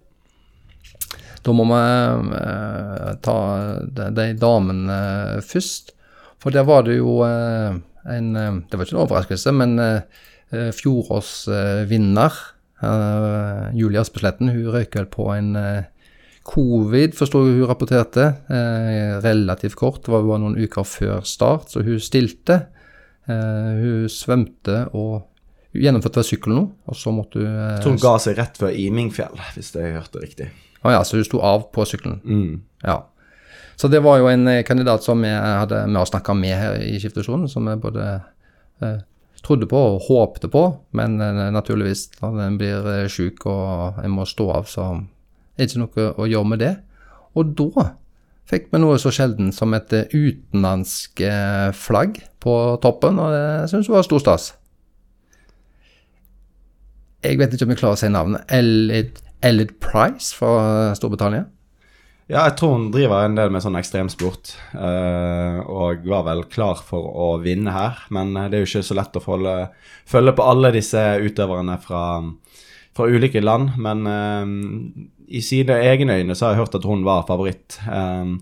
Da 1.45 1.54
må 1.54 1.67
vi 1.69 1.80
ta 3.23 3.38
de, 3.86 4.10
de 4.17 4.25
damene 4.41 4.97
først. 5.45 5.93
For 6.41 6.54
der 6.54 6.65
var 6.67 6.84
det 6.86 6.97
jo 6.97 7.21
en 8.06 8.36
eh, 8.36 8.54
Det 8.69 8.78
var 8.78 8.86
ikke 8.86 8.95
en 8.95 9.04
overraskelse, 9.06 9.54
men 9.56 9.80
eh, 9.80 10.01
eh, 10.51 10.71
fjorårsvinner, 10.75 12.43
Julie 13.73 14.01
Aspesletten, 14.01 14.51
hun 14.51 14.67
røyk 14.69 14.97
vel 14.99 15.08
på 15.10 15.30
en 15.34 15.56
Covid, 16.45 17.15
forsto 17.17 17.41
jeg 17.41 17.60
hun 17.60 17.69
rapporterte. 17.69 18.25
Eh, 18.53 19.15
relativt 19.23 19.77
kort, 19.79 20.03
det 20.05 20.13
var 20.13 20.25
bare 20.27 20.43
noen 20.43 20.60
uker 20.62 20.86
før 20.86 21.23
start, 21.25 21.71
så 21.73 21.81
hun 21.86 22.01
stilte. 22.03 22.60
Eh, 23.25 23.71
hun 23.81 24.05
svømte 24.12 24.84
og 24.93 25.25
hun 25.73 25.81
gjennomførte 25.81 26.21
ved 26.21 26.29
sykkel 26.29 26.53
nå, 26.53 26.67
og 26.86 26.99
så 26.99 27.13
måtte 27.15 27.41
hun 27.41 27.49
eh, 27.49 27.81
Så 27.81 27.95
hun 27.95 28.03
ga 28.03 28.13
seg 28.21 28.38
rett 28.38 28.62
før 28.62 28.77
Imingfjell, 28.77 29.41
hvis 29.58 29.73
jeg 29.73 29.97
hørte 29.97 30.21
riktig. 30.21 30.51
Å 30.86 30.93
ja, 30.93 31.01
så 31.01 31.17
hun 31.17 31.25
sto 31.25 31.41
av 31.41 31.67
på 31.73 31.88
sykkelen. 31.89 32.21
Mm. 32.21 32.62
Ja. 32.86 33.01
Så 33.75 33.89
det 33.91 34.03
var 34.05 34.21
jo 34.21 34.29
en 34.29 34.47
eh, 34.47 34.63
kandidat 34.67 35.03
som 35.03 35.25
vi 35.25 35.34
hadde 35.34 35.81
med 35.89 36.03
å 36.03 36.08
snakke 36.08 36.38
med 36.38 36.55
her 36.55 36.77
i 36.86 36.95
skiftesonen, 37.01 37.49
som 37.51 37.65
vi 37.67 37.75
både 37.81 38.05
eh, 38.86 39.01
trodde 39.45 39.67
på 39.69 39.81
og 39.95 40.05
håpte 40.08 40.49
på, 40.51 40.63
men 40.97 41.17
eh, 41.21 41.49
naturligvis 41.53 42.08
når 42.21 42.39
en 42.45 42.62
blir 42.62 42.88
eh, 42.93 43.10
syk 43.12 43.45
og 43.49 43.99
en 44.05 44.13
må 44.13 44.29
stå 44.29 44.47
av, 44.60 44.69
så 44.69 44.88
er 45.58 45.70
ikke 45.70 45.84
noe 45.84 46.10
å 46.20 46.28
gjøre 46.30 46.52
med 46.52 46.62
det. 46.63 46.74
Og 47.36 47.56
da 47.58 47.89
fikk 48.50 48.70
vi 48.72 48.82
noe 48.82 49.00
så 49.02 49.12
sjelden 49.13 49.52
som 49.56 49.74
et 49.78 49.94
eh, 49.96 50.12
utenlandsk 50.13 51.24
eh, 51.26 51.72
flagg 51.76 52.22
på 52.44 52.54
toppen, 52.84 53.20
og 53.22 53.34
det 53.34 53.72
syns 53.72 53.89
jeg 53.89 53.96
var 53.96 54.06
stor 54.06 54.22
stas. 54.22 54.52
Jeg 57.26 57.39
vet 57.41 57.56
ikke 57.56 57.65
om 57.65 57.74
jeg 57.74 57.82
klarer 57.82 57.98
å 57.98 58.02
si 58.04 58.12
navnet. 58.13 58.46
Elliot, 58.54 59.22
Elliot 59.46 59.74
Price 59.82 60.30
fra 60.38 60.94
Storbritannia. 60.98 61.48
Ja, 62.26 62.48
jeg 62.48 62.56
tror 62.58 62.72
hun 62.74 62.88
driver 62.94 63.22
en 63.22 63.36
del 63.38 63.52
med 63.54 63.62
sånn 63.62 63.78
ekstremsport, 63.78 64.56
eh, 64.74 65.58
og 65.62 66.06
var 66.10 66.24
vel 66.26 66.46
klar 66.50 66.82
for 66.86 67.06
å 67.06 67.28
vinne 67.41 67.74
her. 67.74 68.00
Men 68.13 68.34
det 68.34 68.60
er 68.60 68.63
jo 68.63 68.70
ikke 68.70 68.86
så 68.86 68.98
lett 68.98 69.18
å 69.18 69.26
følge, 69.26 69.58
følge 70.10 70.34
på 70.38 70.48
alle 70.54 70.74
disse 70.74 71.02
utøverne 71.22 71.78
fra, 71.82 72.06
fra 72.95 73.10
ulike 73.12 73.43
land. 73.43 73.75
Men 73.81 74.05
eh, 74.10 75.36
i 75.39 75.41
sine 75.43 75.79
egne 75.89 76.21
øyne 76.21 76.38
så 76.38 76.47
har 76.47 76.55
jeg 76.55 76.65
hørt 76.65 76.79
at 76.79 76.88
hun 76.88 77.03
var 77.08 77.27
favoritt. 77.27 77.79
Eh, 77.89 78.38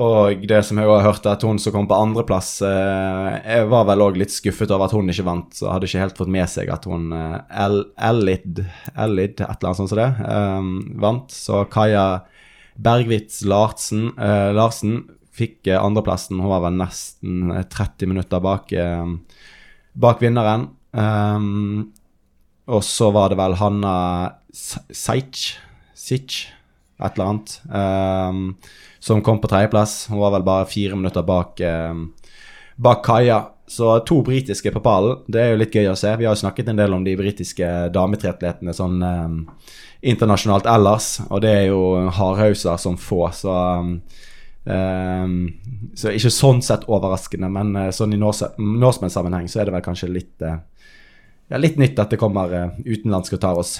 og 0.00 0.46
det 0.48 0.60
som 0.64 0.78
jeg 0.78 0.88
har 0.88 1.02
hørt, 1.04 1.26
er 1.26 1.34
at 1.34 1.44
hun 1.44 1.58
som 1.60 1.74
kom 1.74 1.88
på 1.90 1.96
andreplass, 1.98 2.62
uh, 2.62 3.36
jeg 3.42 3.66
var 3.68 3.88
vel 3.88 4.04
òg 4.06 4.16
litt 4.20 4.32
skuffet 4.32 4.70
over 4.70 4.86
at 4.86 4.94
hun 4.96 5.10
ikke 5.12 5.26
vant. 5.26 5.50
Så 5.56 5.68
hadde 5.68 5.88
ikke 5.90 6.04
helt 6.04 6.20
fått 6.20 6.30
med 6.32 6.48
seg 6.48 6.70
at 6.72 6.86
hun 6.88 7.10
eh, 7.12 7.36
El 7.66 7.82
Elid, 8.08 8.62
Elid, 8.94 9.42
et 9.42 9.44
eller 9.44 9.68
annet 9.68 9.80
sånt 9.82 9.92
som 9.92 10.00
det, 10.00 10.10
eh, 10.24 10.70
vant. 11.04 11.34
Så 11.34 11.64
Kaja 11.74 12.06
Bergwitz 12.80 13.42
Larsen, 13.50 14.12
eh, 14.16 14.52
Larsen 14.56 15.02
fikk 15.36 15.68
eh, 15.68 15.80
andreplassen. 15.80 16.40
Hun 16.40 16.54
var 16.54 16.64
vel 16.64 16.80
nesten 16.80 17.50
eh, 17.58 17.66
30 17.68 18.14
minutter 18.14 18.40
bak, 18.44 18.72
eh, 18.72 19.42
bak 20.00 20.22
vinneren. 20.24 20.70
Um, 20.96 21.90
og 22.70 22.84
så 22.86 23.10
var 23.14 23.32
det 23.32 23.38
vel 23.40 23.56
Hanna 23.58 23.94
Seich, 24.52 25.58
Sich, 25.94 26.46
et 27.00 27.16
eller 27.16 27.30
annet, 27.30 27.54
um, 27.70 28.42
som 29.00 29.22
kom 29.24 29.40
på 29.40 29.48
tredjeplass. 29.50 30.08
Hun 30.10 30.20
var 30.20 30.34
vel 30.36 30.44
bare 30.46 30.68
fire 30.68 30.98
minutter 30.98 31.24
bak, 31.26 31.60
um, 31.60 32.10
bak 32.76 33.02
Kaja. 33.06 33.40
Så 33.70 33.92
to 34.02 34.18
britiske 34.26 34.72
på 34.74 34.82
pallen. 34.82 35.20
Det 35.30 35.38
er 35.38 35.52
jo 35.52 35.60
litt 35.60 35.74
gøy 35.74 35.92
å 35.92 35.98
se. 35.98 36.10
Vi 36.18 36.26
har 36.26 36.34
jo 36.34 36.40
snakket 36.40 36.72
en 36.72 36.80
del 36.80 36.94
om 36.96 37.04
de 37.06 37.14
britiske 37.14 37.66
dametriatletene 37.94 38.74
sånn 38.74 38.96
um, 38.98 39.36
internasjonalt 40.02 40.66
ellers, 40.66 41.20
og 41.28 41.44
det 41.44 41.52
er 41.54 41.66
jo 41.68 42.08
hardhauser 42.16 42.80
som 42.80 42.96
få, 42.98 43.28
så 43.36 43.54
um, 43.84 45.44
Så 45.94 46.12
ikke 46.16 46.32
sånn 46.34 46.64
sett 46.64 46.88
overraskende, 46.88 47.50
men 47.52 47.76
uh, 47.76 47.90
sånn 47.94 48.16
i 48.16 48.20
Norseman-sammenheng 48.20 49.46
så 49.48 49.60
er 49.60 49.70
det 49.70 49.76
vel 49.76 49.86
kanskje 49.86 50.10
litt 50.10 50.46
uh, 50.46 50.58
ja, 51.50 51.60
litt 51.60 51.80
nytt 51.80 51.98
at 52.00 52.14
det 52.14 52.20
kommer 52.20 52.54
uh, 52.54 52.78
utenlandske 52.86 53.36
og 53.38 53.42
tar 53.42 53.60
oss. 53.60 53.76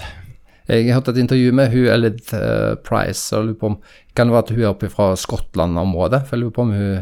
Jeg 0.69 0.85
har 0.87 0.99
hørt 0.99 1.09
et 1.11 1.23
intervju 1.23 1.55
med 1.57 1.71
hun 1.73 1.89
Elid 1.95 2.21
uh, 2.35 2.77
Price, 2.85 3.31
og 3.35 3.49
lurer 3.49 3.59
på 3.59 3.71
om 3.73 3.79
kan 4.15 4.29
det 4.29 4.35
være 4.35 4.45
at 4.45 4.53
hun 4.53 4.61
er 4.61 4.69
oppe 4.73 4.91
fra 4.91 5.09
Skottland-området? 5.17 6.25
For 6.27 6.37
jeg 6.37 6.45
lurer 6.45 6.55
på 6.59 6.67
om 6.67 6.75
hun 6.75 7.01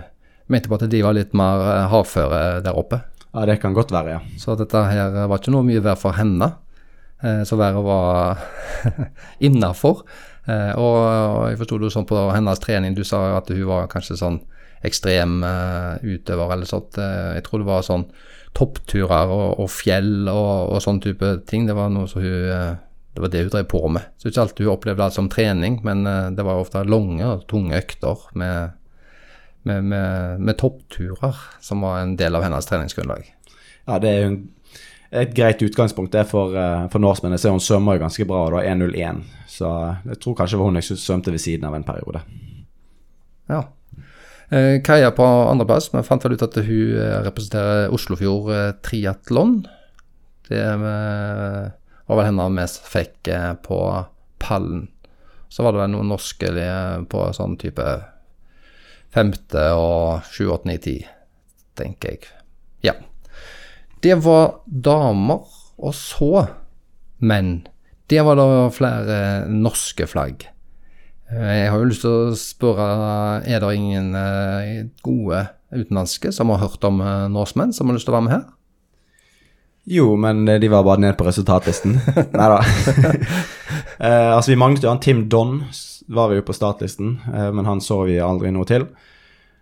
mente 0.50 0.72
på 0.72 0.80
at 0.80 0.88
de 0.90 1.04
var 1.06 1.18
litt 1.18 1.36
mer 1.38 1.66
uh, 1.66 1.90
hardføre 1.92 2.42
der 2.66 2.78
oppe. 2.78 3.04
Ja, 3.30 3.46
det 3.46 3.60
kan 3.62 3.76
godt 3.78 3.92
være, 3.94 4.18
ja. 4.18 4.40
Så 4.42 4.56
dette 4.58 4.88
her 4.90 5.14
var 5.30 5.38
ikke 5.38 5.54
noe 5.54 5.68
mye 5.68 5.84
vær 5.86 6.00
for 6.00 6.18
henne. 6.18 6.54
Eh, 7.24 7.44
så 7.44 7.56
været 7.56 7.84
var 7.84 8.38
innafor. 9.40 10.06
Eh, 10.48 10.72
og, 10.80 11.50
jeg 11.50 11.60
forsto 11.60 11.78
det 11.78 11.92
sånn 11.94 12.08
på 12.10 12.22
hennes 12.32 12.62
trening, 12.64 12.96
du 12.96 13.04
sa 13.04 13.38
at 13.38 13.52
hun 13.52 13.68
var 13.68 13.90
kanskje 13.92 14.18
sånn 14.20 14.40
ekstrem 14.88 15.42
utøver 16.08 16.54
eller 16.54 16.68
sånt. 16.68 16.96
Jeg 16.96 17.44
tror 17.44 17.60
det 17.60 17.68
var 17.68 17.82
sånn 17.84 18.06
toppturer 18.58 19.32
og, 19.32 19.60
og 19.64 19.72
fjell 19.72 20.30
og, 20.32 20.76
og 20.76 20.84
sånn 20.84 21.02
type 21.04 21.34
ting. 21.50 21.68
Det 21.70 21.76
var 21.78 21.92
noe 21.94 22.10
som 22.10 22.24
hun 22.24 22.50
uh, 22.50 22.78
det 23.10 23.24
var 23.24 23.32
det 23.34 23.42
hun 23.42 23.54
drev 23.54 23.70
på 23.72 23.82
med. 23.92 24.12
Så 24.22 24.30
ikke 24.30 24.44
alltid 24.46 24.68
hun 24.68 24.76
opplevde 24.76 25.06
det 25.06 25.16
som 25.16 25.30
trening, 25.34 25.80
men 25.84 26.06
det 26.38 26.44
var 26.46 26.62
ofte 26.62 26.84
lange 26.88 27.26
og 27.26 27.42
tunge 27.50 27.76
økter 27.76 28.22
med, 28.38 28.78
med, 29.68 29.88
med, 29.90 30.44
med 30.46 30.58
toppturer 30.62 31.42
som 31.60 31.82
var 31.84 32.04
en 32.04 32.14
del 32.22 32.38
av 32.38 32.46
hennes 32.46 32.70
treningsgrunnlag. 32.70 33.26
Ja, 33.90 33.98
det 34.00 34.14
er 34.14 34.22
jo 34.22 34.38
et 35.10 35.34
greit 35.36 35.66
utgangspunkt 35.66 36.14
det 36.14 36.28
for, 36.30 36.54
for 36.94 37.02
norskmennene. 37.02 37.42
Hun 37.50 37.66
svømmer 37.66 37.98
jo 37.98 38.04
ganske 38.06 38.30
bra, 38.30 38.46
og 38.46 38.56
da 38.56 38.62
1.01. 38.70 39.24
Så 39.50 39.74
jeg 40.06 40.22
tror 40.22 40.38
kanskje 40.38 40.56
det 40.56 40.62
var 40.62 40.70
hun 40.70 40.80
jeg 40.80 41.02
svømte 41.02 41.34
ved 41.34 41.44
siden 41.44 41.68
av 41.68 41.76
en 41.76 41.88
periode. 41.88 42.22
Ja. 43.50 43.64
Eh, 44.50 44.82
Kaja 44.82 45.12
på 45.12 45.26
andreplass. 45.26 45.92
Vi 45.94 46.04
fant 46.04 46.24
vel 46.26 46.34
ut 46.38 46.46
at 46.46 46.56
hun 46.66 46.96
representerer 47.26 47.92
Oslofjord 47.94 48.54
eh, 48.54 48.72
triatlon. 48.86 49.60
Det 50.50 50.62
eh, 50.62 51.68
var 52.10 52.18
vel 52.18 52.30
henne 52.32 52.48
vi 52.56 52.66
fikk 52.90 53.30
på 53.66 53.82
pallen. 54.42 54.88
Så 55.50 55.66
var 55.66 55.74
det 55.74 55.84
vel 55.84 55.94
noen 55.94 56.10
norske 56.10 56.50
på 57.10 57.22
sånn 57.34 57.58
type 57.62 57.86
femte 59.14 59.64
og 59.74 60.26
sju, 60.30 60.50
åtte, 60.54 60.70
ni, 60.70 60.78
ti, 60.82 60.96
tenker 61.78 62.14
jeg. 62.14 62.30
Ja. 62.86 62.94
Det 64.02 64.16
var 64.22 64.62
damer, 64.66 65.46
og 65.78 65.96
så 65.98 66.46
menn. 67.18 67.64
Det 68.10 68.22
var 68.26 68.38
da 68.38 68.70
flere 68.74 69.18
norske 69.50 70.06
flagg. 70.10 70.46
Jeg 71.30 71.70
har 71.70 71.78
jo 71.78 71.90
lyst 71.90 72.02
til 72.02 72.14
å 72.14 72.38
spørre, 72.38 72.86
er 73.46 73.62
det 73.62 73.74
ingen 73.78 74.14
gode 75.06 75.44
utenlandske 75.70 76.32
som 76.34 76.50
har 76.50 76.64
hørt 76.64 76.88
om 76.90 77.04
Norsemen, 77.30 77.74
som 77.76 77.90
har 77.90 78.00
lyst 78.00 78.10
til 78.10 78.16
å 78.16 78.18
være 78.18 78.26
med 78.26 78.34
her? 78.34 78.48
Jo, 79.90 80.16
men 80.16 80.46
de 80.46 80.68
var 80.70 80.84
bare 80.86 81.02
nede 81.02 81.18
på 81.18 81.26
resultatlisten. 81.26 81.96
Nei 82.38 82.50
da. 82.52 82.60
eh, 84.06 84.32
altså, 84.36 84.52
vi 84.52 84.60
manglet 84.60 84.86
jo 84.86 84.92
han 84.92 85.02
Tim 85.02 85.24
Don, 85.32 85.64
var 86.14 86.30
vi 86.30 86.38
jo 86.38 86.46
på 86.46 86.54
startlisten, 86.54 87.16
eh, 87.34 87.48
men 87.56 87.66
han 87.66 87.82
så 87.82 88.04
vi 88.06 88.20
aldri 88.22 88.52
noe 88.54 88.68
til. 88.70 88.86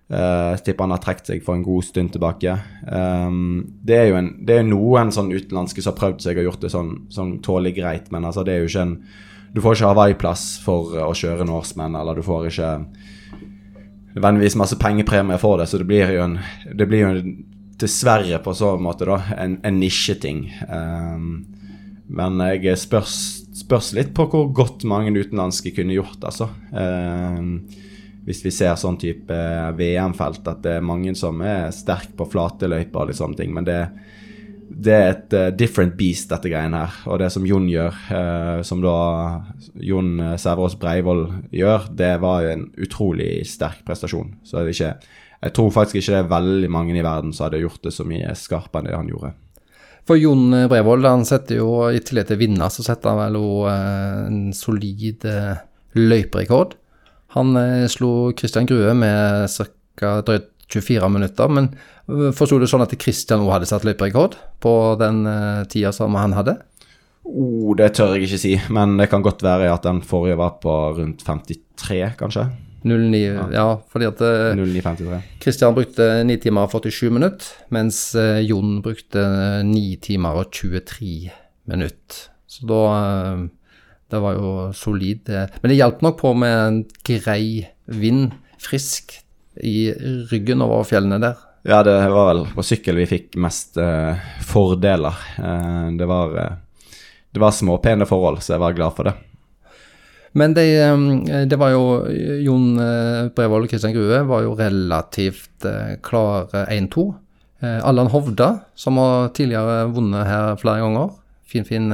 Eh, 0.07 0.59
tipper 0.63 0.83
han 0.83 0.95
har 0.95 1.03
trukket 1.03 1.31
seg 1.31 1.45
for 1.45 1.55
en 1.55 1.63
god 1.63 1.87
stund 1.87 2.11
tilbake. 2.15 2.57
Um, 2.87 3.63
det 3.87 3.97
er 4.01 4.05
jo 4.11 4.19
en, 4.19 4.29
det 4.47 4.59
er 4.59 4.67
noen 4.67 5.11
sånn 5.15 5.31
utenlandske 5.31 5.83
som 5.83 5.93
har 5.93 6.01
prøvd 6.01 6.23
seg 6.23 6.39
og 6.39 6.49
gjort 6.49 6.63
det 6.63 6.73
sånn, 6.75 6.91
sånn 7.11 7.33
tålelig 7.43 7.77
greit, 7.79 8.11
men 8.11 8.27
altså 8.27 8.43
det 8.47 8.55
er 8.55 8.63
jo 8.63 8.71
ikke 8.71 8.85
en 8.87 8.95
Du 9.53 9.61
får 9.63 9.77
ikke 9.77 9.91
Hawaii-plass 9.91 10.45
for 10.63 10.95
å 11.07 11.13
kjøre 11.17 11.47
Norseman, 11.47 11.95
eller 11.97 12.17
du 12.17 12.25
får 12.25 12.49
ikke 12.49 12.71
nødvendigvis 14.17 14.57
masse 14.59 14.77
pengepremier 14.81 15.41
for 15.41 15.61
det, 15.61 15.69
så 15.69 15.79
det 15.81 15.87
blir 15.89 16.13
jo 16.15 16.23
en 16.25 16.39
Det 16.77 16.87
blir 16.89 17.05
jo 17.05 17.35
dessverre 17.77 18.39
på 18.41 18.53
så 18.57 18.71
måte 18.81 19.05
da 19.05 19.19
en, 19.37 19.59
en 19.63 19.75
nisjeting. 19.79 20.47
Um, 20.65 21.45
men 22.09 22.39
jeg 22.41 22.73
spørs, 22.81 23.13
spørs 23.59 23.91
litt 23.93 24.15
på 24.17 24.25
hvor 24.31 24.47
godt 24.49 24.85
mange 24.89 25.13
utenlandske 25.13 25.75
kunne 25.75 25.93
gjort, 25.93 26.17
altså. 26.25 26.49
Um, 26.71 27.67
hvis 28.27 28.41
vi 28.43 28.51
ser 28.51 28.73
sånn 28.75 28.97
type 28.99 29.35
VM-felt, 29.77 30.47
at 30.49 30.63
det 30.65 30.79
er 30.79 30.89
mange 30.89 31.13
som 31.15 31.37
er 31.45 31.69
sterke 31.75 32.17
på 32.17 32.27
flate 32.33 32.67
løyper 32.67 33.03
og 33.03 33.11
litt 33.11 33.19
sånne 33.21 33.39
ting. 33.39 33.53
Men 33.55 33.67
det, 33.69 33.77
det 34.69 34.93
er 34.93 35.07
et 35.11 35.35
uh, 35.35 35.47
different 35.55 35.95
beast, 35.99 36.29
dette 36.31 36.51
greiene 36.51 36.83
her. 36.83 36.99
Og 37.11 37.21
det 37.21 37.29
som 37.33 37.45
Jon 37.47 37.67
gjør, 37.71 37.97
uh, 38.11 38.61
som 38.67 38.83
da 38.83 38.97
Jon 39.79 40.15
Sæverås 40.39 40.77
Breivoll 40.81 41.25
gjør, 41.55 41.89
det 41.97 42.13
var 42.23 42.49
en 42.51 42.67
utrolig 42.77 43.41
sterk 43.49 43.83
prestasjon. 43.87 44.35
Så 44.43 44.61
det 44.61 44.75
ikke, 44.75 44.93
jeg 45.43 45.55
tror 45.57 45.73
faktisk 45.75 46.01
ikke 46.01 46.15
det 46.15 46.23
er 46.23 46.31
veldig 46.35 46.71
mange 46.73 46.97
i 46.97 47.05
verden 47.05 47.35
som 47.35 47.47
hadde 47.47 47.63
gjort 47.63 47.83
det 47.85 47.93
så 47.95 48.07
mye 48.07 48.33
skarpere 48.37 48.83
enn 48.83 48.91
det 48.91 48.97
han 48.97 49.13
gjorde. 49.13 49.33
For 50.07 50.15
Jon 50.15 50.51
Breivoll, 50.71 51.03
han 51.03 51.25
setter 51.27 51.59
jo 51.59 51.71
i 51.91 51.99
tillegg 51.99 52.29
til 52.29 52.37
å 52.37 52.43
vinne, 52.45 52.69
så 52.71 52.85
setter 52.85 53.11
han 53.11 53.25
vel 53.25 53.39
òg 53.41 53.63
en 53.71 54.43
solid 54.55 55.25
løyperekord. 55.97 56.77
Han 57.35 57.57
eh, 57.59 57.87
slo 57.91 58.31
Christian 58.37 58.67
Grue 58.69 58.93
med 58.97 59.49
ca. 59.97 60.21
drøyt 60.21 60.51
24 60.71 61.09
minutter, 61.11 61.51
men 61.51 61.71
forsto 62.35 62.59
du 62.59 62.67
sånn 62.69 62.83
at 62.83 62.95
Christian 62.99 63.43
òg 63.45 63.53
hadde 63.55 63.69
satt 63.69 63.85
løyperekord 63.87 64.37
på 64.63 64.73
den 64.99 65.23
uh, 65.27 65.63
tida 65.71 65.93
som 65.95 66.15
han 66.19 66.35
hadde? 66.35 66.57
Oh, 67.27 67.73
det 67.75 67.91
tør 67.97 68.15
jeg 68.15 68.27
ikke 68.27 68.39
si, 68.39 68.53
men 68.71 68.95
det 68.99 69.09
kan 69.11 69.23
godt 69.25 69.43
være 69.43 69.71
at 69.73 69.87
den 69.87 69.99
forrige 70.05 70.39
var 70.39 70.57
på 70.63 70.75
rundt 70.99 71.25
53, 71.27 72.15
kanskje. 72.19 72.47
09, 72.87 73.19
ja. 73.19 73.43
ja, 73.51 73.65
fordi 73.91 74.07
at 74.07 74.23
uh, 74.23 74.55
0953. 74.55 75.19
Christian 75.43 75.75
brukte 75.75 76.07
9 76.27 76.39
timer 76.45 76.67
og 76.67 76.87
47 76.87 77.11
minutter, 77.11 77.51
mens 77.75 77.99
Jon 78.47 78.79
brukte 78.85 79.23
9 79.67 79.85
timer 80.03 80.39
og 80.43 80.51
23 80.55 81.31
minutter. 81.67 82.25
Så 82.47 82.67
da 82.67 82.83
Det 84.07 84.19
var 84.23 84.37
jo 84.37 84.51
solid. 84.71 85.27
Men 85.27 85.67
det 85.67 85.75
hjalp 85.81 85.99
nok 86.01 86.21
på 86.21 86.29
med 86.31 86.53
en 86.55 86.77
grei 87.03 87.67
vind, 87.91 88.31
frisk, 88.55 89.17
i 89.63 89.91
ryggen 90.31 90.61
over 90.65 90.83
fjellene 90.87 91.21
der. 91.21 91.47
Ja, 91.67 91.83
det 91.83 91.97
var 92.09 92.29
vel 92.29 92.45
på 92.55 92.63
sykkel 92.63 92.95
vi 93.01 93.09
fikk 93.09 93.33
mest 93.43 93.75
eh, 93.81 94.15
fordeler. 94.47 95.17
Eh, 95.35 95.87
det 95.99 96.07
var 96.07 96.35
eh, 96.39 96.53
det 97.35 97.41
var 97.43 97.51
småpene 97.51 98.07
forhold, 98.07 98.39
så 98.41 98.55
jeg 98.55 98.63
var 98.63 98.77
glad 98.77 98.95
for 98.95 99.09
det. 99.09 99.13
Men 100.37 100.53
det, 100.55 100.63
det 101.49 101.57
var 101.59 101.71
jo 101.73 101.83
Jon 102.45 102.77
Brevold 103.35 103.65
og 103.65 103.71
Kristian 103.71 103.93
Grue 103.93 104.19
var 104.29 104.43
jo 104.45 104.55
relativt 104.57 105.65
klare 106.05 106.63
1-2. 106.73 107.05
Eh, 107.65 107.79
Allan 107.89 108.09
Hovda, 108.13 108.51
som 108.77 108.99
har 109.01 109.31
tidligere 109.37 109.89
vunnet 109.91 110.29
her 110.29 110.57
flere 110.61 110.85
ganger. 110.85 111.15
Fin, 111.47 111.65
fin 111.67 111.91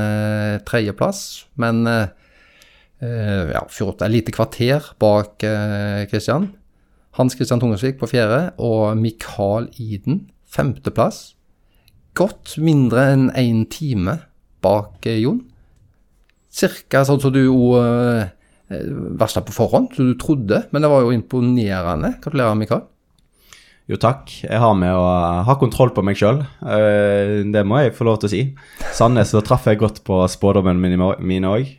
tredjeplass, 0.65 1.45
men 1.61 1.83
ja, 1.85 3.61
14, 3.69 4.09
lite 4.09 4.33
kvarter 4.33 4.87
bak 5.01 5.45
Kristian. 6.09 6.47
Hans 7.17 7.35
Kristian 7.37 7.61
Tungesvik 7.61 7.99
på 7.99 8.09
fjerde, 8.09 8.53
og 8.57 8.97
Mikael 8.97 9.69
Iden 9.77 10.27
femteplass. 10.49 11.33
Godt 12.17 12.55
mindre 12.61 13.07
enn 13.13 13.27
én 13.37 13.65
time 13.69 14.19
bak 14.63 15.05
eh, 15.09 15.21
Jon. 15.21 15.41
Cirka 16.53 17.03
sånn 17.05 17.21
som 17.21 17.33
du 17.33 17.41
jo 17.43 17.73
eh, 17.79 18.29
varsla 19.19 19.43
på 19.45 19.53
forhånd, 19.55 19.93
som 19.93 20.09
du 20.09 20.17
trodde, 20.21 20.63
men 20.71 20.85
det 20.85 20.89
var 20.89 21.05
jo 21.05 21.13
imponerende. 21.13 22.15
Gratulerer, 22.23 22.57
Mikael. 22.57 22.83
Jo 23.91 23.97
takk, 23.99 24.29
jeg 24.45 24.61
har 24.63 24.75
med 24.79 24.95
å 24.95 25.07
ha 25.43 25.55
kontroll 25.59 25.91
på 25.91 26.05
meg 26.07 26.15
sjøl. 26.15 26.37
Det 26.63 27.63
må 27.67 27.81
jeg 27.81 27.91
få 27.97 28.05
lov 28.07 28.21
til 28.21 28.29
å 28.29 28.31
si. 28.31 28.43
Sandnes 28.95 29.33
så 29.33 29.41
traff 29.43 29.67
jeg 29.67 29.81
godt 29.81 29.99
på 30.07 30.21
spådommene 30.31 31.11
mine 31.19 31.51
òg. 31.51 31.73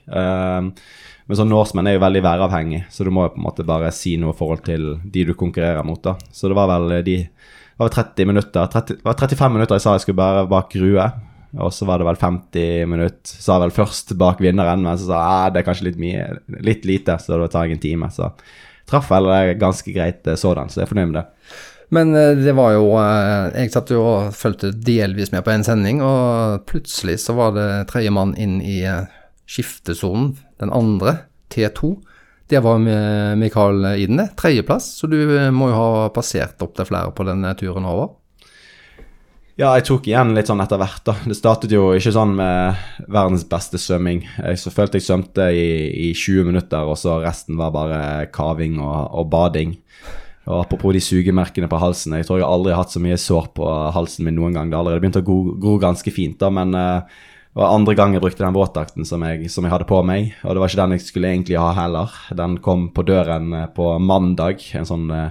Men 1.24 1.38
sånn 1.38 1.52
Norseman 1.52 1.88
er 1.88 1.96
jo 1.96 2.04
veldig 2.04 2.20
væravhengig, 2.24 2.82
så 2.92 3.04
du 3.06 3.10
må 3.14 3.24
jo 3.24 3.34
på 3.34 3.40
en 3.40 3.46
måte 3.46 3.64
bare 3.66 3.92
si 3.96 4.16
noe 4.20 4.34
i 4.34 4.38
forhold 4.38 4.64
til 4.66 4.90
de 5.04 5.22
du 5.24 5.32
konkurrerer 5.38 5.86
mot. 5.86 6.02
da. 6.04 6.18
Så 6.32 6.50
det 6.50 6.58
var 6.58 6.68
vel 6.72 6.98
de 7.06 7.22
det 7.74 7.82
var 7.82 7.90
30 7.90 8.28
minutter, 8.30 8.66
30, 8.70 9.00
det 9.00 9.06
var 9.08 9.16
35 9.18 9.54
minutter 9.56 9.74
jeg 9.74 9.82
sa 9.82 9.94
jeg 9.96 10.04
skulle 10.04 10.20
bare 10.20 10.44
bak 10.46 10.68
Grue. 10.70 11.06
Og 11.54 11.70
så 11.74 11.86
var 11.86 11.98
det 11.98 12.06
vel 12.06 12.18
50 12.18 12.86
minutter, 12.90 13.40
sa 13.42 13.58
vel 13.62 13.72
først 13.74 14.14
bak 14.18 14.40
vinneren, 14.42 14.82
men 14.82 14.98
så 14.98 15.08
sa 15.08 15.18
jeg 15.18 15.34
ah, 15.34 15.50
det 15.54 15.60
er 15.60 15.66
kanskje 15.66 15.88
litt 15.88 16.00
mye, 16.02 16.24
litt 16.66 16.86
lite, 16.86 17.14
så 17.18 17.38
det 17.38 17.50
tar 17.50 17.66
jeg 17.66 17.76
en 17.76 17.82
time. 17.82 18.10
Så 18.14 18.30
traff 18.90 19.10
vel 19.10 19.30
ganske 19.58 19.94
greit 19.94 20.26
eh, 20.26 20.38
sådan, 20.38 20.70
så 20.70 20.80
jeg 20.82 20.86
er 20.86 20.92
fornøyd 20.92 21.10
med 21.12 21.18
det. 21.20 21.26
Men 21.94 22.14
eh, 22.18 22.32
det 22.38 22.54
var 22.56 22.74
jo 22.74 22.88
eh, 22.98 23.54
Jeg 23.60 23.72
satt 23.74 23.92
jo 23.94 24.02
og 24.02 24.34
fulgte 24.36 24.72
delvis 24.74 25.32
med 25.34 25.44
på 25.46 25.54
en 25.54 25.66
sending, 25.66 26.02
og 26.02 26.64
plutselig 26.70 27.20
så 27.22 27.36
var 27.38 27.54
det 27.56 27.68
tredjemann 27.90 28.34
inn 28.40 28.60
i 28.62 28.80
eh, 28.88 29.04
skiftesonen, 29.46 30.34
den 30.62 30.72
andre, 30.74 31.18
T2. 31.52 31.94
Det 32.50 32.60
var 32.60 32.82
Mikael 33.40 33.86
Iden, 33.96 34.20
det. 34.20 34.34
Tredjeplass, 34.40 34.90
så 34.98 35.08
du 35.08 35.18
eh, 35.22 35.48
må 35.54 35.70
jo 35.70 35.78
ha 35.78 36.12
passert 36.12 36.60
opp 36.64 36.74
til 36.76 36.88
flere 36.88 37.14
på 37.16 37.24
denne 37.26 37.54
turen 37.58 37.88
over. 37.88 38.12
Ja, 39.54 39.68
jeg 39.78 39.84
tok 39.86 40.08
igjen 40.10 40.32
litt 40.34 40.48
sånn 40.50 40.62
etter 40.64 40.80
hvert, 40.80 41.04
da. 41.06 41.14
Det 41.30 41.36
startet 41.38 41.70
jo 41.70 41.92
ikke 41.94 42.10
sånn 42.16 42.32
med 42.34 42.80
verdens 43.06 43.44
beste 43.46 43.78
svømming. 43.78 44.24
Så 44.58 44.72
følte 44.74 44.98
jeg 44.98 45.06
svømte 45.06 45.46
i, 45.54 45.68
i 46.08 46.10
20 46.10 46.48
minutter, 46.48 46.82
og 46.82 46.98
så 46.98 47.20
resten 47.22 47.60
var 47.60 47.70
bare 47.76 48.00
kaving 48.34 48.80
og, 48.82 49.14
og 49.14 49.28
bading. 49.30 49.76
Og 50.48 50.58
Apropos 50.58 50.92
de 50.96 51.00
sugemerkene 51.00 51.70
på 51.70 51.78
halsen. 51.78 52.16
Jeg 52.18 52.26
tror 52.26 52.42
jeg 52.42 52.48
aldri 52.48 52.74
har 52.74 52.82
hatt 52.82 52.96
så 52.96 53.04
mye 53.04 53.20
sår 53.20 53.46
på 53.54 53.68
halsen 53.94 54.26
min 54.26 54.34
noen 54.36 54.58
gang. 54.58 54.68
Det 54.72 54.76
har 54.76 54.82
allerede 54.82 55.04
begynt 55.06 55.20
å 55.22 55.24
gro, 55.24 55.38
gro 55.62 55.76
ganske 55.86 56.12
fint, 56.12 56.34
da, 56.42 56.50
men 56.52 56.74
uh, 56.74 57.22
det 57.54 57.62
var 57.62 57.70
andre 57.70 57.92
gang 57.94 58.16
jeg 58.16 58.22
brukte 58.24 58.42
den 58.42 58.56
våtdrakten 58.56 59.06
som, 59.06 59.22
som 59.22 59.66
jeg 59.66 59.70
hadde 59.70 59.86
på 59.86 60.00
meg. 60.02 60.32
Og 60.42 60.56
det 60.56 60.58
var 60.58 60.72
ikke 60.72 60.80
den 60.80 60.94
jeg 60.96 61.04
skulle 61.06 61.28
egentlig 61.30 61.60
ha 61.62 61.68
heller. 61.76 62.16
Den 62.34 62.56
kom 62.58 62.88
på 62.90 63.04
døren 63.06 63.52
eh, 63.54 63.68
på 63.70 63.92
mandag. 64.02 64.64
En 64.74 64.88
sånn 64.88 65.04
uh, 65.14 65.30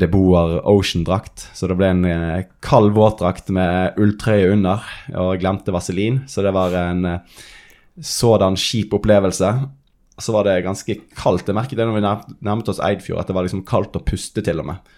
Deboer 0.00 0.62
Ocean-drakt. 0.64 1.50
Så 1.52 1.68
det 1.68 1.76
ble 1.76 1.90
en 1.92 2.06
eh, 2.08 2.46
kald 2.64 2.94
våtdrakt 2.96 3.52
med 3.52 4.00
ulltrøye 4.00 4.54
under, 4.54 4.88
og 5.12 5.34
jeg 5.34 5.42
glemte 5.44 5.76
vaselin. 5.76 6.22
Så 6.24 6.46
det 6.48 6.54
var 6.56 6.72
en 6.80 7.04
eh, 7.08 7.44
sådan 8.00 8.56
kjip 8.56 8.96
opplevelse. 8.96 9.52
Så 10.16 10.32
var 10.32 10.48
det 10.48 10.62
ganske 10.64 10.96
kaldt. 11.12 11.48
Jeg 11.48 11.60
merket 11.60 11.76
det 11.76 11.88
når 11.88 12.00
vi 12.00 12.04
nær- 12.08 12.24
nærmet 12.40 12.72
oss 12.72 12.80
Eidfjord, 12.88 13.20
at 13.20 13.28
det 13.28 13.36
var 13.36 13.44
liksom 13.44 13.66
kaldt 13.68 14.00
å 14.00 14.04
puste 14.04 14.40
til 14.44 14.64
og 14.64 14.72
med. 14.72 14.96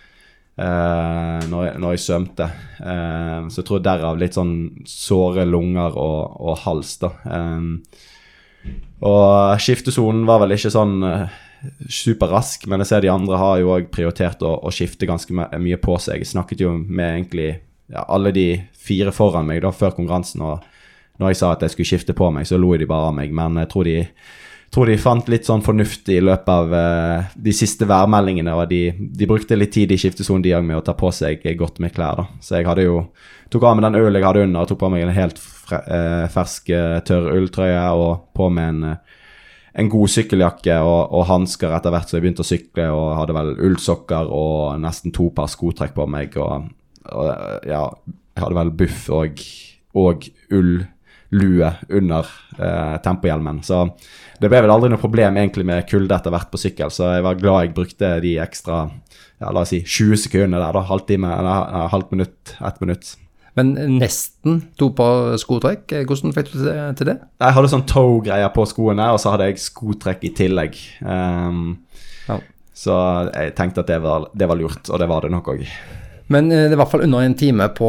Eh, 0.57 1.45
når, 1.51 1.79
når 1.83 1.97
jeg 1.97 2.05
svømte. 2.07 2.49
Eh, 2.81 3.39
så 3.49 3.61
jeg 3.61 3.69
tror 3.69 3.85
derav 3.85 4.19
litt 4.21 4.39
sånn 4.39 4.57
såre 4.89 5.47
lunger 5.49 5.97
og, 5.99 6.37
og 6.41 6.61
hals, 6.65 6.97
da. 7.03 7.13
Eh, 7.27 8.11
og 9.03 9.59
skiftesonen 9.59 10.23
var 10.29 10.45
vel 10.45 10.55
ikke 10.55 10.71
sånn 10.71 11.01
superrask, 11.91 12.67
men 12.71 12.83
jeg 12.83 12.91
ser 12.91 13.05
de 13.05 13.11
andre 13.11 13.39
har 13.39 13.57
jo 13.59 13.73
òg 13.75 13.89
prioritert 13.95 14.43
å, 14.47 14.55
å 14.63 14.71
skifte 14.75 15.07
ganske 15.07 15.35
mye 15.35 15.79
på 15.83 15.97
seg. 16.03 16.23
Jeg 16.23 16.31
snakket 16.31 16.63
jo 16.63 16.75
med 16.79 17.09
egentlig 17.09 17.49
ja, 17.91 18.05
alle 18.07 18.33
de 18.35 18.47
fire 18.79 19.13
foran 19.15 19.49
meg 19.49 19.63
da 19.65 19.73
før 19.75 19.95
konkurransen, 19.97 20.43
og 20.47 20.63
når 21.21 21.33
jeg 21.33 21.41
sa 21.43 21.53
at 21.55 21.63
jeg 21.67 21.75
skulle 21.75 21.91
skifte 21.93 22.17
på 22.19 22.31
meg, 22.35 22.47
så 22.49 22.59
lo 22.59 22.73
de 22.79 22.89
bare 22.89 23.11
av 23.11 23.17
meg. 23.17 23.35
Men 23.35 23.59
jeg 23.63 23.71
tror 23.73 23.87
de, 23.87 23.97
tror 24.73 24.89
de 24.89 24.97
fant 25.01 25.29
litt 25.29 25.45
sånn 25.49 25.63
fornuft 25.65 26.09
i 26.13 26.19
løpet 26.25 26.49
av 26.49 26.73
uh, 26.73 27.33
de 27.37 27.53
siste 27.57 27.87
værmeldingene, 27.89 28.55
og 28.57 28.71
de, 28.71 28.87
de 28.97 29.29
brukte 29.29 29.59
litt 29.59 29.75
tid 29.75 29.93
i 29.93 29.99
skiftesonen 30.01 30.45
de 30.45 30.55
òg 30.57 30.65
med 30.65 30.81
å 30.81 30.85
ta 30.87 30.95
på 30.97 31.11
seg 31.13 31.45
godt 31.61 31.83
med 31.85 31.93
klær. 31.93 32.23
da. 32.23 32.29
Så 32.41 32.57
jeg 32.57 32.69
hadde 32.69 32.87
jo 32.87 33.03
tok 33.53 33.67
av 33.69 33.77
meg 33.77 33.85
den 33.85 33.99
ølen 34.01 34.17
jeg 34.17 34.29
hadde 34.29 34.47
under, 34.47 34.65
og 34.65 34.71
tok 34.71 34.81
på 34.81 34.93
meg 34.95 35.05
en 35.05 35.17
helt 35.17 35.41
fre, 35.43 35.83
uh, 35.85 36.29
fersk, 36.33 36.73
uh, 36.73 37.01
tørr 37.05 37.35
ulltrøye 37.37 37.83
og 38.01 38.31
på 38.37 38.49
med 38.53 38.73
en 38.73 38.87
eh, 38.95 39.19
en 39.73 39.89
god 39.89 40.11
sykkeljakke 40.13 40.75
og, 40.85 41.15
og 41.17 41.29
hansker 41.31 41.73
etter 41.73 41.95
hvert 41.95 42.11
som 42.11 42.19
jeg 42.19 42.27
begynte 42.27 42.45
å 42.45 42.49
sykle, 42.49 42.89
og 42.93 43.15
hadde 43.17 43.37
vel 43.37 43.53
ullsokker 43.69 44.29
og 44.29 44.81
nesten 44.83 45.15
to 45.17 45.31
par 45.33 45.49
skotrekk 45.49 45.95
på 45.97 46.05
meg. 46.13 46.37
Og, 46.37 46.67
og 47.09 47.31
ja, 47.69 47.87
jeg 48.37 48.45
hadde 48.45 48.59
vel 48.59 48.73
buff 48.83 49.07
og, 49.17 49.41
og 49.97 50.29
ullue 51.33 51.71
under 51.89 52.29
eh, 52.59 52.97
tempohjelmen. 53.05 53.63
Så 53.65 53.85
det 54.41 54.51
ble 54.51 54.61
vel 54.65 54.73
aldri 54.75 54.91
noe 54.93 55.01
problem 55.01 55.39
egentlig 55.41 55.67
med 55.69 55.87
kulde 55.89 56.15
etter 56.17 56.35
hvert 56.35 56.51
på 56.53 56.61
sykkel, 56.61 56.93
så 56.93 57.15
jeg 57.17 57.25
var 57.27 57.41
glad 57.41 57.67
jeg 57.67 57.75
brukte 57.77 58.13
de 58.25 58.37
ekstra 58.43 58.85
ja, 59.43 59.51
la 59.51 59.65
oss 59.65 59.73
si 59.73 59.81
20 59.83 60.21
sekundene 60.23 60.61
der, 60.61 60.77
da. 60.77 60.85
Halvtime, 60.87 61.33
eller 61.35 61.89
halvt 61.91 62.13
minutt, 62.15 62.55
ett 62.61 62.81
minutt. 62.85 63.17
Men 63.59 63.75
nesten 63.99 64.63
to 64.81 64.89
par 64.97 65.35
skotrekk. 65.41 65.91
Eh, 65.93 66.05
Hvordan 66.09 66.33
fikk 66.37 66.53
du 66.55 66.61
til 66.63 67.11
det? 67.11 67.19
Jeg 67.43 67.57
hadde 67.59 67.73
sånn 67.73 67.89
toe-greier 67.89 68.53
på 68.55 68.65
skoene, 68.71 69.11
og 69.13 69.21
så 69.21 69.35
hadde 69.35 69.51
jeg 69.51 69.61
skotrekk 69.61 70.25
i 70.29 70.35
tillegg. 70.37 70.79
Um, 71.05 71.83
Ja. 72.29 72.39
Så 72.75 72.95
jeg 73.35 73.53
tenkte 73.59 73.83
at 73.83 73.91
det 73.91 73.99
var, 74.03 74.31
det 74.35 74.49
var 74.49 74.57
lurt, 74.57 74.89
og 74.89 74.99
det 75.03 75.09
var 75.11 75.27
det 75.27 75.31
nok 75.35 75.51
òg. 75.53 75.67
Men 76.33 76.51
eh, 76.53 76.67
det 76.67 76.73
er 76.73 76.77
i 76.77 76.81
hvert 76.81 76.93
fall 76.93 77.05
under 77.07 77.25
en 77.25 77.39
time 77.39 77.69
på 77.77 77.89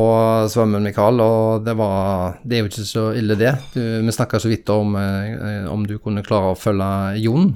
svømmen, 0.51 0.83
Mikael, 0.83 1.21
og 1.23 1.67
det, 1.67 1.75
var, 1.79 2.39
det 2.43 2.57
er 2.57 2.63
jo 2.63 2.71
ikke 2.71 2.87
så 2.87 3.05
ille, 3.17 3.37
det. 3.39 3.53
Du, 3.75 3.81
vi 4.03 4.15
snakka 4.15 4.41
så 4.41 4.51
vidt 4.51 4.69
om 4.73 4.97
eh, 4.99 5.67
om 5.71 5.85
du 5.87 5.97
kunne 6.03 6.25
klare 6.25 6.51
å 6.51 6.59
følge 6.59 6.89
Jon 7.23 7.53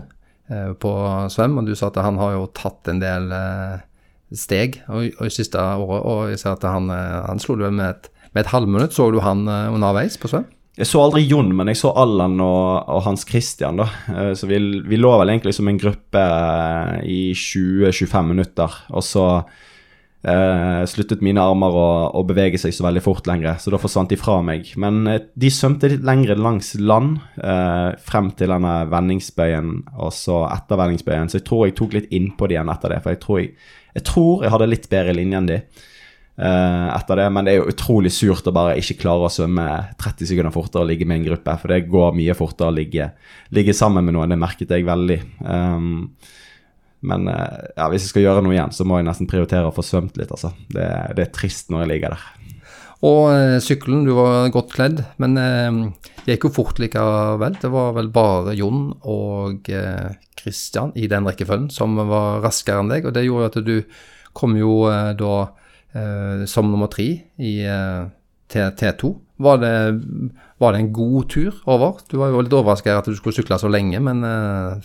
eh, 0.51 0.73
på 0.79 0.93
svøm, 1.33 1.59
og 1.59 1.69
du 1.69 1.75
sa 1.75 1.91
at 1.91 2.01
han 2.05 2.19
har 2.21 2.37
jo 2.37 2.49
tatt 2.55 2.91
en 2.91 3.01
del 3.03 3.31
steg 4.35 4.81
og, 4.91 5.07
og 5.21 5.27
i 5.27 5.31
siste 5.31 5.59
året, 5.59 6.03
og 6.03 6.21
jeg 6.33 6.41
ser 6.41 6.57
at 6.57 6.67
han, 6.67 6.91
han 6.91 7.39
slo 7.39 7.55
du 7.59 7.67
med 7.69 7.87
et, 7.89 8.09
med 8.33 8.43
et 8.43 8.51
halvminutt. 8.51 8.95
Så 8.95 9.09
du 9.11 9.21
han 9.23 9.47
underveis 9.47 10.19
på 10.19 10.31
svøm? 10.31 10.47
Jeg 10.77 10.85
så 10.85 10.99
aldri 11.01 11.23
Jon, 11.25 11.47
men 11.57 11.71
jeg 11.71 11.79
så 11.79 11.89
Allan 11.97 12.35
og, 12.43 12.89
og 12.93 12.99
Hans 13.07 13.23
Christian. 13.25 13.79
da. 13.79 13.87
Så 14.37 14.45
vi, 14.45 14.59
vi 14.85 14.99
lå 14.99 15.09
vel 15.17 15.31
egentlig 15.33 15.55
som 15.57 15.71
en 15.71 15.79
gruppe 15.81 16.25
i 17.01 17.31
20-25 17.33 18.29
minutter. 18.29 18.75
Og 18.93 19.01
så 19.07 19.25
eh, 20.25 20.83
sluttet 20.89 21.21
mine 21.25 21.41
armer 21.43 21.75
å, 21.77 21.87
å 22.17 22.23
bevege 22.27 22.59
seg 22.61 22.73
så 22.75 22.85
veldig 22.87 23.03
fort 23.05 23.27
lenger, 23.29 23.59
så 23.61 23.73
da 23.73 23.79
forsvant 23.81 24.11
de 24.11 24.19
fra 24.19 24.39
meg. 24.45 24.71
Men 24.79 25.01
eh, 25.09 25.19
de 25.37 25.51
svømte 25.53 25.91
litt 25.91 26.05
lengre 26.07 26.37
langs 26.39 26.73
land, 26.79 27.19
eh, 27.41 27.91
frem 28.07 28.31
til 28.37 28.53
denne 28.53 28.77
vendingsbøyen, 28.91 29.75
og 29.97 30.15
så 30.15 30.43
etter 30.49 30.79
vendingsbøyen. 30.81 31.29
Så 31.31 31.41
jeg 31.41 31.47
tror 31.49 31.67
jeg 31.67 31.77
tok 31.77 31.97
litt 31.97 32.09
innpå 32.15 32.49
de 32.49 32.57
igjen 32.57 32.73
etter 32.73 32.95
det, 32.95 33.03
for 33.03 33.13
jeg 33.13 33.21
tror 33.23 33.43
jeg, 33.43 33.53
jeg, 33.93 34.07
tror 34.07 34.43
jeg 34.43 34.55
hadde 34.55 34.71
litt 34.71 34.89
bedre 34.91 35.15
linje 35.17 35.41
enn 35.41 35.51
de. 35.51 35.59
eh, 36.37 36.87
etter 36.93 37.21
det, 37.21 37.29
Men 37.33 37.45
det 37.45 37.53
er 37.53 37.61
jo 37.61 37.69
utrolig 37.71 38.11
surt 38.13 38.47
å 38.49 38.55
bare 38.55 38.77
ikke 38.77 38.99
klare 39.03 39.25
å 39.27 39.33
svømme 39.33 39.67
30 39.97 40.31
sekunder 40.31 40.53
fortere 40.53 40.85
og 40.85 40.91
ligge 40.91 41.05
med 41.05 41.21
en 41.21 41.29
gruppe. 41.31 41.55
For 41.61 41.73
det 41.73 41.87
går 41.89 42.17
mye 42.17 42.37
fortere 42.37 42.69
å 42.69 42.75
ligge, 42.75 43.11
ligge 43.53 43.73
sammen 43.73 44.05
med 44.05 44.17
noen. 44.17 44.33
Det 44.33 44.41
merket 44.41 44.75
jeg 44.75 44.85
veldig. 44.85 45.21
Um, 45.41 46.03
men 47.07 47.27
eh, 47.31 47.69
ja, 47.77 47.87
hvis 47.91 48.05
jeg 48.05 48.11
skal 48.13 48.25
gjøre 48.25 48.43
noe 48.45 48.55
igjen, 48.55 48.73
så 48.75 48.85
må 48.87 48.99
jeg 48.99 49.07
nesten 49.07 49.29
prioritere 49.31 49.69
å 49.69 49.75
få 49.75 49.85
svømt 49.85 50.17
litt. 50.19 50.33
altså. 50.35 50.51
Det, 50.73 50.87
det 51.17 51.25
er 51.27 51.33
trist 51.35 51.71
når 51.73 51.85
jeg 51.85 51.91
ligger 51.93 52.15
der. 52.17 52.25
Og 53.07 53.21
eh, 53.31 53.57
sykkelen, 53.63 54.03
du 54.07 54.13
var 54.17 54.47
godt 54.53 54.71
kledd, 54.73 55.03
men 55.21 55.37
eh, 55.41 55.79
det 56.25 56.35
gikk 56.35 56.47
jo 56.49 56.53
fort 56.59 56.81
likevel. 56.81 57.55
Det 57.61 57.71
var 57.73 57.93
vel 57.97 58.09
bare 58.13 58.55
Jon 58.57 58.89
og 59.07 59.69
Kristian 60.37 60.91
i 60.97 61.07
den 61.09 61.27
rekkefølgen 61.29 61.69
som 61.73 61.95
var 62.09 62.41
raskere 62.45 62.83
enn 62.83 62.91
deg, 62.93 63.07
og 63.09 63.15
det 63.15 63.25
gjorde 63.27 63.51
at 63.53 63.63
du 63.67 63.77
kom 64.37 64.53
jo 64.59 64.83
da 65.17 65.37
som 66.45 66.67
nummer 66.69 66.89
tre 66.93 67.05
i 67.41 67.53
eh, 67.65 68.03
T- 68.51 68.67
T2, 68.79 69.09
Var 69.43 69.57
det, 69.61 69.71
var 70.61 70.73
det 70.75 70.79
en 70.83 70.91
god 70.93 71.25
tur 71.33 71.55
over? 71.69 71.97
Du 72.09 72.17
var 72.19 72.29
jo 72.31 72.43
litt 72.45 72.53
overrasket 72.53 72.93
at 72.95 73.07
du 73.09 73.15
skulle 73.17 73.35
sykle 73.35 73.57
så 73.59 73.69
lenge, 73.71 73.99
men 74.03 74.21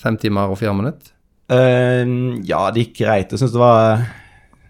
fem 0.01 0.17
timer 0.21 0.51
og 0.51 0.59
fire 0.61 0.73
minutter? 0.77 1.13
Eh, 1.53 2.03
ja, 2.49 2.65
det 2.73 2.87
gikk 2.87 2.99
greit. 3.05 3.33
Jeg 3.33 3.43
synes 3.43 3.55
det 3.55 3.63
var 3.63 4.03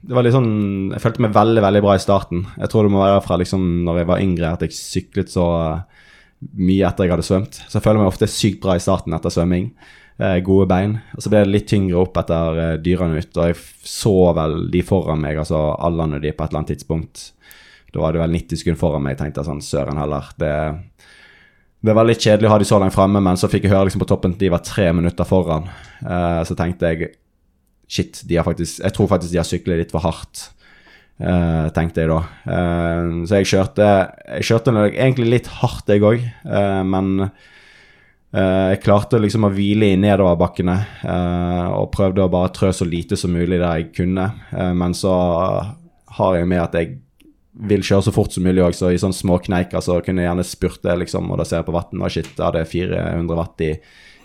det 0.02 0.16
var 0.16 0.26
litt 0.26 0.34
sånn 0.34 0.90
Jeg 0.90 1.02
følte 1.04 1.22
meg 1.22 1.34
veldig 1.36 1.62
veldig 1.62 1.82
bra 1.84 1.96
i 1.96 2.02
starten. 2.02 2.44
Jeg 2.58 2.72
tror 2.72 2.86
det 2.86 2.94
må 2.94 3.02
være 3.04 3.22
fra 3.24 3.38
liksom 3.38 3.66
når 3.86 4.02
jeg 4.02 4.10
var 4.10 4.22
yngre 4.24 4.52
at 4.56 4.64
jeg 4.66 4.76
syklet 4.76 5.30
så 5.32 5.48
eh, 5.62 6.06
mye 6.58 6.86
etter 6.88 7.06
jeg 7.06 7.14
hadde 7.14 7.26
svømt. 7.26 7.60
Så 7.68 7.78
jeg 7.78 7.84
føler 7.84 8.02
meg 8.02 8.10
ofte 8.10 8.30
sykt 8.30 8.62
bra 8.64 8.74
i 8.76 8.82
starten 8.82 9.14
etter 9.14 9.32
svømming. 9.32 9.70
Eh, 10.18 10.40
gode 10.44 10.66
bein. 10.70 10.96
Og 11.16 11.22
så 11.22 11.30
ble 11.32 11.44
det 11.44 11.52
litt 11.52 11.68
tyngre 11.70 12.02
opp 12.02 12.18
etter 12.20 12.58
eh, 12.64 12.74
dyrene 12.82 13.22
ut, 13.22 13.38
og 13.38 13.52
jeg 13.52 13.60
så 13.88 14.16
vel 14.36 14.58
de 14.72 14.82
foran 14.86 15.22
meg, 15.22 15.38
altså 15.40 15.60
Allan 15.78 16.18
og 16.18 16.24
de, 16.24 16.34
på 16.34 16.44
et 16.44 16.52
eller 16.52 16.62
annet 16.62 16.74
tidspunkt. 16.74 17.24
Da 17.92 18.02
var 18.02 18.14
det 18.14 18.22
vel 18.22 18.34
90 18.34 18.60
sekunder 18.60 18.80
foran 18.80 19.04
meg. 19.04 19.14
Jeg 19.14 19.22
tenkte 19.22 19.46
sånn, 19.46 19.62
søren 19.64 20.00
heller. 20.00 20.28
Det, 20.40 20.52
det 21.82 21.94
var 21.96 22.06
litt 22.06 22.22
kjedelig 22.22 22.46
å 22.46 22.52
ha 22.52 22.60
de 22.62 22.66
så 22.68 22.78
langt 22.78 22.94
fremme, 22.94 23.20
men 23.22 23.38
så 23.38 23.50
fikk 23.50 23.66
jeg 23.66 23.72
høre 23.74 23.88
liksom 23.88 24.02
på 24.04 24.08
toppen 24.10 24.36
at 24.36 24.42
de 24.42 24.50
var 24.52 24.62
tre 24.66 24.88
minutter 24.94 25.26
foran. 25.26 25.66
Eh, 26.02 26.40
så 26.46 26.54
tenkte 26.58 26.92
jeg 26.92 27.14
shit, 27.90 28.22
faktisk, 28.22 28.80
jeg 28.84 28.94
tror 28.96 29.10
faktisk 29.10 29.34
de 29.34 29.40
har 29.40 29.48
syklet 29.48 29.82
litt 29.82 29.94
for 29.94 30.04
hardt. 30.04 30.48
Uh, 31.22 31.68
tenkte 31.76 32.02
jeg 32.02 32.08
da. 32.10 32.22
Uh, 32.48 33.22
så 33.28 33.38
jeg 33.38 33.50
kjørte 33.52 33.88
Jeg 34.40 34.46
kjørte 34.48 34.72
egentlig 34.88 35.28
litt 35.28 35.50
hardt, 35.60 35.90
jeg 35.92 36.02
òg, 36.02 36.24
eh, 36.24 36.82
men 36.88 37.28
jeg 38.32 38.78
klarte 38.80 39.18
liksom 39.20 39.44
å 39.44 39.50
hvile 39.52 39.90
i 39.92 39.96
nedoverbakkene 40.00 40.74
og 41.76 41.90
prøvde 41.92 42.22
å 42.24 42.30
bare 42.32 42.48
trø 42.56 42.70
så 42.72 42.86
lite 42.88 43.12
som 43.20 43.34
mulig 43.36 43.58
der 43.60 43.82
jeg 43.82 43.90
kunne. 43.98 44.24
men 44.72 44.94
så 44.96 45.12
har 46.16 46.38
jeg 46.38 46.48
med 46.48 46.62
at 46.62 46.78
jeg 46.78 46.94
vil 47.52 47.84
kjøre 47.84 48.06
så 48.06 48.14
fort 48.14 48.32
som 48.32 48.46
mulig 48.46 48.62
òg, 48.64 48.76
så 48.76 48.88
i 48.92 49.00
sånne 49.00 49.16
små 49.16 49.36
kneiker 49.44 49.82
så 49.84 49.98
kunne 50.04 50.24
jeg 50.24 50.30
gjerne 50.30 50.46
spurte, 50.48 50.94
liksom, 51.02 51.28
og 51.30 51.40
da 51.40 51.46
ser 51.48 51.60
jeg 51.60 51.68
på 51.68 51.76
vatten, 51.76 52.00
og 52.00 52.14
shit, 52.14 52.30
da 52.38 52.48
hadde 52.48 52.62
jeg 52.62 52.72
400 52.72 53.38
watt 53.38 53.64
i, 53.66 53.74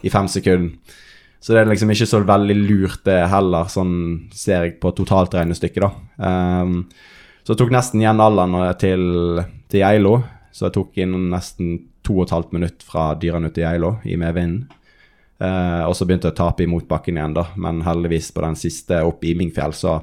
i 0.08 0.14
fem 0.14 0.30
sekunder. 0.32 0.96
Så 1.44 1.54
det 1.54 1.62
er 1.62 1.70
liksom 1.70 1.92
ikke 1.94 2.08
så 2.10 2.22
veldig 2.26 2.56
lurt, 2.58 3.04
det 3.06 3.20
heller, 3.32 3.70
sånn 3.70 3.94
ser 4.36 4.66
jeg 4.66 4.80
på 4.82 4.92
totalt 4.98 5.36
regnestykke, 5.38 5.84
da. 5.84 5.92
Um, 6.18 6.80
så 7.48 7.54
jeg 7.54 7.62
tok 7.62 7.70
nesten 7.72 8.02
igjen 8.02 8.20
alderen 8.20 8.58
til, 8.82 9.04
til 9.72 9.80
Geilo. 9.80 10.18
Så 10.52 10.66
jeg 10.66 10.74
tok 10.76 10.98
inn 11.00 11.14
nesten 11.32 11.78
to 12.04 12.18
og 12.18 12.26
et 12.26 12.34
halvt 12.34 12.56
minutt 12.58 12.84
fra 12.84 13.14
dyrene 13.16 13.54
til 13.56 13.64
Geilo 13.64 13.94
i 14.04 14.18
medvinden. 14.20 14.66
Uh, 15.38 15.86
og 15.86 15.94
så 15.96 16.04
begynte 16.04 16.28
jeg 16.28 16.36
å 16.36 16.40
tape 16.42 16.66
imot 16.66 16.90
bakken 16.90 17.20
igjen, 17.20 17.38
da. 17.38 17.46
Men 17.56 17.84
heldigvis 17.86 18.34
på 18.36 18.44
den 18.44 18.58
siste 18.60 19.00
opp 19.08 19.24
i 19.24 19.32
Mingfjell, 19.38 19.78
så 19.78 20.00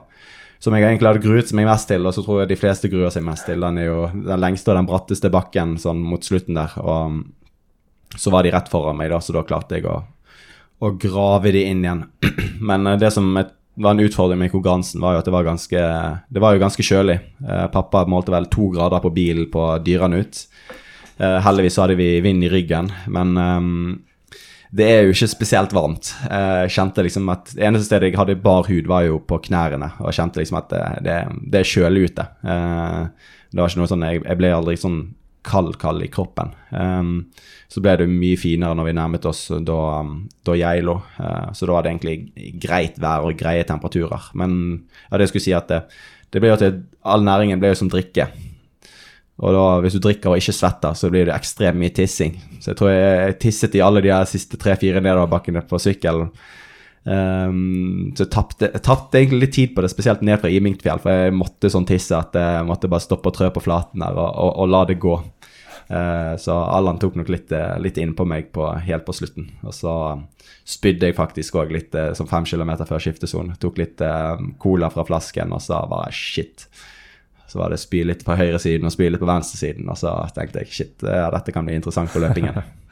som 0.63 0.75
jeg 0.77 0.87
egentlig 0.87 1.11
hadde 1.11 1.25
gruet 1.25 1.53
meg 1.57 1.69
mest 1.69 1.91
til, 1.91 2.07
og 2.07 2.15
så 2.17 2.25
tror 2.25 2.43
jeg 2.43 2.53
de 2.53 2.61
fleste 2.61 2.89
gruer 2.93 3.13
seg 3.13 3.25
mest 3.27 3.47
til. 3.49 3.61
Den 3.61 3.81
er 3.83 3.91
jo 3.91 4.09
den 4.15 4.41
lengste 4.41 4.73
og 4.73 4.79
den 4.79 4.89
bratteste 4.89 5.31
bakken 5.33 5.77
sånn 5.81 6.03
mot 6.05 6.25
slutten 6.25 6.57
der. 6.57 6.77
Og 6.81 8.19
så 8.19 8.33
var 8.33 8.47
de 8.47 8.55
rett 8.55 8.71
foran 8.73 8.97
meg, 8.97 9.11
da, 9.13 9.21
så 9.21 9.35
da 9.37 9.45
klarte 9.47 9.79
jeg 9.79 9.89
å 9.91 10.01
å 10.85 10.93
grave 11.01 11.53
de 11.55 11.65
inn 11.69 11.85
igjen. 11.85 12.05
Men 12.69 12.87
eh, 12.87 12.99
det 13.01 13.13
som 13.15 13.31
var 13.35 13.91
en 13.91 14.05
utfordring 14.05 14.39
med 14.39 14.53
konkurransen, 14.53 15.03
var 15.03 15.17
jo 15.17 15.23
at 15.23 15.29
det 15.29 15.35
var 15.35 15.47
ganske 15.49 15.85
Det 16.31 16.43
var 16.43 16.55
jo 16.55 16.63
ganske 16.63 16.87
kjølig. 16.87 17.19
Eh, 17.43 17.67
pappa 17.75 18.05
målte 18.11 18.35
vel 18.35 18.49
to 18.53 18.71
grader 18.75 19.03
på 19.03 19.13
bilen 19.15 19.51
på 19.53 19.69
dyrene 19.85 20.23
ut. 20.23 20.45
Eh, 21.19 21.39
heldigvis 21.47 21.79
hadde 21.83 21.99
vi 21.99 22.09
vind 22.25 22.45
i 22.45 22.51
ryggen, 22.51 22.91
men 23.15 23.37
um, 23.39 24.03
det 24.75 24.87
er 24.91 25.05
jo 25.07 25.15
ikke 25.15 25.31
spesielt 25.31 25.75
varmt. 25.77 26.11
Jeg 26.27 26.73
kjente 26.75 27.05
liksom 27.07 27.29
at 27.31 27.53
Det 27.55 27.63
eneste 27.63 27.87
stedet 27.87 28.09
jeg 28.11 28.19
hadde 28.19 28.35
bar 28.43 28.67
hud, 28.67 28.89
var 28.91 29.05
jo 29.07 29.21
på 29.23 29.39
knærne. 29.47 29.93
Og 30.01 30.09
jeg 30.11 30.19
kjente 30.19 30.41
liksom 30.41 30.59
at 30.59 30.73
det, 30.73 30.83
det, 31.07 31.19
det 31.53 31.61
er 31.61 31.71
kjølig 31.71 32.09
ute. 32.11 32.25
Det 32.43 33.61
var 33.63 33.71
ikke 33.71 33.83
noe 33.83 33.93
sånn 33.93 34.07
Jeg, 34.09 34.25
jeg 34.25 34.41
ble 34.41 34.51
aldri 34.51 34.75
sånn 34.81 34.99
kald, 35.45 35.77
kald 35.79 36.03
i 36.03 36.09
kroppen. 36.11 36.55
Um, 36.73 37.13
så 37.69 37.83
ble 37.85 37.99
det 38.01 38.09
mye 38.09 38.39
finere 38.41 38.77
når 38.79 38.89
vi 38.89 38.97
nærmet 38.97 39.29
oss 39.29 39.47
da, 39.67 39.79
da 40.47 40.57
Geilo. 40.59 40.97
Uh, 41.19 41.53
så 41.55 41.69
da 41.69 41.77
var 41.77 41.85
det 41.85 41.93
egentlig 41.93 42.57
greit 42.63 42.99
vær 43.03 43.29
og 43.29 43.39
greie 43.39 43.67
temperaturer. 43.69 44.31
Men 44.41 44.57
ja, 45.05 45.19
det 45.19 45.29
jeg 45.29 45.35
skulle 45.35 45.47
si 45.47 45.57
at 45.57 45.71
det, 45.71 45.83
det 46.35 46.43
ble 46.43 46.51
jo 46.55 46.59
til 46.63 46.81
all 47.07 47.27
næringen 47.27 47.63
ble 47.63 47.75
jo 47.75 47.81
som 47.85 47.93
drikke. 47.93 48.31
Og 49.43 49.55
da, 49.57 49.63
hvis 49.83 49.97
du 49.97 50.03
drikker 50.03 50.31
og 50.31 50.39
ikke 50.39 50.55
svetter, 50.55 50.95
så 50.95 51.11
blir 51.11 51.27
det 51.27 51.35
ekstremt 51.35 51.81
mye 51.81 51.95
tissing. 51.95 52.37
Så 52.63 52.71
jeg 52.71 52.79
tror 52.79 52.93
jeg 52.93 53.39
tisset 53.43 53.75
i 53.75 53.83
alle 53.83 54.03
de 54.05 54.13
her 54.15 54.29
siste 54.31 54.61
tre-fire 54.61 55.03
nedoverbakkene 55.03 55.65
på 55.67 55.81
sykkelen. 55.83 56.31
Um, 57.05 58.15
så 58.17 58.25
jeg 58.25 58.31
tapte, 58.33 59.19
egentlig 59.19 59.43
litt 59.43 59.57
tid 59.59 59.75
på 59.75 59.83
det, 59.85 59.91
spesielt 59.93 60.23
ned 60.25 60.39
fra 60.41 60.53
Imingtfjell, 60.53 61.03
for 61.03 61.25
jeg 61.27 61.35
måtte 61.37 61.69
sånn 61.73 61.89
tisse 61.89 62.17
at 62.17 62.37
jeg 62.39 62.65
måtte 62.69 62.89
bare 62.89 63.05
stoppe 63.05 63.29
og 63.29 63.37
trø 63.37 63.51
på 63.53 63.65
flaten 63.67 64.01
der 64.01 64.17
og, 64.17 64.31
og, 64.31 64.55
og 64.63 64.71
la 64.71 64.85
det 64.89 65.01
gå. 65.03 65.19
Uh, 65.85 66.33
så 66.41 66.55
Allan 66.57 66.97
tok 67.03 67.19
nok 67.19 67.29
litt, 67.29 67.51
eh, 67.53 67.75
litt 67.83 67.99
innpå 68.01 68.25
meg 68.25 68.49
på, 68.55 68.65
helt 68.87 69.05
på 69.05 69.13
slutten. 69.19 69.51
Og 69.67 69.75
så 69.77 69.93
spydde 70.65 71.11
jeg 71.11 71.19
faktisk 71.19 71.59
òg 71.61 71.75
litt 71.75 71.99
uh, 71.99 72.15
som 72.17 72.31
fem 72.31 72.47
kilometer 72.49 72.89
før 72.89 73.03
skiftesonen. 73.05 73.59
Tok 73.61 73.83
litt 73.83 74.01
uh, 74.01 74.39
cola 74.63 74.89
fra 74.95 75.05
flasken 75.05 75.53
og 75.53 75.61
så 75.61 75.83
bare 75.91 76.15
shit. 76.15 76.69
Så 77.55 77.61
var 77.61 77.71
det 77.71 77.77
spy 77.79 78.01
litt 78.03 78.25
på 78.27 78.35
høyresiden 78.35 78.89
og 78.89 78.91
spy 78.91 79.07
litt 79.13 79.21
på 79.23 79.29
venstresiden, 79.31 79.87
og 79.87 79.99
så 80.01 80.17
tenkte 80.35 80.65
jeg 80.65 80.75
shit, 80.75 81.05
ja, 81.07 81.29
dette 81.31 81.53
kan 81.55 81.63
bli 81.69 81.77
interessant 81.79 82.11
på 82.11 82.23
løpingen. 82.25 82.57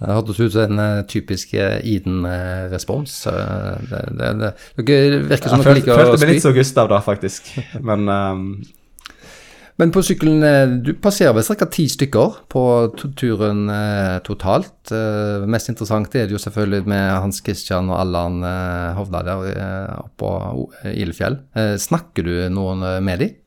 Det 0.00 0.14
hørtes 0.16 0.38
ut 0.40 0.54
som 0.54 0.70
en 0.70 0.80
uh, 0.80 1.06
typisk 1.08 1.54
uh, 1.60 1.76
Iden-respons. 1.84 3.16
Uh, 3.28 3.80
det, 3.84 4.02
det, 4.16 4.28
det, 4.40 4.52
det, 4.80 5.00
virker 5.28 5.52
som 5.52 5.64
dere 5.64 5.74
liker 5.76 5.92
å 5.92 5.96
spy. 5.96 6.04
Følte 6.04 6.20
meg 6.22 6.30
litt 6.32 6.44
så 6.44 6.52
Gustav 6.56 6.88
da, 6.92 7.00
faktisk. 7.04 7.50
Men, 7.88 8.08
um... 8.08 8.46
Men 9.80 9.92
på 9.92 10.02
sykkelen 10.04 10.80
Du 10.84 10.90
passerer 11.00 11.32
vel 11.36 11.44
ca. 11.44 11.68
ti 11.72 11.86
stykker 11.88 12.42
på 12.52 12.64
turen 13.16 13.62
totalt. 14.24 14.92
mest 15.48 15.72
interessant 15.72 16.16
er 16.20 16.28
det 16.28 16.36
jo 16.36 16.40
selvfølgelig 16.42 16.84
med 16.92 17.04
Hans 17.16 17.40
Christian 17.40 17.88
og 17.88 17.96
Allan 18.02 18.42
Hovda 18.98 19.22
der 19.24 19.94
oppå 20.02 20.34
Ilefjell. 20.92 21.38
snakker 21.80 22.28
du 22.28 22.34
noen 22.52 22.84
med 23.04 23.24
dem? 23.24 23.39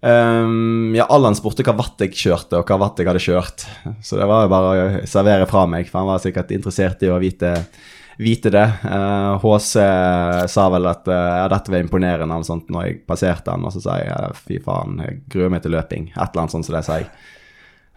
Um, 0.00 0.94
ja, 0.94 1.08
Allan 1.10 1.34
spurte 1.34 1.64
hva 1.66 1.74
watt 1.80 2.02
jeg 2.04 2.14
kjørte, 2.14 2.60
og 2.60 2.68
hva 2.68 2.78
watt 2.84 3.00
jeg 3.00 3.08
hadde 3.08 3.22
kjørt. 3.22 3.64
Så 4.04 4.18
det 4.18 4.28
var 4.30 4.44
jo 4.44 4.52
bare 4.52 4.72
å 4.72 5.06
servere 5.10 5.48
fra 5.50 5.64
meg, 5.70 5.88
for 5.90 6.02
han 6.02 6.10
var 6.12 6.22
sikkert 6.22 6.52
interessert 6.54 7.02
i 7.02 7.10
å 7.10 7.18
vite, 7.22 7.54
vite 8.22 8.52
det. 8.54 8.66
Uh, 8.84 8.92
eh, 8.92 9.32
HC 9.42 9.72
sa 10.54 10.68
vel 10.74 10.86
at 10.90 11.10
uh, 11.10 11.48
dette 11.50 11.74
var 11.74 11.82
imponerende 11.82 12.30
eller 12.30 12.46
sånt 12.46 12.70
når 12.70 12.86
jeg 12.86 13.00
passerte 13.10 13.54
han, 13.54 13.66
og 13.66 13.74
så 13.74 13.82
sa 13.82 13.98
jeg 14.02 14.38
fy 14.44 14.60
faen, 14.62 15.02
jeg 15.02 15.18
gruer 15.34 15.50
meg 15.54 15.64
til 15.66 15.74
løping. 15.74 16.12
Et 16.14 16.22
eller 16.22 16.44
annet 16.44 16.54
sånt 16.54 16.68
som 16.68 16.78
det 16.78 16.86
sa 16.86 17.00
jeg. 17.02 17.10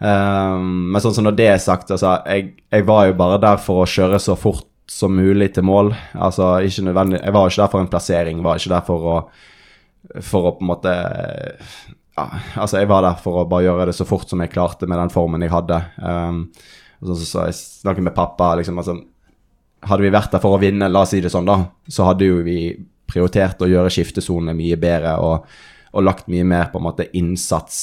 Um, 0.02 0.90
men 0.90 1.02
sånn 1.04 1.14
som 1.14 1.28
når 1.28 1.38
det 1.38 1.48
er 1.52 1.62
sagt, 1.62 1.94
altså, 1.94 2.16
jeg, 2.26 2.56
jeg 2.74 2.86
var 2.88 3.06
jo 3.06 3.18
bare 3.20 3.38
der 3.42 3.62
for 3.62 3.84
å 3.84 3.88
kjøre 3.88 4.18
så 4.18 4.34
fort 4.34 4.66
som 4.90 5.14
mulig 5.14 5.52
til 5.54 5.62
mål. 5.70 5.92
Altså, 6.18 6.56
ikke 6.66 6.88
nødvendig, 6.88 7.22
Jeg 7.22 7.34
var 7.38 7.48
ikke 7.48 7.62
der 7.62 7.72
for 7.76 7.80
en 7.80 7.92
plassering, 7.92 8.42
var 8.42 8.58
ikke 8.58 8.74
der 8.74 8.86
for 8.90 9.06
å 9.06 9.16
for 10.20 10.48
å 10.48 10.54
på 10.58 10.64
en 10.64 10.70
måte 10.72 10.92
ja, 12.16 12.26
Altså, 12.56 12.78
jeg 12.80 12.90
var 12.90 13.04
der 13.06 13.18
for 13.20 13.40
å 13.40 13.48
bare 13.48 13.66
gjøre 13.66 13.88
det 13.88 13.96
så 13.96 14.06
fort 14.08 14.28
som 14.28 14.42
jeg 14.42 14.52
klarte 14.52 14.88
med 14.90 15.00
den 15.00 15.12
formen 15.12 15.42
jeg 15.44 15.52
hadde. 15.52 15.78
Um, 15.96 16.44
og 17.02 17.12
så, 17.12 17.16
så 17.24 17.44
jeg 17.48 17.58
snakket 17.58 18.06
med 18.08 18.16
pappa 18.16 18.52
liksom, 18.60 18.78
altså, 18.82 18.98
Hadde 19.82 20.04
vi 20.04 20.12
vært 20.14 20.30
der 20.30 20.38
for 20.38 20.54
å 20.54 20.60
vinne, 20.62 20.86
la 20.86 21.00
oss 21.02 21.10
si 21.10 21.18
det 21.18 21.32
sånn, 21.32 21.48
da, 21.48 21.56
så 21.90 22.04
hadde 22.06 22.28
jo 22.28 22.36
vi 22.46 22.70
prioritert 23.10 23.64
å 23.64 23.66
gjøre 23.66 23.90
skiftesonene 23.90 24.54
mye 24.54 24.76
bedre 24.78 25.16
og, 25.18 25.48
og, 25.90 26.04
lagt 26.06 26.28
mye 26.30 26.44
mer 26.46 26.68
på 26.70 26.78
en 26.78 26.86
måte 26.86 27.08
innsats 27.18 27.80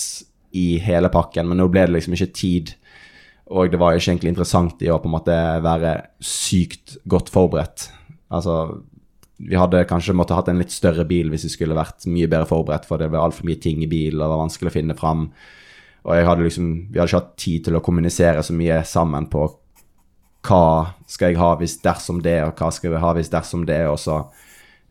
i 0.55 0.77
hele 0.79 1.11
pakken. 1.11 1.49
Men 1.49 1.59
nå 1.59 1.67
ble 1.67 1.83
det 1.89 1.97
liksom 1.97 2.15
ikke 2.15 2.29
tid, 2.39 2.71
og 3.51 3.73
det 3.73 3.81
var 3.81 3.97
ikke 3.97 4.13
egentlig 4.13 4.31
interessant 4.31 4.79
i 4.85 4.87
å 4.87 5.01
på 5.03 5.11
en 5.11 5.15
måte 5.17 5.35
være 5.65 5.91
sykt 6.23 6.95
godt 7.03 7.33
forberedt. 7.33 7.89
Altså, 8.31 8.55
vi 9.39 9.55
hadde 9.55 9.85
kanskje 9.87 10.15
måttet 10.17 10.35
hatt 10.35 10.49
en 10.51 10.59
litt 10.59 10.73
større 10.73 11.05
bil 11.07 11.29
hvis 11.31 11.45
vi 11.47 11.53
skulle 11.53 11.77
vært 11.77 12.07
mye 12.11 12.27
bedre 12.27 12.47
forberedt, 12.49 12.87
for 12.89 12.99
det 12.99 13.07
ble 13.11 13.21
altfor 13.21 13.47
mye 13.47 13.59
ting 13.61 13.83
i 13.85 13.89
bilen, 13.91 14.19
og 14.19 14.25
det 14.25 14.33
var 14.33 14.43
vanskelig 14.43 14.71
å 14.71 14.75
finne 14.75 14.97
fram. 14.99 15.29
Og 16.03 16.11
jeg 16.15 16.27
hadde 16.27 16.45
liksom, 16.45 16.67
vi 16.89 16.99
hadde 16.99 17.11
ikke 17.11 17.21
hatt 17.21 17.33
tid 17.39 17.65
til 17.67 17.79
å 17.79 17.83
kommunisere 17.83 18.43
så 18.43 18.55
mye 18.55 18.81
sammen 18.87 19.29
på 19.31 19.45
hva 20.47 20.95
skal 21.07 21.31
jeg 21.31 21.39
ha 21.39 21.53
hvis 21.59 21.79
dersom 21.83 22.21
det, 22.23 22.37
og 22.45 22.59
hva 22.59 22.71
skal 22.75 22.93
vi 22.95 23.01
ha 23.03 23.13
hvis 23.15 23.31
dersom 23.31 23.65
det, 23.67 23.81
og 23.87 23.97
så 23.99 24.19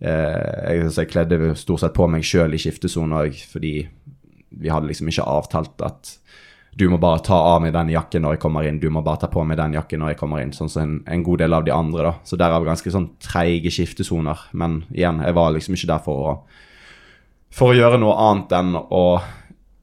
eh, 0.01 0.75
jeg, 0.77 0.91
jeg, 0.97 1.11
kledde 1.13 1.53
stort 1.61 1.85
sett 1.85 1.97
på 1.97 2.09
meg 2.11 2.25
sjøl 2.27 2.57
i 2.57 2.61
skiftesonen 2.61 3.17
òg, 3.21 3.37
fordi 3.53 3.75
vi 4.49 4.73
hadde 4.73 4.89
liksom 4.89 5.13
ikke 5.13 5.29
avtalt 5.29 5.85
at 5.85 6.15
du 6.79 6.85
må 6.93 6.99
bare 7.03 7.19
ta 7.27 7.35
av 7.35 7.63
meg 7.65 7.73
den 7.75 7.91
jakken 7.91 8.23
når 8.23 8.37
jeg 8.37 8.43
kommer 8.45 8.67
inn, 8.69 8.79
du 8.79 8.87
må 8.95 9.03
bare 9.03 9.25
ta 9.25 9.29
på 9.33 9.43
meg 9.47 9.59
den 9.59 9.75
jakken 9.75 9.99
når 10.03 10.13
jeg 10.13 10.19
kommer 10.21 10.43
inn, 10.45 10.53
sånn 10.55 10.71
som 10.71 10.85
en, 10.85 10.95
en 11.11 11.25
god 11.27 11.43
del 11.43 11.57
av 11.57 11.65
de 11.67 11.75
andre, 11.75 12.05
da. 12.07 12.13
Så 12.29 12.39
derav 12.39 12.67
ganske 12.67 12.93
sånn 12.95 13.09
treige 13.25 13.73
skiftesoner. 13.75 14.45
Men 14.55 14.85
igjen, 14.95 15.19
jeg 15.27 15.35
var 15.35 15.51
liksom 15.57 15.75
ikke 15.75 15.91
der 15.91 16.05
for 16.05 16.29
å, 16.31 16.35
for 17.51 17.73
å 17.73 17.79
gjøre 17.79 17.99
noe 17.99 18.15
annet 18.29 18.55
enn 18.61 18.79
å 18.79 19.05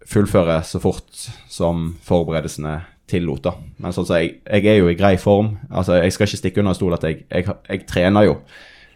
fullføre 0.08 0.62
så 0.64 0.80
fort 0.80 1.26
som 1.52 1.90
forberedelsene 2.06 2.78
tillot, 3.12 3.44
da. 3.44 3.58
Men 3.84 3.96
sånn 3.96 4.08
så 4.08 4.22
jeg, 4.22 4.38
jeg, 4.46 4.64
er 4.72 4.80
jo 4.80 4.88
i 4.94 4.98
grei 4.98 5.18
form. 5.22 5.58
Altså, 5.70 6.00
jeg 6.00 6.16
skal 6.16 6.30
ikke 6.30 6.42
stikke 6.46 6.64
under 6.64 6.78
stol 6.78 6.96
at 6.96 7.04
jeg, 7.10 7.26
jeg, 7.28 7.60
jeg 7.68 7.86
trener 7.90 8.30
jo. 8.30 8.40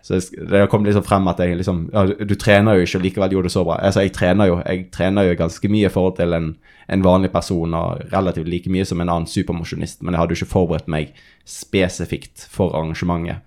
Så 0.02 0.20
det 0.50 0.62
kom 0.72 0.86
liksom 0.88 1.04
frem 1.04 1.28
at 1.28 1.42
jeg 1.44 1.58
liksom 1.60 1.82
ja, 1.94 2.06
Du 2.26 2.36
trener 2.40 2.78
jo 2.78 2.86
ikke, 2.86 2.98
og 2.98 3.04
likevel 3.04 3.34
gjorde 3.36 3.50
det 3.50 3.54
så 3.54 3.64
bra. 3.68 3.80
Altså, 3.84 4.04
jeg 4.06 4.14
trener 4.16 4.50
jo 4.50 4.60
jeg 4.64 4.86
trener 4.96 5.28
jo 5.28 5.38
ganske 5.40 5.72
mye 5.72 5.90
i 5.90 5.94
forhold 5.94 6.18
til 6.20 6.36
en, 6.38 6.50
en 6.88 7.06
vanlig 7.06 7.32
person, 7.34 7.74
og 7.76 8.06
relativt 8.14 8.50
like 8.50 8.72
mye 8.72 8.88
som 8.88 9.02
en 9.02 9.12
annen 9.12 9.30
supermosjonist, 9.30 10.02
men 10.02 10.16
jeg 10.16 10.24
hadde 10.24 10.36
jo 10.36 10.42
ikke 10.42 10.54
forberedt 10.54 10.92
meg 10.92 11.16
spesifikt 11.48 12.48
for 12.50 12.76
arrangementet, 12.78 13.44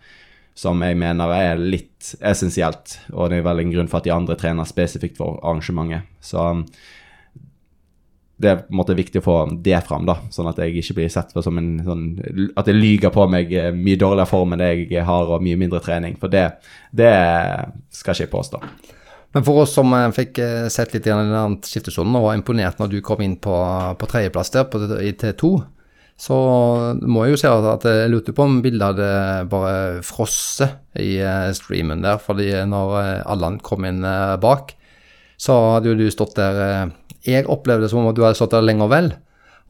som 0.54 0.82
jeg 0.84 0.98
mener 1.00 1.32
er 1.32 1.60
litt 1.60 2.12
essensielt, 2.20 2.98
og 3.12 3.30
det 3.32 3.40
er 3.40 3.46
vel 3.46 3.62
en 3.62 3.72
grunn 3.72 3.88
for 3.88 4.02
at 4.02 4.08
de 4.08 4.12
andre 4.12 4.36
trener 4.36 4.68
spesifikt 4.68 5.16
for 5.16 5.40
arrangementet. 5.40 6.04
Så 6.20 6.42
um, 6.52 6.66
det 8.42 8.50
er 8.50 8.62
på 8.64 8.72
en 8.72 8.78
måte 8.80 8.96
viktig 8.98 9.20
å 9.20 9.24
få 9.24 9.36
det 9.62 9.78
fram, 9.86 10.06
da, 10.08 10.16
sånn 10.34 10.48
at 10.50 10.58
jeg 10.58 10.74
ikke 10.80 10.96
blir 10.98 11.10
sett 11.12 11.30
på 11.34 11.42
som 11.44 11.58
en 11.60 11.74
sånn 11.86 12.04
At 12.58 12.68
jeg 12.68 12.78
lyver 12.78 13.12
på 13.14 13.26
meg 13.30 13.52
eh, 13.54 13.70
mye 13.74 13.98
dårligere 14.00 14.30
form 14.30 14.56
enn 14.56 14.64
jeg 14.64 15.04
har, 15.06 15.30
og 15.30 15.44
mye 15.44 15.58
mindre 15.60 15.82
trening. 15.84 16.16
For 16.20 16.32
det, 16.32 16.48
det 16.90 17.12
skal 17.94 18.16
ikke 18.16 18.26
jeg 18.26 18.32
påstå. 18.32 18.62
Men 19.32 19.46
for 19.46 19.62
oss 19.62 19.76
som 19.78 19.94
eh, 19.96 20.08
fikk 20.14 20.40
eh, 20.42 20.66
sett 20.72 20.94
litt 20.94 21.06
i 21.06 21.14
den 21.14 21.60
skiftesonen 21.66 22.18
og 22.18 22.26
var 22.26 22.38
imponert 22.38 22.82
når 22.82 22.90
du 22.92 22.98
kom 23.04 23.22
inn 23.24 23.38
på, 23.42 23.54
på 23.98 24.10
tredjeplass 24.10 24.52
der 24.56 24.66
på, 24.72 24.82
i 24.98 25.14
T2, 25.14 25.52
så 26.22 26.36
må 27.00 27.24
jeg 27.24 27.34
jo 27.34 27.40
si 27.40 27.48
at, 27.50 27.86
jeg 27.88 28.10
lurte 28.10 28.34
på 28.36 28.44
om 28.46 28.58
bildet 28.62 28.92
hadde 28.92 29.06
bare 29.50 30.02
frosset 30.06 30.98
i 31.00 31.16
streamen 31.56 32.04
der. 32.04 32.20
fordi 32.22 32.52
når 32.68 33.24
Allan 33.32 33.56
kom 33.64 33.86
inn 33.88 34.04
bak, 34.42 34.74
så 35.40 35.56
hadde 35.72 35.90
jo 35.90 35.96
du 35.98 36.04
stått 36.12 36.36
der 36.38 36.92
Jeg 37.26 37.48
opplevde 37.50 37.86
det 37.86 37.92
som 37.92 38.02
om 38.02 38.10
at 38.10 38.18
du 38.18 38.24
hadde 38.24 38.38
stått 38.38 38.54
der 38.54 38.64
lenger 38.64 38.90
vel. 38.92 39.12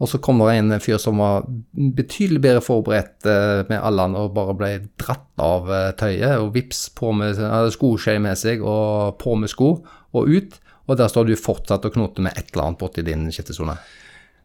Og 0.02 0.08
så 0.10 0.18
kom 0.18 0.40
det 0.42 0.56
en 0.56 0.74
fyr 0.82 0.98
som 0.98 1.20
var 1.22 1.44
betydelig 1.72 2.40
bedre 2.42 2.62
forberedt 2.64 3.28
eh, 3.28 3.62
med 3.68 3.78
Allan 3.78 4.16
og 4.18 4.32
bare 4.34 4.56
ble 4.58 4.70
dratt 4.98 5.42
av 5.42 5.70
eh, 5.70 5.90
tøyet. 5.98 6.40
Og 6.42 6.50
vips, 6.56 6.88
på 6.96 7.12
med 7.14 7.38
skoskje 7.74 8.16
med 8.22 8.40
seg 8.40 8.64
og 8.66 9.18
på 9.22 9.36
med 9.38 9.52
sko 9.52 9.76
og 9.78 10.32
ut. 10.32 10.58
Og 10.90 10.98
der 10.98 11.12
står 11.12 11.28
du 11.28 11.36
fortsatt 11.38 11.86
og 11.86 11.94
knoter 11.94 12.24
med 12.26 12.34
et 12.34 12.50
eller 12.50 12.70
annet 12.70 12.80
borti 12.80 13.04
din 13.06 13.28
skiftesone. 13.30 13.76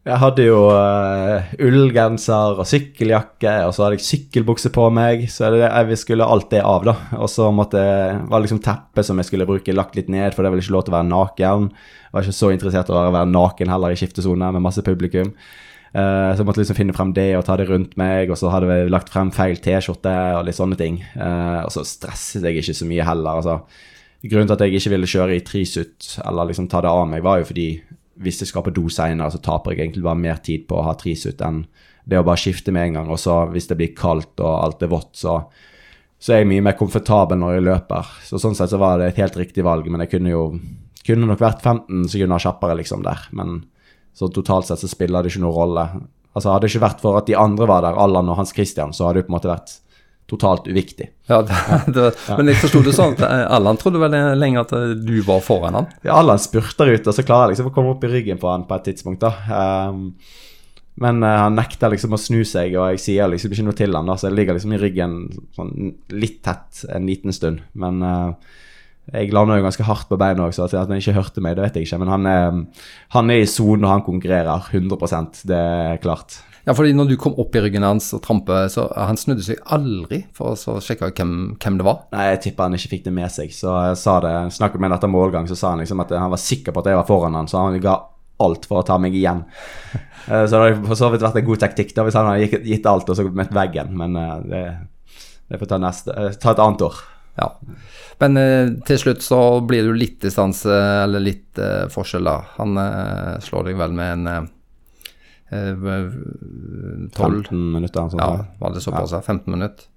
Jeg 0.06 0.20
hadde 0.22 0.44
jo 0.46 0.60
uh, 0.70 1.48
ullgenser 1.60 2.60
og 2.62 2.66
sykkeljakke, 2.70 3.52
og 3.66 3.74
så 3.74 3.84
hadde 3.84 3.98
jeg 3.98 4.06
sykkelbukse 4.06 4.70
på 4.72 4.86
meg. 4.94 5.26
Så 5.32 5.50
det, 5.52 5.60
jeg 5.66 5.98
skulle 6.00 6.28
alt 6.28 6.48
det 6.54 6.62
av, 6.64 6.86
da. 6.86 6.94
Og 7.18 7.28
så 7.28 7.50
måtte 7.52 7.82
var 8.30 8.44
liksom 8.44 8.62
teppet 8.64 9.08
som 9.08 9.18
jeg 9.20 9.28
skulle 9.28 9.48
bruke, 9.48 9.74
lagt 9.74 9.98
litt 9.98 10.08
ned, 10.12 10.32
for 10.32 10.46
det 10.46 10.54
var 10.54 10.62
ikke 10.62 10.76
lov 10.76 10.86
til 10.86 10.94
å 10.94 10.98
være 11.00 11.10
naken. 11.10 11.68
Jeg 12.06 12.14
var 12.14 12.24
ikke 12.24 12.38
så 12.38 12.52
interessert 12.54 12.92
i 12.92 12.96
å 12.96 13.02
være 13.10 13.32
naken 13.34 13.74
heller 13.74 13.92
i 13.92 13.98
skiftesone 14.00 14.52
med 14.54 14.64
masse 14.64 14.86
publikum. 14.86 15.34
Uh, 15.88 16.30
så 16.32 16.40
jeg 16.40 16.48
måtte 16.48 16.62
liksom 16.62 16.78
finne 16.78 16.96
frem 16.96 17.12
det 17.16 17.30
og 17.36 17.44
ta 17.48 17.58
det 17.58 17.68
rundt 17.68 17.98
meg, 18.00 18.32
og 18.32 18.40
så 18.40 18.54
hadde 18.54 18.70
vi 18.70 18.80
lagt 18.92 19.12
frem 19.12 19.34
feil 19.34 19.60
T-skjorte 19.60 20.16
og 20.38 20.48
litt 20.48 20.56
sånne 20.56 20.78
ting. 20.80 21.02
Uh, 21.18 21.66
og 21.66 21.72
så 21.74 21.84
stresset 21.88 22.48
jeg 22.48 22.62
ikke 22.62 22.80
så 22.80 22.88
mye 22.88 23.06
heller. 23.08 23.42
altså. 23.42 23.60
Grunnen 24.24 24.48
til 24.48 24.56
at 24.56 24.64
jeg 24.64 24.80
ikke 24.80 24.96
ville 24.96 25.08
kjøre 25.10 25.36
i 25.36 25.44
trisuit 25.46 26.14
eller 26.26 26.48
liksom 26.48 26.66
ta 26.70 26.80
det 26.82 26.90
av 26.90 27.04
meg, 27.06 27.22
var 27.22 27.38
jo 27.38 27.46
fordi 27.52 27.68
hvis 28.22 28.42
jeg 28.42 28.50
skal 28.50 28.64
på 28.66 28.74
do 28.74 28.88
seinere, 28.92 29.30
så 29.32 29.40
taper 29.42 29.74
jeg 29.74 29.86
egentlig 29.86 30.04
bare 30.06 30.20
mer 30.20 30.42
tid 30.44 30.66
på 30.68 30.78
å 30.78 30.86
ha 30.88 30.94
trisuit 30.98 31.40
enn 31.44 31.64
det 32.08 32.18
å 32.18 32.26
bare 32.26 32.40
skifte 32.40 32.72
med 32.74 32.88
en 32.88 33.00
gang. 33.00 33.10
Og 33.12 33.20
så 33.20 33.40
hvis 33.52 33.68
det 33.70 33.78
blir 33.78 33.96
kaldt 33.96 34.40
og 34.40 34.52
alt 34.52 34.84
er 34.84 34.92
vått, 34.92 35.12
så, 35.20 35.38
så 36.18 36.34
er 36.34 36.42
jeg 36.42 36.50
mye 36.52 36.66
mer 36.70 36.76
komfortabel 36.78 37.38
når 37.40 37.58
jeg 37.58 37.66
løper. 37.68 38.12
Så 38.26 38.40
sånn 38.42 38.56
sett 38.58 38.72
så 38.72 38.80
var 38.80 38.98
det 38.98 39.12
et 39.12 39.22
helt 39.22 39.36
riktig 39.38 39.66
valg, 39.66 39.90
men 39.90 40.04
jeg 40.04 40.16
kunne 40.16 40.32
jo 40.32 40.44
kunne 41.08 41.28
nok 41.28 41.40
vært 41.40 41.64
15 41.64 42.08
sekunder 42.12 42.42
kjappere 42.42 42.76
liksom 42.80 43.04
der. 43.06 43.28
Men 43.36 43.62
så 44.16 44.28
totalt 44.32 44.68
sett 44.68 44.82
så 44.82 44.90
spiller 44.90 45.24
det 45.24 45.32
ikke 45.32 45.44
noen 45.44 45.56
rolle. 45.56 45.84
Altså 46.34 46.52
Hadde 46.52 46.66
det 46.66 46.72
ikke 46.74 46.86
vært 46.86 47.04
for 47.04 47.18
at 47.20 47.28
de 47.28 47.36
andre 47.38 47.68
var 47.70 47.84
der, 47.84 47.96
Allan 47.98 48.28
og 48.32 48.40
Hans 48.40 48.52
Christian, 48.56 48.92
så 48.92 49.08
hadde 49.08 49.22
det 49.22 49.28
på 49.28 49.32
en 49.32 49.38
måte 49.38 49.52
vært 49.52 49.78
totalt 50.28 50.66
uviktig. 50.68 51.08
Ja, 51.30 51.40
det, 51.42 51.56
det, 51.94 52.08
Men 52.36 52.50
jeg 52.50 52.60
forsto 52.60 52.82
det 52.84 52.94
sånn 52.96 53.16
at 53.16 53.24
eh, 53.24 53.44
Allan 53.56 53.80
trodde 53.80 54.00
vel 54.02 54.16
lenge 54.36 54.60
at 54.60 54.74
eh, 54.76 54.92
du 55.00 55.16
var 55.26 55.40
foran 55.44 55.78
han. 55.78 55.88
Ja, 56.04 56.18
Allan 56.20 56.40
spurter 56.42 56.92
ut, 56.92 57.08
og 57.08 57.16
så 57.16 57.24
klarer 57.24 57.48
jeg 57.48 57.56
liksom 57.56 57.70
å 57.72 57.74
komme 57.76 57.94
opp 57.94 58.04
i 58.04 58.12
ryggen 58.12 58.40
på 58.40 58.50
han 58.52 58.66
på 58.68 58.76
et 58.76 58.90
tidspunkt. 58.90 59.24
da. 59.24 59.32
Um, 59.88 60.12
men 60.98 61.22
uh, 61.22 61.44
han 61.44 61.54
nekter 61.54 61.92
liksom 61.94 62.16
å 62.16 62.20
snu 62.20 62.42
seg, 62.48 62.74
og 62.76 62.92
jeg 62.92 63.02
sier 63.04 63.30
liksom 63.30 63.54
ikke 63.54 63.66
noe 63.68 63.78
til 63.78 63.94
han 63.94 64.08
da, 64.10 64.16
så 64.18 64.28
jeg 64.28 64.36
ligger 64.40 64.58
liksom 64.58 64.74
i 64.74 64.80
ryggen 64.82 65.18
sånn 65.56 65.92
litt 66.10 66.40
tett 66.44 66.82
en 66.90 67.06
liten 67.08 67.34
stund. 67.34 67.62
Men 67.78 68.02
uh, 68.02 68.58
jeg 69.14 69.30
lander 69.32 69.60
jo 69.60 69.64
ganske 69.64 69.86
hardt 69.88 70.10
på 70.10 70.18
beina 70.20 70.44
òg, 70.44 70.52
så 70.52 70.66
at 70.66 70.74
han 70.76 70.98
ikke 70.98 71.16
hørte 71.16 71.44
meg, 71.44 71.56
det 71.56 71.64
vet 71.64 71.78
jeg 71.78 71.88
ikke. 71.88 72.00
Men 72.02 72.12
han 72.12 72.28
er, 72.28 72.58
han 73.14 73.32
er 73.32 73.40
i 73.40 73.48
sonen, 73.48 73.86
og 73.86 73.94
han 73.94 74.04
konkurrerer 74.04 74.68
100% 74.74 75.46
det 75.48 75.62
er 75.62 76.02
klart. 76.02 76.42
Ja, 76.68 76.74
fordi 76.76 76.90
når 76.92 77.06
du 77.08 77.14
kom 77.16 77.32
opp 77.40 77.54
i 77.56 77.62
ryggen 77.64 77.86
hans 77.86 78.10
og 78.12 78.20
trampe, 78.26 78.66
så 78.68 78.82
han 78.92 79.16
snudde 79.16 79.40
seg 79.46 79.62
aldri 79.72 80.18
for 80.36 80.52
å 80.52 80.58
så 80.58 80.74
sjekke 80.84 81.08
hvem, 81.16 81.30
hvem 81.56 81.78
det 81.80 81.86
var. 81.86 82.02
Nei, 82.12 82.26
jeg 82.34 82.42
tipper 82.44 82.68
han 82.68 82.76
ikke 82.76 82.90
fikk 82.92 83.06
det 83.06 83.14
med 83.16 83.32
seg, 83.32 83.54
så 83.56 83.72
jeg 83.86 83.96
sa 83.96 84.18
det, 84.20 84.34
snakket 84.52 84.82
med 84.82 84.90
ham 84.90 84.98
etter 84.98 85.12
målgang, 85.12 85.48
så 85.48 85.56
sa 85.56 85.72
han 85.72 85.80
liksom 85.80 86.04
at 86.04 86.12
han 86.12 86.34
var 86.34 86.42
sikker 86.42 86.76
på 86.76 86.82
at 86.82 86.90
jeg 86.92 86.98
var 87.00 87.08
foran 87.08 87.38
han, 87.40 87.48
så 87.48 87.62
han 87.64 87.80
ga 87.80 87.96
alt 88.44 88.68
for 88.68 88.82
å 88.82 88.86
ta 88.86 89.00
meg 89.00 89.16
igjen. 89.16 89.46
Eh, 90.28 90.42
så 90.44 90.58
det 90.58 90.64
har 90.74 90.74
for 90.84 90.98
så 90.98 91.06
vidt 91.08 91.22
vært 91.24 91.38
en 91.40 91.44
god 91.46 91.60
taktikk 91.62 91.94
da, 91.96 92.02
hvis 92.04 92.16
han 92.18 92.26
hadde 92.28 92.58
gitt 92.68 92.84
alt 92.90 93.08
og 93.08 93.16
så 93.16 93.24
møtt 93.32 93.54
veggen, 93.56 93.94
men 93.96 94.18
eh, 94.20 94.34
det, 94.44 94.58
det 95.48 95.60
får 95.62 95.70
ta, 95.70 95.78
neste, 95.80 96.12
eh, 96.12 96.34
ta 96.36 96.50
et 96.52 96.60
annet 96.60 96.84
år. 96.84 96.98
Ja. 97.38 97.46
Men 98.20 98.36
eh, 98.36 98.74
til 98.84 99.00
slutt 99.00 99.24
så 99.24 99.38
blir 99.64 99.86
det 99.86 99.88
jo 99.88 99.96
litt 99.96 100.18
distanse, 100.26 100.74
eller 101.06 101.24
litt 101.24 101.56
eh, 101.64 101.86
forskjell, 101.88 102.28
da. 102.28 102.36
Han 102.58 102.76
eh, 102.82 103.38
slår 103.46 103.70
deg 103.70 103.80
vel 103.80 103.96
med 103.96 104.18
en 104.18 104.50
12 105.50 107.12
15 107.14 107.72
minutter. 107.72 108.08
Sånn, 108.12 108.20
Ja, 108.20 108.44
var 108.60 108.74
det 108.74 108.82
såpass? 108.84 109.12
Ja. 109.12 109.20
15 109.24 109.52
minutter. 109.54 109.88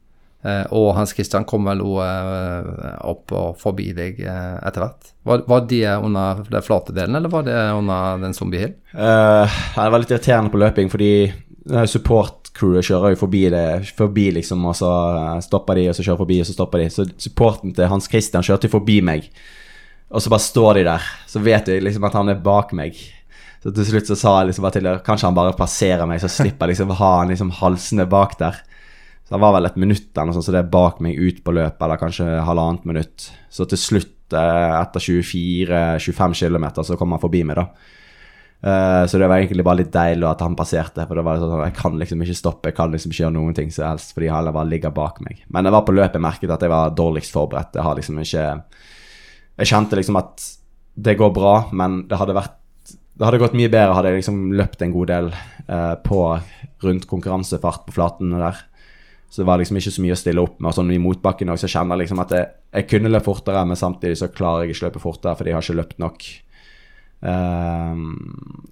Eh, 0.43 0.63
og 0.73 0.95
Hans 0.97 1.11
Christian 1.13 1.43
kom 1.45 1.67
vel 1.69 1.83
eh, 2.01 2.95
opp 3.05 3.29
og 3.37 3.59
forbi 3.61 3.91
deg 3.93 4.23
eh, 4.25 4.55
etter 4.65 4.81
hvert. 4.81 5.11
Var, 5.27 5.43
var 5.45 5.67
det 5.69 5.83
under 6.01 6.41
den 6.49 6.65
flate 6.65 6.95
delen, 6.97 7.15
eller 7.19 7.29
var 7.29 7.45
det 7.45 7.57
under 7.77 8.17
den 8.23 8.33
zombie 8.33 8.63
hill? 8.63 8.73
Eh, 8.95 9.59
det 9.75 9.91
var 9.93 10.01
litt 10.01 10.13
irriterende 10.15 10.49
på 10.49 10.61
løping, 10.63 10.89
fordi 10.89 11.11
eh, 11.29 11.85
support-crewet 11.85 12.87
kjører 12.89 13.13
jo 13.13 13.21
forbi 13.21 13.43
det, 13.53 13.65
forbi 13.99 14.31
liksom, 14.39 14.65
og 14.65 14.73
så 14.81 14.89
eh, 15.19 15.39
stopper 15.45 15.77
de, 15.77 15.85
og 15.91 15.99
så 15.99 16.07
kjører 16.07 16.23
forbi, 16.23 16.39
og 16.41 16.49
så 16.49 16.57
stopper 16.57 16.81
de. 16.81 16.89
Så 16.97 17.05
supporten 17.21 17.75
til 17.77 17.91
Hans 17.93 18.09
Christian 18.09 18.47
kjørte 18.47 18.71
forbi 18.73 18.97
meg, 19.05 19.29
og 20.09 20.25
så 20.25 20.33
bare 20.33 20.47
står 20.49 20.79
de 20.81 20.87
der. 20.89 21.05
Så 21.29 21.39
vet 21.45 21.69
jeg 21.69 21.85
liksom 21.85 22.09
at 22.09 22.17
han 22.17 22.33
er 22.33 22.41
bak 22.41 22.73
meg. 22.75 22.97
Så 23.61 23.73
til 23.77 23.85
slutt 23.85 24.09
så 24.09 24.17
sa 24.17 24.33
jeg 24.39 24.49
liksom 24.49 24.65
bare 24.65 24.75
til 24.77 24.87
dem 24.87 25.01
Kanskje 25.05 25.27
han 25.29 25.37
bare 25.37 25.53
plasserer 25.57 26.09
meg, 26.09 26.21
så 26.23 26.29
slipper 26.31 26.65
jeg 26.65 26.73
liksom 26.73 26.95
ha 26.97 27.11
han 27.19 27.29
liksom 27.33 27.53
halsende 27.59 28.07
bak 28.09 28.33
der. 28.39 28.57
Så 29.27 29.35
det 29.35 29.41
var 29.43 29.53
vel 29.55 29.69
et 29.69 29.77
minutt 29.79 30.09
eller 30.09 30.31
noe 30.31 30.37
sånt, 30.37 30.47
så 30.49 30.55
det 30.55 30.63
er 30.63 30.73
bak 30.73 30.97
meg 31.03 31.19
ut 31.21 31.43
på 31.45 31.53
løpet, 31.55 31.79
eller 31.85 32.01
kanskje 32.01 32.25
halvannet 32.47 32.87
minutt. 32.89 33.29
Så 33.53 33.67
til 33.69 33.79
slutt, 33.79 34.33
eh, 34.33 34.73
etter 34.81 35.05
24-25 35.05 36.35
km, 36.41 36.65
så 36.83 36.97
kom 36.99 37.13
han 37.13 37.21
forbi 37.21 37.43
meg, 37.47 37.61
da. 37.61 37.67
Eh, 38.61 39.03
så 39.09 39.17
det 39.17 39.29
var 39.29 39.39
egentlig 39.41 39.65
bare 39.65 39.79
litt 39.79 39.93
deilig 39.93 40.27
at 40.29 40.41
han 40.45 40.57
passerte, 40.57 41.05
for 41.07 41.17
det 41.17 41.25
var 41.25 41.39
sånn 41.41 41.63
jeg 41.63 41.77
kan 41.79 41.95
liksom 41.97 42.21
ikke 42.21 42.37
stoppe, 42.37 42.69
jeg 42.69 42.77
kan 42.77 42.93
liksom 42.93 43.13
ikke 43.13 43.23
gjøre 43.23 43.37
noen 43.37 43.57
ting 43.57 43.71
som 43.73 43.87
helst, 43.87 44.13
fordi 44.17 44.29
han 44.29 44.49
bare 44.53 44.69
ligger 44.69 44.93
bak 44.93 45.21
meg. 45.25 45.45
Men 45.49 45.65
det 45.65 45.73
var 45.73 45.85
på 45.87 45.95
løpet 45.95 46.17
jeg 46.19 46.25
merket 46.27 46.53
at 46.53 46.65
jeg 46.65 46.73
var 46.73 46.93
dårligst 46.97 47.33
forberedt. 47.33 47.77
Jeg 47.77 47.85
har 47.87 47.97
liksom 47.97 48.19
ikke 48.21 48.47
Jeg 49.61 49.67
kjente 49.67 49.97
liksom 49.97 50.15
at 50.17 50.41
det 50.95 51.17
går 51.19 51.31
bra, 51.33 51.69
men 51.71 52.07
det 52.09 52.17
hadde 52.17 52.33
vært 52.33 52.60
det 53.13 53.27
hadde 53.27 53.41
gått 53.41 53.55
mye 53.57 53.71
bedre 53.71 53.95
hadde 53.97 54.11
jeg 54.11 54.21
liksom 54.21 54.43
løpt 54.57 54.83
en 54.85 54.93
god 54.93 55.09
del 55.11 55.31
eh, 55.31 55.95
på 56.05 56.19
rundt 56.81 57.07
konkurransefart 57.09 57.85
på 57.87 57.95
flatene 57.95 58.39
der. 58.41 58.61
Så 59.31 59.41
det 59.41 59.47
var 59.47 59.61
liksom 59.61 59.77
ikke 59.79 59.93
så 59.95 60.03
mye 60.03 60.15
å 60.15 60.19
stille 60.19 60.43
opp 60.43 60.57
med. 60.59 60.69
Og 60.71 60.75
sånn 60.75 60.91
i 60.91 60.99
motbakken 60.99 61.51
også, 61.53 61.69
så 61.69 61.77
kjenner 61.77 61.95
jeg 61.95 62.05
liksom 62.05 62.23
at 62.23 62.33
jeg, 62.35 62.47
jeg 62.75 62.87
kunne 62.91 63.11
løpt 63.11 63.27
fortere, 63.29 63.61
men 63.67 63.79
samtidig 63.79 64.17
så 64.19 64.31
klarer 64.33 64.65
jeg 64.65 64.75
ikke 64.75 64.89
løpe 64.89 65.03
fortere 65.03 65.37
fordi 65.39 65.53
jeg 65.53 65.57
har 65.57 65.67
ikke 65.67 65.77
løpt 65.79 66.01
nok. 66.03 66.25
Ehm, 67.21 68.09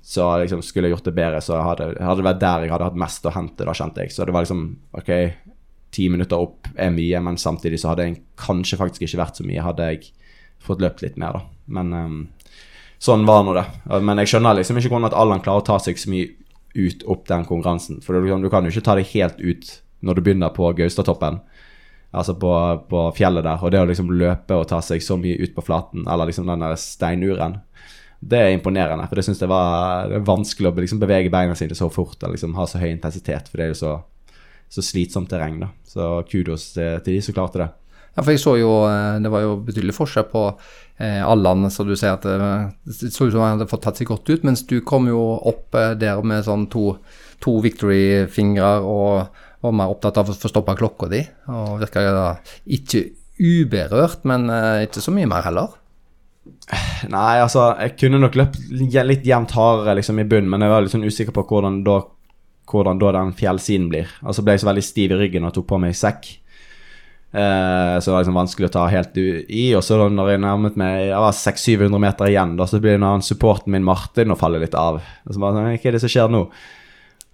så 0.04 0.26
liksom 0.42 0.64
skulle 0.66 0.90
jeg 0.90 0.98
gjort 0.98 1.08
det 1.08 1.16
bedre, 1.16 1.42
så 1.46 1.62
hadde, 1.62 1.92
hadde 2.02 2.18
det 2.20 2.28
vært 2.28 2.42
der 2.42 2.66
jeg 2.66 2.74
hadde 2.74 2.90
hatt 2.90 3.00
mest 3.06 3.30
å 3.30 3.34
hente, 3.36 3.68
da 3.68 3.76
kjente 3.78 4.04
jeg. 4.04 4.16
Så 4.16 4.26
det 4.26 4.36
var 4.36 4.46
liksom 4.46 4.66
OK, 5.00 5.14
ti 5.94 6.10
minutter 6.12 6.42
opp 6.42 6.72
er 6.76 6.92
mye, 6.96 7.22
men 7.24 7.40
samtidig 7.40 7.80
så 7.82 7.94
hadde 7.94 8.10
jeg 8.10 8.20
kanskje 8.42 8.80
faktisk 8.82 9.06
ikke 9.06 9.22
vært 9.22 9.40
så 9.40 9.46
mye, 9.48 9.64
hadde 9.64 9.92
jeg 9.94 10.12
fått 10.66 10.84
løpt 10.84 11.06
litt 11.06 11.20
mer, 11.22 11.40
da. 11.40 11.64
Men 11.78 11.94
ehm, 11.96 12.20
sånn 13.00 13.26
var 13.28 13.46
nå 13.48 13.56
det. 13.56 13.66
Men 14.04 14.22
jeg 14.22 14.34
skjønner 14.34 14.60
liksom 14.60 14.80
ikke 14.80 14.92
hvordan 14.92 15.10
at 15.10 15.18
Allan 15.18 15.44
klarer 15.44 15.64
å 15.64 15.68
ta 15.70 15.80
seg 15.82 16.00
så 16.00 16.12
mye 16.12 16.34
ut 16.76 17.06
opp 17.10 17.28
den 17.30 17.46
konkurransen. 17.48 18.02
For 18.06 18.16
du, 18.16 18.28
du 18.44 18.50
kan 18.52 18.66
jo 18.66 18.74
ikke 18.74 18.86
ta 18.86 18.98
det 19.00 19.10
helt 19.14 19.40
ut 19.40 19.72
når 20.06 20.16
du 20.16 20.24
begynner 20.24 20.54
på 20.56 20.70
Gaustatoppen, 20.78 21.42
altså 22.16 22.36
på, 22.40 22.52
på 22.92 23.06
fjellet 23.18 23.46
der. 23.48 23.64
Og 23.64 23.74
det 23.74 23.82
å 23.82 23.88
liksom 23.90 24.12
løpe 24.20 24.60
og 24.60 24.68
ta 24.70 24.82
seg 24.86 25.04
så 25.04 25.18
mye 25.20 25.40
ut 25.40 25.56
på 25.56 25.66
flaten, 25.66 26.06
eller 26.08 26.30
liksom 26.30 26.48
den 26.50 26.64
der 26.64 26.78
steinuren, 26.80 27.60
det 28.20 28.40
er 28.40 28.54
imponerende. 28.54 29.08
For 29.08 29.20
det 29.20 29.26
syns 29.28 29.42
jeg 29.44 29.52
var 29.52 30.10
det 30.12 30.22
vanskelig 30.28 30.72
å 30.72 30.78
liksom 30.80 31.02
bevege 31.02 31.32
beina 31.34 31.56
sine 31.56 31.78
så 31.78 31.90
fort 31.92 32.20
og 32.24 32.36
liksom 32.36 32.56
ha 32.60 32.68
så 32.68 32.82
høy 32.82 32.90
intensitet, 32.92 33.48
for 33.48 33.60
det 33.60 33.68
er 33.68 33.74
jo 33.74 33.82
så, 33.82 33.94
så 34.72 34.84
slitsomt 34.84 35.32
terreng, 35.32 35.62
da. 35.64 35.72
Så 35.88 36.12
kudos 36.32 36.74
til, 36.76 37.00
til 37.06 37.16
de 37.16 37.24
som 37.24 37.38
klarte 37.38 37.64
det. 37.64 37.70
Ja, 38.16 38.24
for 38.24 38.34
jeg 38.34 38.42
så 38.42 38.56
jo 38.60 38.72
eh, 38.90 39.20
Det 39.24 39.32
var 39.32 39.44
jo 39.46 39.58
betydelig 39.64 39.96
forskjell 39.96 40.26
på 40.32 40.44
eh, 40.50 41.22
Allan, 41.24 41.70
så 41.72 41.86
du 41.88 41.96
sier 41.96 42.18
at 42.18 42.26
eh, 42.28 42.70
det 42.90 43.12
så 43.14 43.28
ut 43.28 43.34
som 43.34 43.44
han 43.44 43.58
hadde 43.58 43.70
fått 43.72 43.86
tatt 43.86 44.02
seg 44.02 44.10
godt 44.10 44.30
ut, 44.32 44.46
mens 44.48 44.66
du 44.68 44.80
kom 44.86 45.08
jo 45.12 45.22
opp 45.50 45.78
eh, 45.80 45.94
der 46.00 46.22
med 46.26 46.46
sånn 46.48 46.68
to, 46.74 46.94
to 47.44 47.60
victory-fingre 47.64 48.74
og 48.84 49.46
var 49.60 49.76
mer 49.76 49.92
opptatt 49.92 50.20
av 50.20 50.32
å 50.32 50.36
få 50.36 50.52
stoppa 50.52 50.76
klokka 50.80 51.10
di, 51.12 51.24
og 51.52 51.80
virka 51.82 52.04
ikke 52.64 53.10
uberørt, 53.40 54.26
men 54.28 54.50
eh, 54.52 54.86
ikke 54.88 55.04
så 55.04 55.14
mye 55.16 55.30
mer 55.30 55.46
heller. 55.48 55.76
Nei, 57.16 57.40
altså, 57.42 57.72
jeg 57.80 57.96
kunne 58.00 58.22
nok 58.22 58.38
løpt 58.40 58.60
litt 58.72 59.28
jevnt 59.28 59.56
hardere 59.58 59.98
liksom, 60.00 60.22
i 60.22 60.28
bunnen, 60.28 60.52
men 60.52 60.66
jeg 60.66 60.74
var 60.74 60.86
litt 60.86 60.96
sånn 60.96 61.08
usikker 61.08 61.36
på 61.36 61.46
hvordan 61.50 61.82
da, 61.88 62.02
hvordan 62.70 63.02
da 63.02 63.16
den 63.20 63.34
fjellsiden 63.38 63.90
blir. 63.92 64.12
Altså 64.24 64.46
ble 64.46 64.56
jeg 64.56 64.64
så 64.64 64.72
veldig 64.72 64.86
stiv 64.86 65.16
i 65.16 65.20
ryggen 65.24 65.48
og 65.48 65.56
tok 65.56 65.70
på 65.72 65.82
meg 65.82 65.98
sekk. 65.98 66.32
Eh, 67.32 68.00
så 68.00 68.10
det 68.10 68.14
var 68.14 68.24
liksom 68.24 68.40
vanskelig 68.40 68.70
å 68.72 68.74
ta 68.74 68.88
helt 68.90 69.18
i. 69.20 69.68
Og 69.78 69.84
så 69.86 70.00
når 70.10 70.34
jeg 70.34 70.42
nærmet 70.42 70.80
meg 70.82 70.96
Jeg 71.12 71.22
var 71.22 71.36
600-700 71.38 72.02
meter 72.02 72.32
igjen, 72.32 72.58
da, 72.58 72.66
så 72.70 72.82
blir 72.82 72.98
det 72.98 73.04
når 73.04 73.24
supporten 73.28 73.74
min 73.76 73.86
Martin 73.86 74.34
å 74.34 74.40
falle 74.40 74.62
litt 74.62 74.78
av. 74.78 75.00
Og 75.00 75.34
så 75.34 75.42
bare 75.42 75.58
sånn, 75.58 75.72
Hva 75.76 75.90
er 75.92 75.98
det 75.98 76.04
som 76.04 76.14
skjer 76.16 76.34
nå? 76.34 76.46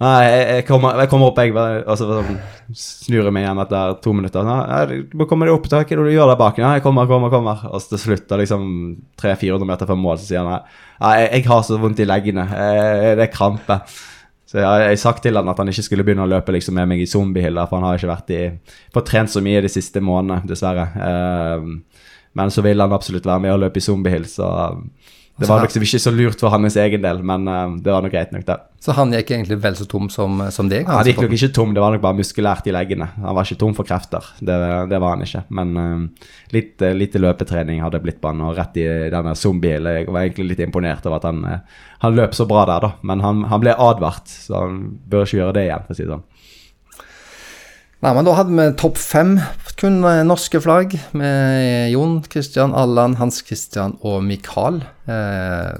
Nei, 0.03 0.15
jeg, 0.27 0.39
jeg, 0.49 0.63
kommer, 0.67 0.97
jeg 0.99 1.07
kommer, 1.07 1.29
opp, 1.31 1.37
jeg. 1.39 1.53
Og 1.55 1.95
så 1.95 2.07
sånn, 2.09 2.39
snur 2.75 3.29
jeg 3.29 3.31
meg 3.31 3.45
igjen 3.45 3.61
etter 3.63 3.93
to 4.03 4.11
minutter. 4.17 4.43
Nei, 4.43 5.03
du 5.07 5.13
må 5.21 5.27
komme 5.29 5.47
deg 5.47 5.55
opp, 5.55 5.69
hva 5.71 5.85
er 5.85 5.87
det 5.87 6.07
du 6.09 6.11
gjør 6.11 6.33
der 6.33 6.41
bak? 6.41 6.59
Nei, 6.59 6.73
jeg 6.75 6.83
kommer, 6.83 7.07
kommer, 7.07 7.31
kommer. 7.31 7.61
Og 7.69 7.79
så 7.79 7.93
til 7.93 8.01
slutt, 8.01 8.35
liksom 8.41 8.65
300-400 9.21 9.69
meter 9.69 9.87
fra 9.87 9.95
mål, 9.95 10.19
så 10.19 10.27
sier 10.27 10.43
han 10.43 10.51
nei, 10.51 11.13
jeg, 11.21 11.29
jeg 11.37 11.47
har 11.47 11.63
så 11.63 11.79
vondt 11.79 12.03
i 12.03 12.09
leggene. 12.09 12.43
det 12.51 13.23
er 13.23 13.31
krampe. 13.31 13.79
Så 14.55 14.61
jeg 14.63 14.87
har 14.87 14.93
sagt 14.95 15.25
til 15.25 15.35
han 15.35 15.49
at 15.51 15.57
han 15.59 15.67
ikke 15.67 15.83
skulle 15.83 16.03
begynne 16.07 16.23
å 16.23 16.29
løpe 16.31 16.53
liksom, 16.55 16.77
med 16.79 16.87
meg 16.87 17.01
i 17.03 17.09
zombiehylla, 17.11 17.65
for 17.67 17.81
han 17.81 17.89
har 17.89 17.97
ikke 17.99 18.07
vært 18.13 18.29
i, 18.31 18.43
fått 18.95 19.09
trent 19.09 19.33
så 19.33 19.41
mye 19.43 19.59
de 19.65 19.71
siste 19.73 19.99
månedene, 19.99 20.47
dessverre. 20.47 20.85
Uh, 20.95 22.05
men 22.39 22.53
så 22.55 22.63
vil 22.63 22.79
han 22.79 22.95
absolutt 22.95 23.27
være 23.27 23.43
med 23.43 23.51
og 23.51 23.59
løpe 23.65 23.81
i 23.81 23.83
zombiehyll, 23.83 24.23
så 24.31 24.47
det 25.37 25.49
var 25.49 25.65
liksom 25.65 25.83
ikke 25.83 25.99
så 25.99 26.11
lurt 26.15 26.39
for 26.39 26.53
hans 26.53 26.77
egen 26.79 27.01
del, 27.03 27.17
men 27.27 27.47
uh, 27.49 27.73
det 27.83 27.91
var 27.91 28.05
nok 28.05 28.13
greit 28.13 28.31
nok, 28.31 28.45
det. 28.47 28.55
Så 28.85 28.93
han 28.95 29.11
gikk 29.11 29.33
egentlig 29.33 29.57
vel 29.63 29.75
så 29.75 29.87
tom 29.89 30.07
som, 30.13 30.39
som 30.53 30.69
deg? 30.71 30.87
Han 30.87 31.07
gikk 31.09 31.19
nok 31.23 31.33
ikke 31.35 31.49
tom, 31.57 31.73
det 31.75 31.83
var 31.83 31.91
nok 31.91 32.03
bare 32.05 32.15
muskulært 32.19 32.69
i 32.69 32.75
leggene. 32.75 33.09
Han 33.19 33.35
var 33.35 33.47
ikke 33.47 33.59
tom 33.65 33.73
for 33.75 33.87
krefter, 33.87 34.29
det, 34.39 34.55
det 34.91 34.99
var 35.03 35.17
han 35.17 35.25
ikke. 35.25 35.43
Men 35.59 35.73
uh, 35.75 36.29
litt, 36.55 36.77
uh, 36.79 36.93
lite 36.95 37.19
løpetrening 37.19 37.83
hadde 37.83 37.99
blitt 38.05 38.21
på 38.23 38.31
han, 38.31 38.45
og 38.47 38.55
rett 38.55 38.79
i 38.79 38.87
denne 39.11 39.35
zombien. 39.35 39.91
Jeg 39.99 40.07
var 40.07 40.23
egentlig 40.23 40.53
litt 40.53 40.63
imponert 40.69 41.09
over 41.09 41.19
at 41.19 41.27
han, 41.27 41.43
han 42.05 42.15
løp 42.15 42.37
så 42.37 42.47
bra 42.47 42.63
der, 42.71 42.87
da. 42.87 42.93
Men 43.03 43.25
han, 43.25 43.43
han 43.51 43.65
ble 43.65 43.75
advart, 43.75 44.31
så 44.31 44.63
han 44.63 44.85
bør 45.03 45.27
ikke 45.27 45.41
gjøre 45.41 45.57
det 45.59 45.67
igjen, 45.67 45.83
for 45.83 45.97
å 45.97 45.99
si 45.99 46.07
det 46.07 46.13
sånn. 46.15 46.27
Nei, 48.05 48.11
men 48.13 48.27
Da 48.27 48.35
hadde 48.37 48.53
vi 48.53 48.65
topp 48.77 48.99
fem 49.01 49.39
kun 49.81 50.03
norske 50.29 50.59
flagg, 50.61 50.91
med 51.17 51.89
Jon 51.89 52.19
Christian, 52.21 52.75
Allan, 52.77 53.15
Hans 53.17 53.39
Christian 53.41 53.95
og 54.05 54.19
Mikael. 54.23 54.77
Eh, 55.09 55.71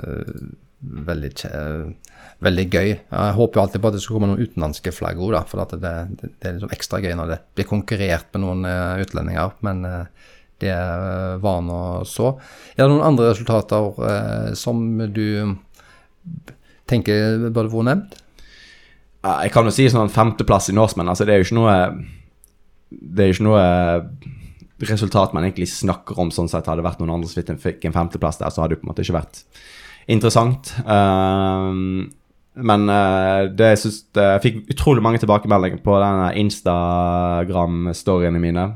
veldig, 1.06 1.30
veldig 2.48 2.66
gøy. 2.66 2.90
Jeg 2.98 3.36
håper 3.38 3.60
jo 3.60 3.62
alltid 3.62 3.84
på 3.84 3.92
at 3.92 3.96
det 3.96 4.02
skal 4.02 4.18
komme 4.18 4.32
noen 4.32 4.42
utenlandske 4.42 4.92
flagg 4.92 5.22
òg, 5.22 5.38
for 5.48 5.62
det, 5.62 5.80
det, 5.86 5.94
det, 6.26 6.42
er 6.42 6.58
liksom 6.58 6.74
ekstra 6.74 7.04
gøy 7.06 7.14
når 7.22 7.32
det 7.36 7.40
blir 7.56 7.70
konkurrert 7.70 8.34
med 8.34 8.44
noen 8.48 8.66
uh, 8.68 8.98
utlendinger. 9.06 9.54
Men 9.70 9.86
det 10.66 10.76
var 11.46 11.62
nå 11.70 11.80
så. 12.10 12.34
Er 12.74 12.88
det 12.88 12.92
noen 12.96 13.06
andre 13.06 13.30
resultater 13.36 14.04
eh, 14.10 14.52
som 14.58 14.82
du 15.14 15.56
tenker 16.90 17.52
burde 17.52 17.70
vært 17.70 17.90
nevnt? 17.94 18.22
Jeg 19.26 19.54
kan 19.54 19.66
jo 19.66 19.74
si 19.74 19.88
sånn 19.90 20.12
femteplass 20.14 20.74
i 20.74 20.78
Norseman. 20.78 21.10
Altså, 21.10 21.26
det 21.26 21.34
er 21.34 21.42
jo 21.42 21.48
ikke 21.48 21.62
noe 21.62 21.80
Det 23.02 23.24
er 23.24 23.32
jo 23.32 23.38
ikke 23.38 23.50
noe 23.50 23.66
resultat 24.86 25.34
man 25.36 25.46
egentlig 25.48 25.70
snakker 25.72 26.20
om. 26.20 26.32
sånn 26.32 26.50
sett 26.52 26.68
Hadde 26.68 26.82
det 26.84 26.90
vært 26.90 27.02
noen 27.02 27.16
andre 27.16 27.30
som 27.32 27.60
fikk 27.62 27.86
en 27.88 27.96
femteplass 27.96 28.42
der, 28.42 28.52
så 28.52 28.64
hadde 28.64 28.76
det 28.76 28.82
på 28.82 28.88
en 28.88 28.92
måte 28.94 29.06
ikke 29.06 29.20
vært 29.20 29.44
interessant. 30.12 30.74
Um, 30.86 32.12
men 32.56 32.88
uh, 32.88 33.52
det 33.52 33.74
jeg 33.74 33.82
synes, 33.84 33.98
jeg 34.16 34.44
fikk 34.44 34.62
utrolig 34.76 35.04
mange 35.04 35.20
tilbakemeldinger 35.24 35.82
på 35.84 35.98
denne 36.00 36.30
Instagram-storyene 36.44 38.40
mine. 38.40 38.70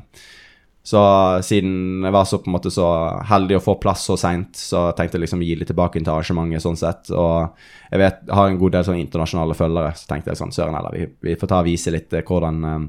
Så 0.89 0.99
siden 1.45 2.05
jeg 2.05 2.13
var 2.15 2.25
så 2.25 2.39
på 2.41 2.49
en 2.49 2.55
måte 2.55 2.71
så 2.73 2.87
heldig 3.29 3.59
å 3.59 3.61
få 3.61 3.75
plass 3.81 4.07
så 4.07 4.15
seint, 4.17 4.57
så 4.57 4.87
tenkte 4.97 5.19
jeg 5.19 5.27
liksom 5.27 5.43
gi 5.45 5.57
litt 5.59 5.69
tilbake 5.69 5.99
til 5.99 6.09
arrangementet 6.09 6.63
sånn 6.63 6.79
sett. 6.79 7.11
Og 7.13 7.51
jeg 7.91 8.01
vet, 8.01 8.23
har 8.33 8.49
en 8.49 8.57
god 8.61 8.77
del 8.77 8.87
sånn 8.87 9.01
internasjonale 9.01 9.57
følgere, 9.59 9.91
så 9.99 10.09
tenkte 10.09 10.31
jeg 10.31 10.39
sånn 10.39 10.55
Søren 10.55 10.77
heller, 10.79 10.95
vi, 10.95 11.09
vi, 11.27 11.35
får 11.37 11.51
ta 11.51 11.59
og 11.61 11.67
vise 11.67 11.93
litt 11.93 12.15
eh, 12.15 12.25
hvordan, 12.25 12.63
um, 12.65 12.87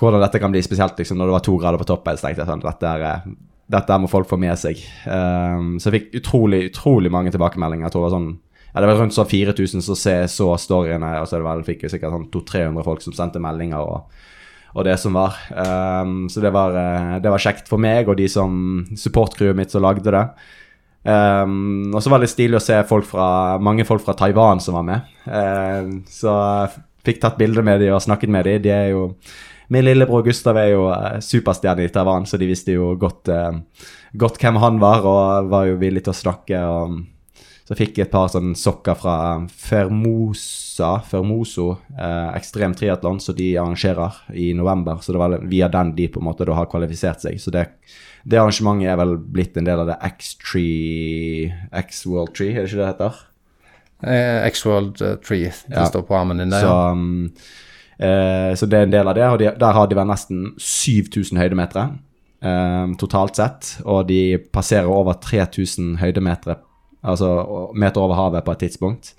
hvordan 0.00 0.24
dette 0.24 0.40
kan 0.42 0.52
bli. 0.52 0.62
Spesielt 0.64 0.98
liksom 1.00 1.20
når 1.20 1.30
det 1.30 1.36
var 1.36 1.46
to 1.46 1.56
grader 1.60 1.80
på 1.80 1.88
toppen, 1.88 2.18
så 2.18 2.28
tenkte 2.28 2.44
jeg 2.44 2.50
sånn 2.50 2.64
dette, 2.64 2.92
er, 2.94 3.24
dette 3.76 3.98
må 4.00 4.10
folk 4.10 4.30
få 4.30 4.38
med 4.40 4.56
seg. 4.60 4.80
Um, 5.04 5.74
så 5.78 5.90
jeg 5.90 5.96
fikk 5.98 6.20
utrolig, 6.22 6.64
utrolig 6.70 7.12
mange 7.12 7.32
tilbakemeldinger. 7.34 7.88
Jeg 7.88 7.96
tror 7.96 8.06
det 8.06 8.10
var 8.10 8.18
sånn 8.18 8.32
ja, 8.70 8.78
det 8.78 8.86
var 8.86 9.00
rundt 9.00 9.16
sånn 9.16 9.26
4000 9.26 9.82
som 9.82 9.96
så 10.30 10.50
storyene, 10.62 11.16
og 11.18 11.24
så 11.26 11.40
det 11.40 11.46
var, 11.46 11.62
fikk 11.66 11.80
jeg 11.84 11.96
sikkert 11.96 12.14
sånn 12.14 12.28
200-300 12.30 12.86
folk 12.86 13.02
som 13.02 13.16
sendte 13.16 13.42
meldinger. 13.42 13.82
og 13.82 14.28
og 14.70 14.86
det 14.86 14.96
som 15.02 15.16
var. 15.18 15.34
Um, 15.50 16.28
så 16.30 16.42
det 16.42 16.52
var, 16.54 16.70
uh, 16.70 17.16
det 17.22 17.30
var, 17.32 17.42
kjekt 17.42 17.66
for 17.70 17.82
meg 17.82 18.08
og 18.08 18.18
de 18.20 18.28
som 18.30 18.84
supportcrewet 18.98 19.58
mitt 19.58 19.72
som 19.74 19.82
lagde 19.82 20.12
det. 20.14 20.24
Um, 21.02 21.90
og 21.94 22.02
så 22.04 22.12
var 22.12 22.22
det 22.22 22.30
stilig 22.30 22.58
å 22.58 22.62
se 22.62 22.76
folk 22.88 23.08
fra, 23.08 23.58
mange 23.62 23.86
folk 23.88 24.04
fra 24.04 24.14
Taiwan 24.18 24.60
som 24.62 24.76
var 24.78 24.86
med. 24.86 25.14
Um, 25.26 26.00
så 26.10 26.34
fikk 27.06 27.22
tatt 27.22 27.40
bilder 27.40 27.64
med 27.66 27.80
dem 27.82 27.96
og 27.96 28.04
snakket 28.04 28.32
med 28.32 28.46
dem. 28.46 28.60
De 28.62 28.74
er 28.74 28.90
jo 28.92 29.06
Min 29.70 29.86
lillebror 29.86 30.24
Gustav 30.26 30.58
er 30.58 30.72
jo 30.72 30.88
uh, 30.90 31.20
superstjerne 31.22 31.86
i 31.86 31.92
Taiwan, 31.94 32.26
så 32.26 32.40
de 32.40 32.48
visste 32.50 32.74
jo 32.74 32.92
godt, 32.98 33.30
uh, 33.30 33.86
godt 34.18 34.40
hvem 34.42 34.58
han 34.62 34.80
var, 34.82 35.06
og 35.06 35.50
var 35.52 35.68
jo 35.70 35.78
villig 35.80 36.04
til 36.06 36.14
å 36.14 36.20
snakke. 36.24 36.62
og 36.66 37.00
så 37.70 37.76
fikk 37.78 38.00
jeg 38.00 38.08
et 38.08 38.10
par 38.10 38.26
sånne 38.26 38.56
sokker 38.58 38.96
fra 38.98 39.16
Fermosa, 39.46 40.88
Fermoso 41.06 41.68
eh, 41.94 42.32
Ekstrem 42.34 42.74
Triatlon, 42.74 43.20
som 43.22 43.36
de 43.38 43.52
arrangerer 43.62 44.16
i 44.34 44.48
november. 44.58 44.98
Så 44.98 45.14
det 45.14 45.20
var 45.22 45.36
via 45.46 45.68
den 45.70 45.92
de 45.94 46.08
på 46.10 46.18
en 46.18 46.26
måte 46.26 46.48
da 46.48 46.56
har 46.58 46.66
kvalifisert 46.66 47.22
seg. 47.22 47.38
Så 47.38 47.54
det, 47.54 47.68
det 48.26 48.40
arrangementet 48.42 48.90
er 48.90 48.98
vel 48.98 49.14
blitt 49.22 49.54
en 49.54 49.70
del 49.70 49.84
av 49.84 49.92
det 49.92 50.00
X-Tree 50.08 51.46
X-World 51.84 52.34
Tree, 52.34 52.56
er 52.56 52.66
det 52.66 52.72
ikke 52.72 52.80
det 52.80 52.82
det 52.82 52.90
heter? 52.90 53.22
Eh, 54.02 54.50
X-World 54.50 55.06
Tree, 55.22 55.54
det 55.70 55.78
ja. 55.78 55.86
står 55.92 56.08
på 56.10 56.18
armen 56.18 56.42
din 56.42 56.50
der. 56.50 56.66
Så, 56.66 56.74
um, 56.90 57.30
eh, 58.00 58.52
så 58.56 58.68
det 58.68 58.78
er 58.78 58.88
en 58.88 58.94
del 58.94 59.10
av 59.10 59.18
det, 59.18 59.26
og 59.28 59.38
de, 59.42 59.50
der 59.60 59.76
har 59.76 59.90
de 59.90 59.98
vel 59.98 60.08
nesten 60.10 60.46
7000 60.56 61.40
høydemetere. 61.40 61.90
eh, 62.42 62.86
totalt 63.00 63.36
sett, 63.36 63.74
og 63.84 64.08
de 64.08 64.38
passerer 64.52 64.88
over 64.88 65.18
3000 65.20 65.98
høydemeter, 66.00 66.56
altså 67.04 67.70
meter 67.74 68.00
over 68.00 68.16
havet 68.16 68.44
på 68.46 68.56
et 68.56 68.66
tidspunkt. 68.66 69.14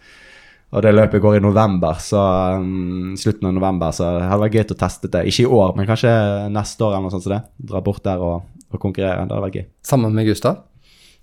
Og 0.71 0.79
det 0.85 0.93
løpet 0.95 1.19
går 1.19 1.35
i 1.35 1.43
november, 1.43 1.97
så 1.99 2.21
um, 2.55 3.11
slutten 3.19 3.49
av 3.49 3.55
november, 3.57 3.91
så 3.91 4.13
det 4.15 4.29
hadde 4.29 4.43
vært 4.45 4.55
gøy 4.55 4.63
å 4.71 4.77
teste 4.79 5.09
det. 5.11 5.25
Ikke 5.27 5.43
i 5.43 5.53
år, 5.59 5.73
men 5.75 5.89
kanskje 5.89 6.13
neste 6.53 6.85
år 6.87 6.95
eller 6.95 7.09
noe 7.09 7.11
sånt 7.11 7.25
som 7.25 7.33
det. 7.33 7.41
Dra 7.73 7.81
bort 7.83 8.03
der 8.05 8.23
og, 8.23 8.45
og 8.71 8.79
konkurrere. 8.79 9.25
Det 9.25 9.35
hadde 9.35 9.43
vært 9.49 9.57
gøy. 9.59 9.65
Sammen 9.89 10.15
med 10.15 10.29
Gustav? 10.31 10.61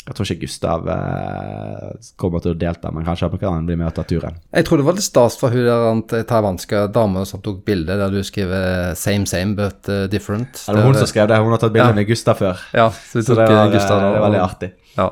Jeg 0.08 0.16
tror 0.16 0.30
ikke 0.32 0.46
Gustav 0.46 0.86
eh, 0.88 1.88
kommer 2.16 2.40
til 2.40 2.54
å 2.54 2.58
delta, 2.58 2.88
men 2.94 3.04
kanskje 3.04 3.28
han 3.28 3.40
kan 3.42 3.66
bli 3.68 3.76
med 3.76 3.90
og 3.90 3.96
ta 3.98 4.06
turen. 4.08 4.38
Jeg 4.56 4.64
tror 4.64 4.80
det 4.80 4.86
var 4.86 4.96
litt 4.96 5.04
stas 5.04 5.36
for 5.36 5.52
hun 5.52 6.00
der 6.08 6.24
taiwanske 6.28 6.86
dama 6.94 7.26
som 7.28 7.42
tok 7.44 7.60
bilde 7.66 7.98
der 8.00 8.12
du 8.14 8.22
skriver 8.24 8.94
'same 8.96 9.28
same 9.28 9.54
but 9.58 9.84
uh, 9.88 10.08
different'. 10.08 10.64
Ja, 10.64 10.72
det 10.72 10.80
var 10.80 10.86
hun 10.88 11.00
som 11.02 11.10
skrev 11.12 11.28
det. 11.28 11.38
Hun 11.38 11.52
har 11.52 11.60
tatt 11.60 11.74
bilde 11.76 11.92
ja. 11.92 11.98
med 12.00 12.08
Gustav 12.08 12.40
før. 12.40 12.62
Ja, 12.72 12.90
så, 12.90 13.22
så 13.22 13.34
det, 13.34 13.48
var, 13.52 13.72
Gustav, 13.72 14.00
det, 14.00 14.12
var, 14.14 14.24
veldig 14.30 14.40
artig. 14.40 14.70
Ja. 14.96 15.08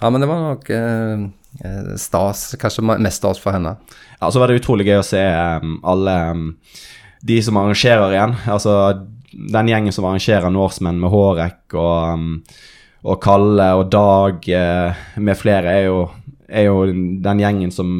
Ja, 0.00 0.10
men 0.10 0.20
det 0.20 0.28
var 0.28 0.40
nok 0.44 0.70
eh, 0.70 1.24
eh, 1.64 1.94
stas. 1.96 2.54
Kanskje 2.60 2.84
mest 2.84 3.20
stas 3.20 3.40
for 3.40 3.56
henne. 3.56 3.76
Ja, 4.20 4.30
så 4.30 4.40
var 4.40 4.48
det 4.48 4.60
utrolig 4.60 4.88
gøy 4.88 5.00
å 5.00 5.06
se 5.06 5.22
um, 5.60 5.78
alle 5.88 6.16
um, 6.32 6.44
de 7.24 7.40
som 7.44 7.56
arrangerer 7.60 8.12
igjen. 8.12 8.36
Altså 8.48 8.76
den 9.30 9.68
gjengen 9.70 9.94
som 9.94 10.08
arrangerer 10.08 10.52
Norsemen 10.52 11.00
med 11.00 11.12
Hårek 11.12 11.76
og, 11.76 12.20
um, 12.20 12.42
og 13.00 13.20
Kalle 13.22 13.68
og 13.78 13.86
Dag 13.92 14.48
eh, 14.52 15.04
med 15.22 15.38
flere, 15.38 15.72
er 15.72 15.86
jo, 15.88 16.00
er 16.48 16.66
jo, 16.68 16.82
den 17.24 17.40
gjengen 17.40 17.72
som 17.72 17.90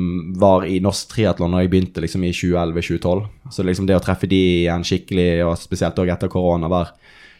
var 0.41 0.67
i 0.69 0.81
norsk 0.85 1.15
triatlon 1.15 1.55
da 1.57 1.63
jeg 1.63 1.73
begynte 1.73 2.03
liksom 2.05 2.27
i 2.29 2.35
2011-2012. 2.37 3.23
Så 3.55 3.65
liksom 3.65 3.89
det 3.89 3.97
å 3.97 4.03
treffe 4.05 4.29
de 4.31 4.41
igjen 4.65 4.85
skikkelig, 4.85 5.31
og 5.47 5.57
spesielt 5.61 5.99
også 5.99 6.17
etter 6.17 6.33
korona, 6.33 6.69
var 6.73 6.93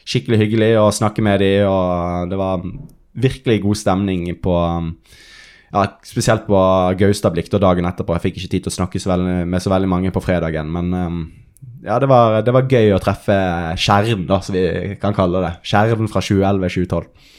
skikkelig 0.09 0.41
hyggelig 0.41 0.71
å 0.81 0.89
snakke 0.95 1.25
med 1.25 1.43
de, 1.45 1.53
og 1.69 2.31
det 2.31 2.39
var 2.41 2.65
virkelig 3.21 3.61
god 3.65 3.79
stemning 3.79 4.25
på 4.41 4.55
um, 4.55 4.95
ja, 5.71 5.85
Spesielt 6.07 6.47
på 6.49 6.61
Gaustablikk 6.99 7.51
dagen 7.53 7.87
etterpå. 7.87 8.15
Jeg 8.17 8.25
fikk 8.25 8.41
ikke 8.41 8.53
tid 8.55 8.65
til 8.65 8.73
å 8.73 8.79
snakke 8.79 9.03
så 9.03 9.13
veldig, 9.13 9.37
med 9.51 9.63
så 9.63 9.71
veldig 9.71 9.91
mange 9.91 10.15
på 10.15 10.23
fredagen, 10.25 10.71
men 10.73 10.95
um, 10.97 11.21
ja, 11.85 11.99
det 12.01 12.09
var, 12.09 12.41
det 12.45 12.53
var, 12.57 12.69
gøy 12.69 12.95
å 12.97 13.03
treffe 13.03 13.37
skjerm, 13.81 14.25
da, 14.29 14.41
som 14.45 14.57
vi 14.57 14.97
kan 15.01 15.15
kalle 15.17 15.45
det. 15.45 15.53
Kjernen 15.69 16.09
fra 16.13 16.25
2011-2012. 16.25 17.37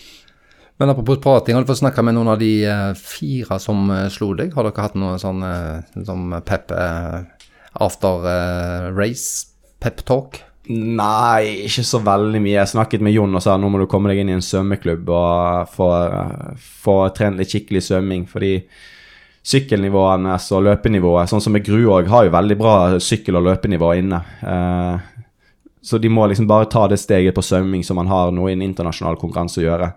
Men 0.82 0.90
apropos 0.90 1.20
prating, 1.22 1.54
har 1.54 1.62
du 1.62 1.70
fått 1.70 1.84
snakka 1.84 2.02
med 2.02 2.16
noen 2.18 2.32
av 2.34 2.40
de 2.42 2.52
uh, 2.66 2.92
fire 2.98 3.60
som 3.62 3.84
uh, 3.94 4.08
slo 4.10 4.32
deg? 4.34 4.56
Har 4.58 4.66
dere 4.66 4.86
hatt 4.88 4.96
noe 4.98 5.20
sånn 5.22 5.44
uh, 5.46 5.84
som 6.08 6.34
pep 6.48 6.74
after 7.78 8.26
race, 8.98 9.52
pep 9.78 10.02
talk? 10.10 10.40
Nei, 10.72 11.68
ikke 11.68 11.84
så 11.86 12.02
veldig 12.02 12.42
mye. 12.42 12.56
Jeg 12.56 12.72
snakket 12.74 13.06
med 13.06 13.14
Jon 13.14 13.38
og 13.38 13.44
sa 13.46 13.58
nå 13.62 13.70
må 13.70 13.82
du 13.82 13.86
komme 13.90 14.10
deg 14.10 14.24
inn 14.24 14.32
i 14.32 14.36
en 14.40 14.44
svømmeklubb 14.46 15.10
og 15.10 15.70
få, 15.74 15.92
få 16.84 16.98
trent 17.18 17.38
litt 17.38 17.54
skikkelig 17.54 17.82
svømming. 17.86 18.26
Fordi 18.30 18.56
sykkelnivåene 19.42 20.36
og 20.38 20.66
løpenivået, 20.68 21.32
sånn 21.32 21.42
som 21.42 21.56
med 21.56 21.66
Gruog, 21.66 22.10
har 22.12 22.28
jo 22.28 22.36
veldig 22.36 22.58
bra 22.60 22.76
sykkel- 23.02 23.40
og 23.40 23.48
løpenivå 23.50 23.94
inne. 23.98 24.22
Eh, 24.42 25.26
så 25.82 25.98
de 25.98 26.12
må 26.14 26.28
liksom 26.30 26.50
bare 26.50 26.70
ta 26.70 26.86
det 26.88 27.00
steget 27.02 27.36
på 27.36 27.44
svømming 27.46 27.84
som 27.84 27.98
man 27.98 28.12
har 28.12 28.30
nå 28.32 28.48
i 28.48 28.54
en 28.54 28.66
internasjonal 28.68 29.18
konkurranse 29.22 29.64
å 29.64 29.66
gjøre. 29.66 29.90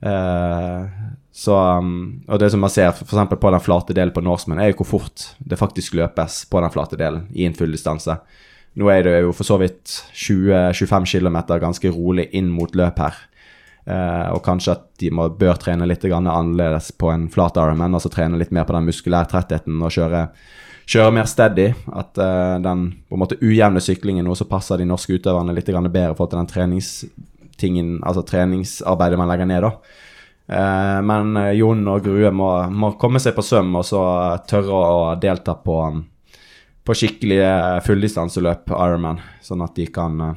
Eh, 0.00 0.84
så, 1.32 1.78
um, 1.78 2.24
og 2.26 2.40
det 2.40 2.50
som 2.50 2.62
man 2.62 2.72
ser 2.72 2.90
f.eks. 2.90 3.30
på 3.30 3.50
den 3.54 3.62
flate 3.62 3.94
delen 3.94 4.14
på 4.14 4.22
Norseman, 4.26 4.58
er 4.58 4.72
jo 4.72 4.80
hvor 4.80 4.92
fort 4.98 5.28
det 5.38 5.58
faktisk 5.60 5.94
løpes 5.98 6.44
på 6.50 6.62
den 6.62 6.72
flate 6.74 6.98
delen 6.98 7.28
i 7.30 7.46
en 7.46 7.54
full 7.54 7.70
distanse. 7.74 8.16
Nå 8.78 8.90
er 8.90 9.04
det 9.06 9.16
jo 9.22 9.32
for 9.34 9.46
så 9.46 9.58
vidt 9.58 10.00
20-25 10.14 11.06
km 11.12 11.38
ganske 11.62 11.92
rolig 11.94 12.28
inn 12.36 12.50
mot 12.50 12.74
løp 12.78 13.02
her. 13.02 13.20
Uh, 13.88 14.34
og 14.34 14.42
kanskje 14.44 14.74
at 14.74 14.82
de 15.00 15.08
må, 15.14 15.30
bør 15.32 15.56
trene 15.62 15.86
litt 15.88 16.04
annerledes 16.04 16.90
på 16.98 17.08
en 17.08 17.28
flat 17.32 17.56
Ironman, 17.56 17.94
altså 17.96 18.10
trene 18.12 18.36
litt 18.36 18.50
mer 18.52 18.66
på 18.68 18.74
den 18.76 18.84
muskulærtrettheten 18.90 19.78
og 19.80 19.94
kjøre, 19.94 20.26
kjøre 20.90 21.14
mer 21.16 21.30
steady. 21.30 21.70
At 21.88 22.18
uh, 22.20 22.58
den 22.66 22.90
på 23.08 23.16
en 23.16 23.22
måte 23.24 23.38
ujevne 23.40 23.80
syklingen 23.80 24.28
nå 24.28 24.36
så 24.36 24.50
passer 24.50 24.82
de 24.82 24.90
norske 24.90 25.16
utøverne 25.16 25.54
litt 25.56 25.70
bedre 25.70 26.18
for 26.18 26.34
den 26.34 26.50
treningstingen, 27.58 28.02
altså 28.04 28.22
treningsarbeidet 28.22 29.18
man 29.18 29.28
legger 29.28 29.46
ned. 29.46 29.62
da. 29.62 29.72
Eh, 30.48 31.02
men 31.02 31.36
eh, 31.36 31.52
Jon 31.58 31.86
og 31.88 32.04
Grue 32.04 32.30
må, 32.30 32.68
må, 32.70 32.92
komme 32.98 33.20
seg 33.20 33.34
på 33.36 33.42
søm 33.42 33.74
og 33.76 33.84
så 33.84 34.00
tørre 34.48 34.72
å 34.72 35.14
delta 35.20 35.54
på, 35.54 35.78
på 36.84 36.94
skikkelige 36.94 37.82
fulldistanseløp, 37.84 38.70
Ironman, 38.70 39.20
sånn 39.42 39.62
at 39.62 39.74
de 39.76 39.86
kan 39.86 40.20
eh, 40.20 40.36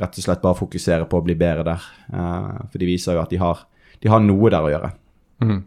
rett 0.00 0.16
og 0.18 0.24
slett 0.24 0.42
bare 0.42 0.58
fokusere 0.58 1.06
på 1.06 1.18
å 1.18 1.24
bli 1.24 1.34
bedre 1.36 1.66
der. 1.66 1.82
For 2.08 2.80
de 2.80 2.86
viser 2.88 3.12
jo 3.12 3.20
at 3.20 3.30
de 3.30 3.36
har, 3.36 3.66
de 4.00 4.08
har 4.08 4.22
noe 4.24 4.48
der 4.50 4.64
å 4.64 4.70
gjøre. 4.72 4.88
Mm. 5.44 5.58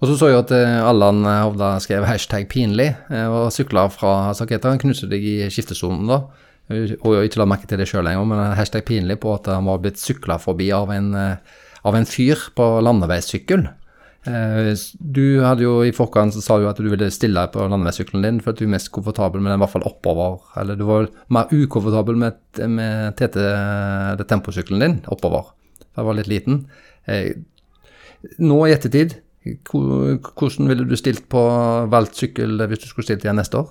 Og 0.00 0.06
så 0.06 0.14
så 0.16 0.28
jeg 0.30 0.38
at 0.38 0.52
Allan 0.86 1.24
Hovda 1.26 1.72
skrev 1.82 2.06
hashtag 2.06 2.46
'pinlig' 2.48 2.94
og 3.26 3.50
sykla 3.50 3.88
fra 3.90 4.30
Saketa. 4.38 4.70
Han 4.70 4.78
knuste 4.78 5.10
deg 5.10 5.26
i 5.26 5.34
skiftesonen 5.50 6.06
da. 6.08 6.20
Og 6.70 7.14
jeg 7.16 7.30
ikke 7.30 7.40
la 7.40 7.48
merke 7.50 7.66
til 7.66 7.80
det 7.80 7.88
sjøl 7.90 8.04
lenger, 8.06 8.28
men 8.30 8.54
hashtag 8.54 8.84
'pinlig' 8.86 9.18
på 9.22 9.34
at 9.34 9.50
han 9.50 9.66
var 9.66 9.80
blitt 9.82 9.98
sykla 9.98 10.36
forbi 10.38 10.70
av 10.70 10.92
en, 10.94 11.10
av 11.16 11.96
en 11.98 12.06
fyr 12.06 12.38
på 12.54 12.66
landeveissykkel. 12.86 13.66
Eh, 14.28 14.74
du 15.00 15.40
hadde 15.40 15.64
jo 15.64 15.78
i 15.80 15.94
forkant 15.96 16.34
så 16.34 16.42
sa 16.44 16.58
du 16.60 16.66
at 16.68 16.76
du 16.76 16.90
ville 16.92 17.08
stille 17.14 17.40
på 17.54 17.64
landeveissykkelen 17.72 18.26
din 18.26 18.40
for 18.44 18.52
at 18.52 18.60
du 18.60 18.66
er 18.66 18.74
mest 18.74 18.90
komfortabel 18.92 19.40
med 19.40 19.52
den 19.52 19.60
i 19.60 19.62
hvert 19.64 19.72
fall 19.72 19.86
oppover. 19.88 20.42
Eller 20.60 20.76
du 20.76 20.84
var 20.88 21.08
mer 21.32 21.48
ukomfortabel 21.52 22.20
med, 22.20 22.36
med 22.68 23.16
TT, 23.16 23.40
temposykkelen 24.28 24.84
din 24.84 25.00
oppover. 25.08 25.54
Jeg 25.96 26.06
var 26.06 26.18
litt 26.18 26.30
liten. 26.30 26.64
Eh, 27.08 27.32
nå 28.44 28.60
i 28.66 28.74
ettertid, 28.74 29.16
hvordan 29.64 30.68
ville 30.68 30.84
du 30.84 30.96
stilt 31.00 31.24
på 31.32 31.40
valgt 31.88 32.18
sykkel 32.20 32.60
hvis 32.68 32.82
du 32.82 32.90
skulle 32.90 33.08
stilt 33.08 33.24
igjen 33.24 33.40
neste 33.40 33.62
år? 33.62 33.70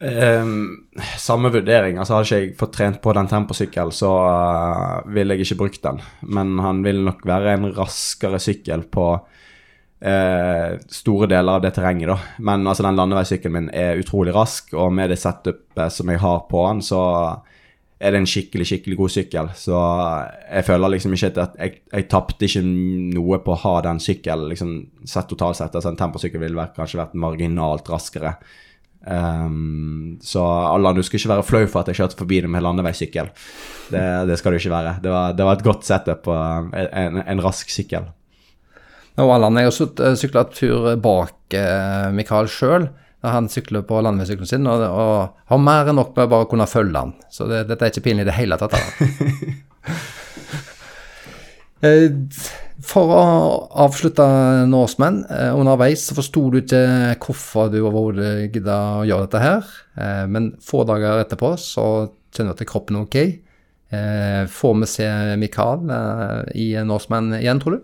Um, 0.00 0.86
samme 1.18 1.50
vurdering. 1.52 1.98
altså 1.98 2.14
Hadde 2.16 2.28
ikke 2.28 2.38
jeg 2.38 2.54
fått 2.56 2.72
trent 2.78 3.00
på 3.04 3.12
den 3.12 3.28
temposykkelen, 3.28 3.92
så 3.92 4.12
uh, 4.24 5.10
ville 5.12 5.36
jeg 5.36 5.44
ikke 5.44 5.58
brukt 5.60 5.82
den. 5.84 6.00
Men 6.24 6.54
han 6.64 6.80
vil 6.86 7.02
nok 7.04 7.20
være 7.28 7.52
en 7.58 7.68
raskere 7.76 8.40
sykkel 8.40 8.86
på 8.88 9.06
uh, 9.20 10.70
store 10.88 11.28
deler 11.28 11.58
av 11.58 11.66
det 11.66 11.74
terrenget, 11.76 12.08
da. 12.14 12.16
Men 12.48 12.64
altså 12.64 12.86
den 12.86 12.96
landeveissykkelen 12.96 13.56
min 13.58 13.68
er 13.76 14.00
utrolig 14.00 14.32
rask, 14.36 14.72
og 14.72 14.88
med 14.96 15.12
det 15.12 15.20
setupet 15.20 15.92
som 15.92 16.08
jeg 16.08 16.24
har 16.24 16.46
på 16.48 16.64
den, 16.70 16.80
så 16.86 17.02
er 18.00 18.14
det 18.14 18.22
en 18.22 18.30
skikkelig 18.32 18.70
skikkelig 18.70 18.96
god 18.96 19.12
sykkel. 19.12 19.52
Så 19.60 19.76
jeg 20.46 20.64
føler 20.64 20.94
liksom 20.94 21.12
ikke 21.12 21.32
at 21.44 21.60
jeg, 21.60 21.76
jeg 21.92 22.08
tapte 22.08 22.48
ikke 22.48 22.64
noe 22.64 23.42
på 23.44 23.52
å 23.52 23.60
ha 23.66 23.74
den 23.84 24.00
sykkelen. 24.00 24.48
liksom 24.48 24.72
Sett 25.04 25.28
totalt 25.28 25.60
sett. 25.60 25.76
altså 25.76 25.92
En 25.92 26.00
temposykkel 26.00 26.40
ville 26.40 26.68
kanskje 26.72 27.02
vært 27.02 27.20
marginalt 27.20 27.92
raskere. 27.92 28.38
Um, 29.00 30.18
så 30.20 30.44
Allan, 30.44 30.98
du 30.98 31.02
skal 31.06 31.20
ikke 31.20 31.32
være 31.32 31.46
flau 31.48 31.62
for 31.66 31.80
at 31.80 31.88
jeg 31.88 32.00
kjørte 32.02 32.18
forbi 32.20 32.42
det 32.44 32.50
med 32.52 32.64
landeveissykkel. 32.64 33.30
Det, 33.90 34.06
det, 34.28 34.38
skal 34.38 34.52
du 34.52 34.60
ikke 34.60 34.74
være. 34.74 34.96
Det 35.02 35.12
var, 35.12 35.36
det 35.36 35.46
var 35.46 35.58
et 35.58 35.66
godt 35.66 35.86
setup 35.88 36.24
på 36.28 36.36
en, 36.36 37.22
en, 37.24 37.44
rask 37.44 37.72
sykkel. 37.72 38.10
Og 39.20 39.34
Allan, 39.34 39.58
jeg 39.58 39.68
har 39.68 39.72
også 39.72 40.16
sykla 40.20 40.46
tur 40.54 40.92
bak 41.02 41.56
eh, 41.56 42.10
Mikael 42.14 42.48
sjøl 42.48 42.90
han 43.28 43.48
sykler 43.52 43.82
på 43.84 44.00
landeveissykkelen 44.00 44.48
sin, 44.48 44.66
og, 44.70 44.80
og, 44.80 45.34
har 45.50 45.58
mer 45.60 45.90
enn 45.90 45.98
nok 46.00 46.14
med 46.16 46.24
å 46.24 46.30
bare 46.32 46.48
kunne 46.48 46.66
følge 46.70 47.02
han. 47.02 47.12
Så 47.32 47.44
det, 47.50 47.66
dette 47.68 47.84
er 47.84 47.92
ikke 47.92 48.06
pinlig 48.06 48.24
i 48.24 48.30
det 48.30 48.36
hele 48.38 48.56
tatt. 48.60 48.72
Eh, 52.80 52.86
for 52.86 53.12
å 53.12 53.24
avslutte 53.84 54.24
Norseman, 54.68 55.24
eh, 55.28 55.52
underveis 55.54 56.06
så 56.06 56.14
forsto 56.14 56.50
du 56.50 56.60
ikke 56.60 57.16
hvorfor 57.20 57.70
du 57.70 57.80
overhodet 57.82 58.52
gidda 58.52 59.00
å 59.00 59.06
gjøre 59.06 59.28
dette 59.28 59.40
her, 59.40 59.64
eh, 59.96 60.26
men 60.26 60.56
få 60.60 60.86
dager 60.86 61.24
etterpå 61.24 61.56
så 61.58 62.10
kjenner 62.32 62.56
du 62.56 62.62
at 62.62 62.66
kroppen 62.66 62.96
er 62.96 63.02
ok. 63.02 63.40
Får 63.90 64.74
vi 64.78 64.86
se 64.86 65.36
Mikael 65.36 65.80
i 66.54 66.78
Norseman 66.86 67.32
igjen, 67.34 67.58
tror 67.58 67.72
du? 67.72 67.80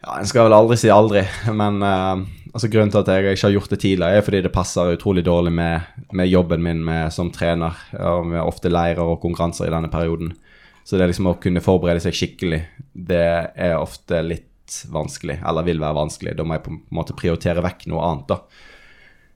Ja, 0.00 0.18
En 0.18 0.26
skal 0.26 0.48
vel 0.48 0.54
aldri 0.56 0.78
si 0.78 0.88
aldri, 0.88 1.26
men 1.52 1.82
uh, 1.82 2.24
altså 2.54 2.70
grunnen 2.72 2.90
til 2.90 3.02
at 3.02 3.10
jeg 3.12 3.36
ikke 3.36 3.50
har 3.50 3.52
gjort 3.52 3.74
det 3.74 3.80
tidligere, 3.80 4.16
er 4.16 4.24
fordi 4.24 4.40
det 4.40 4.52
passer 4.52 4.96
utrolig 4.96 5.26
dårlig 5.26 5.52
med, 5.52 5.82
med 6.12 6.28
jobben 6.28 6.64
min 6.64 6.80
med, 6.82 7.12
som 7.12 7.28
trener. 7.30 7.76
Og 8.00 8.24
med 8.26 8.40
ofte 8.40 8.72
leirer 8.72 9.04
og 9.04 9.20
konkurranser 9.20 9.68
i 9.68 9.74
denne 9.76 9.92
perioden. 9.92 10.32
Så 10.84 11.00
det 11.00 11.08
liksom 11.08 11.30
å 11.30 11.38
kunne 11.40 11.64
forberede 11.64 12.02
seg 12.04 12.16
skikkelig, 12.16 12.60
det 12.92 13.24
er 13.56 13.78
ofte 13.78 14.20
litt 14.24 14.50
vanskelig, 14.92 15.38
eller 15.46 15.64
vil 15.66 15.80
være 15.80 15.96
vanskelig. 15.96 16.34
Da 16.36 16.44
må 16.44 16.58
jeg 16.58 16.64
på 16.66 16.72
en 16.74 16.80
måte 16.96 17.16
prioritere 17.16 17.64
vekk 17.64 17.86
noe 17.92 18.04
annet, 18.04 18.34
da. 18.34 18.70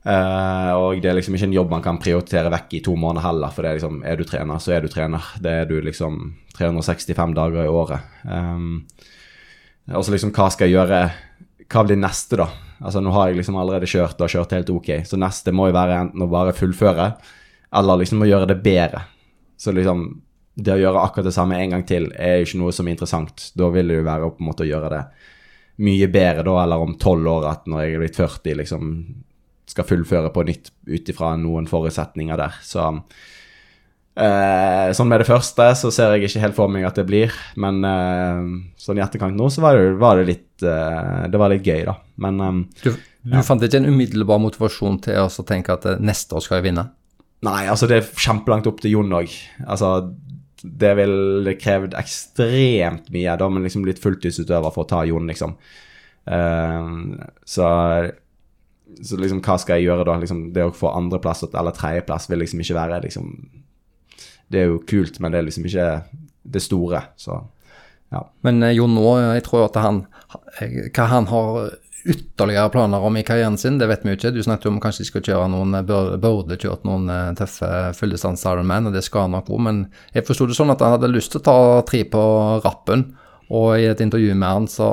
Uh, 0.08 0.72
og 0.78 1.00
det 1.02 1.10
er 1.10 1.16
liksom 1.18 1.34
ikke 1.34 1.48
en 1.48 1.56
jobb 1.56 1.72
man 1.72 1.82
kan 1.84 1.98
prioritere 2.00 2.52
vekk 2.52 2.76
i 2.78 2.82
to 2.86 2.94
måneder 2.96 3.26
heller, 3.26 3.50
for 3.52 3.64
det 3.64 3.70
er 3.70 3.80
liksom 3.80 3.96
Er 4.06 4.16
du 4.16 4.22
trener, 4.24 4.60
så 4.62 4.72
er 4.76 4.84
du 4.84 4.92
trener. 4.92 5.24
Det 5.42 5.54
er 5.62 5.66
du 5.68 5.74
liksom 5.84 6.20
365 6.56 7.34
dager 7.36 7.64
i 7.64 7.72
året. 7.72 8.14
Um, 8.24 8.86
og 9.88 10.04
så 10.04 10.14
liksom, 10.14 10.32
hva 10.36 10.48
skal 10.52 10.68
jeg 10.68 10.78
gjøre? 10.78 11.02
Hva 11.68 11.84
blir 11.84 12.00
neste, 12.00 12.38
da? 12.40 12.48
Altså 12.78 13.02
Nå 13.02 13.12
har 13.16 13.28
jeg 13.28 13.40
liksom 13.40 13.56
allerede 13.58 13.88
kjørt 13.90 14.20
og 14.22 14.30
kjørt 14.30 14.54
helt 14.54 14.70
ok, 14.70 14.90
så 15.08 15.18
neste 15.18 15.52
må 15.52 15.68
jo 15.68 15.76
være 15.76 15.98
enten 16.04 16.24
å 16.24 16.30
bare 16.30 16.54
fullføre, 16.56 17.10
eller 17.80 18.00
liksom 18.00 18.22
å 18.22 18.28
gjøre 18.28 18.52
det 18.52 18.60
bedre. 18.62 19.02
Så 19.58 19.74
liksom 19.74 20.06
det 20.58 20.74
å 20.74 20.80
gjøre 20.80 21.02
akkurat 21.06 21.28
det 21.28 21.34
samme 21.36 21.58
en 21.62 21.76
gang 21.76 21.84
til 21.86 22.08
er 22.18 22.40
jo 22.40 22.48
ikke 22.48 22.60
noe 22.64 22.74
som 22.74 22.88
er 22.88 22.96
interessant. 22.96 23.50
Da 23.58 23.70
vil 23.74 23.90
det 23.92 24.00
jo 24.00 24.06
være 24.08 24.30
på 24.34 24.42
en 24.42 24.48
måte 24.50 24.64
å 24.66 24.68
gjøre 24.68 24.90
det 24.94 25.02
mye 25.86 26.08
bedre 26.10 26.42
da, 26.42 26.54
eller 26.64 26.82
om 26.82 26.96
tolv 26.98 27.30
år, 27.30 27.46
at 27.52 27.68
når 27.70 27.84
jeg 27.84 27.94
er 27.94 28.02
blitt 28.02 28.18
40, 28.18 28.56
liksom 28.62 28.92
skal 29.68 29.86
fullføre 29.86 30.32
på 30.34 30.46
nytt 30.48 30.72
ut 30.88 31.10
ifra 31.12 31.34
noen 31.38 31.68
forutsetninger 31.70 32.40
der. 32.40 32.56
Så 32.64 32.80
eh, 34.18 34.88
sånn 34.96 35.10
med 35.10 35.22
det 35.22 35.28
første 35.28 35.68
så 35.78 35.92
ser 35.94 36.16
jeg 36.16 36.26
ikke 36.26 36.42
helt 36.46 36.58
for 36.58 36.72
meg 36.72 36.86
at 36.88 36.98
det 36.98 37.06
blir, 37.06 37.34
men 37.60 37.78
eh, 37.86 38.42
sånn 38.80 38.98
i 38.98 39.04
etterkant 39.04 39.38
nå 39.38 39.50
så 39.52 39.62
var 39.62 39.78
det, 39.78 39.92
var 40.00 40.18
det 40.18 40.28
litt 40.32 40.66
eh, 40.66 41.28
Det 41.30 41.38
var 41.40 41.52
litt 41.52 41.66
gøy, 41.66 41.84
da. 41.86 41.98
Men 42.24 42.40
eh, 42.42 42.62
Du, 42.82 42.90
du 42.96 43.36
ja. 43.36 43.44
fant 43.46 43.62
ikke 43.62 43.82
en 43.82 43.92
umiddelbar 43.92 44.40
motivasjon 44.42 45.02
til 45.06 45.28
å 45.28 45.46
tenke 45.46 45.76
at 45.76 45.86
eh, 45.86 46.00
neste 46.02 46.34
år 46.34 46.42
skal 46.42 46.58
jeg 46.58 46.70
vinne? 46.72 46.88
Nei, 47.46 47.68
altså 47.70 47.86
det 47.86 48.00
er 48.00 48.08
kjempelangt 48.18 48.66
opp 48.66 48.80
til 48.82 48.96
Jon 48.96 49.14
òg. 49.14 49.30
Altså, 49.62 49.92
det 50.62 50.94
ville 50.98 51.54
krevd 51.60 51.96
ekstremt 51.98 53.10
mye. 53.14 53.36
Da 53.38 53.48
må 53.50 53.62
liksom 53.62 53.84
blitt 53.86 54.02
fulltidsutøver 54.02 54.74
for 54.74 54.84
å 54.84 54.90
ta 54.90 55.02
Jon, 55.08 55.28
liksom. 55.30 55.54
Uh, 56.28 57.14
så, 57.48 57.66
så 59.00 59.20
liksom, 59.20 59.42
hva 59.44 59.58
skal 59.60 59.78
jeg 59.78 59.88
gjøre 59.88 60.06
da? 60.08 60.18
Liksom, 60.22 60.48
det 60.56 60.66
å 60.68 60.74
få 60.74 60.92
andreplass 60.92 61.46
eller 61.48 61.76
tredjeplass 61.76 62.28
vil 62.30 62.42
liksom 62.42 62.60
ikke 62.64 62.76
være 62.76 62.98
liksom 63.06 63.30
Det 64.48 64.60
er 64.60 64.68
jo 64.72 64.82
kult, 64.88 65.20
men 65.20 65.32
det 65.32 65.40
er 65.40 65.46
liksom 65.46 65.68
ikke 65.68 65.88
det 66.48 66.64
store, 66.64 67.02
så 67.20 67.42
ja. 68.12 68.22
Men 68.44 68.62
uh, 68.64 68.72
Jon 68.72 68.94
nå, 68.96 69.08
jeg 69.36 69.44
tror 69.44 69.66
at 69.66 69.76
han 69.84 70.06
Hva 70.96 71.08
han 71.12 71.28
har 71.28 71.74
ytterligere 72.08 72.70
planer 72.72 73.04
om 73.04 73.16
i 73.16 73.22
karrieren 73.26 73.58
sin, 73.60 73.78
det 73.80 73.88
vet 73.90 74.04
vi 74.04 74.12
jo 74.12 74.18
ikke. 74.18 74.32
Du 74.34 74.40
snakket 74.44 74.70
om 74.70 74.80
kanskje 74.82 75.04
de 75.04 75.08
skal 75.10 75.24
kjøre 75.26 75.48
noen, 75.52 75.76
burde 75.86 76.58
kjørt 76.60 76.86
noen 76.88 77.08
eh, 77.12 77.30
tøffe 77.38 77.70
fulldistanse 77.98 78.48
Ironman, 78.48 78.88
og 78.88 78.96
det 78.96 79.04
skal 79.06 79.26
han 79.26 79.36
nok 79.36 79.50
òg, 79.52 79.62
men 79.68 79.80
jeg 80.16 80.26
forsto 80.28 80.48
det 80.48 80.56
sånn 80.58 80.72
at 80.74 80.84
han 80.84 80.96
hadde 80.96 81.12
lyst 81.12 81.34
til 81.34 81.42
å 81.42 81.46
ta 81.48 81.56
tre 81.88 82.04
på 82.08 82.22
rappen, 82.64 83.10
og 83.48 83.70
i 83.80 83.88
et 83.90 84.00
intervju 84.04 84.34
med 84.36 84.48
han 84.48 84.68
så 84.70 84.90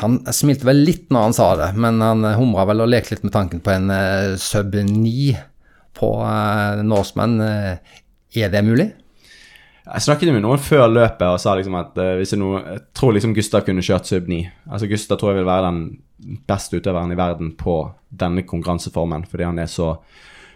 han 0.00 0.20
smilte 0.32 0.68
vel 0.68 0.84
litt 0.86 1.08
når 1.12 1.24
han 1.26 1.34
sa 1.36 1.46
det, 1.58 1.70
men 1.80 1.98
han 2.04 2.24
humra 2.38 2.68
vel 2.70 2.84
og 2.84 2.92
lekte 2.92 3.16
litt 3.16 3.24
med 3.26 3.34
tanken 3.34 3.62
på 3.64 3.72
en 3.74 3.90
uh, 3.90 4.36
sub 4.40 4.76
9 4.78 5.32
på 5.96 6.10
uh, 6.22 6.84
Norseman. 6.86 7.34
Er 7.42 8.52
det 8.52 8.62
mulig? 8.64 8.92
Jeg 9.86 10.02
snakket 10.02 10.32
med 10.34 10.42
noen 10.42 10.58
før 10.58 10.88
løpet 10.90 11.28
og 11.30 11.38
sa 11.38 11.52
liksom 11.54 11.76
at 11.78 11.98
uh, 12.02 12.16
hvis 12.18 12.34
jeg, 12.34 12.40
noe, 12.42 12.58
jeg 12.74 12.82
tror 12.96 13.14
liksom 13.14 13.34
Gustav 13.36 13.62
kunne 13.66 13.84
kjørt 13.86 14.08
sub 14.08 14.26
9. 14.30 14.40
Altså 14.66 14.88
Gustav 14.90 15.20
tror 15.20 15.32
jeg 15.32 15.40
vil 15.40 15.50
være 15.50 15.68
den 15.68 16.40
beste 16.48 16.80
utøveren 16.80 17.12
i 17.14 17.18
verden 17.18 17.52
på 17.60 17.76
denne 18.10 18.42
konkurranseformen, 18.48 19.28
fordi 19.30 19.46
han 19.46 19.60
er 19.62 19.70
så, 19.70 19.92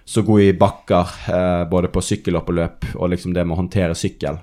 så 0.03 0.25
god 0.27 0.43
i 0.43 0.57
bakker, 0.59 1.15
uh, 1.31 1.65
både 1.71 1.93
på 1.95 2.03
sykkel 2.03 2.41
og 2.41 2.47
på 2.49 2.57
løp, 2.59 2.89
og 2.97 3.13
liksom 3.13 3.37
det 3.37 3.45
med 3.47 3.55
å 3.55 3.61
håndtere 3.61 3.99
sykkel. 3.99 4.41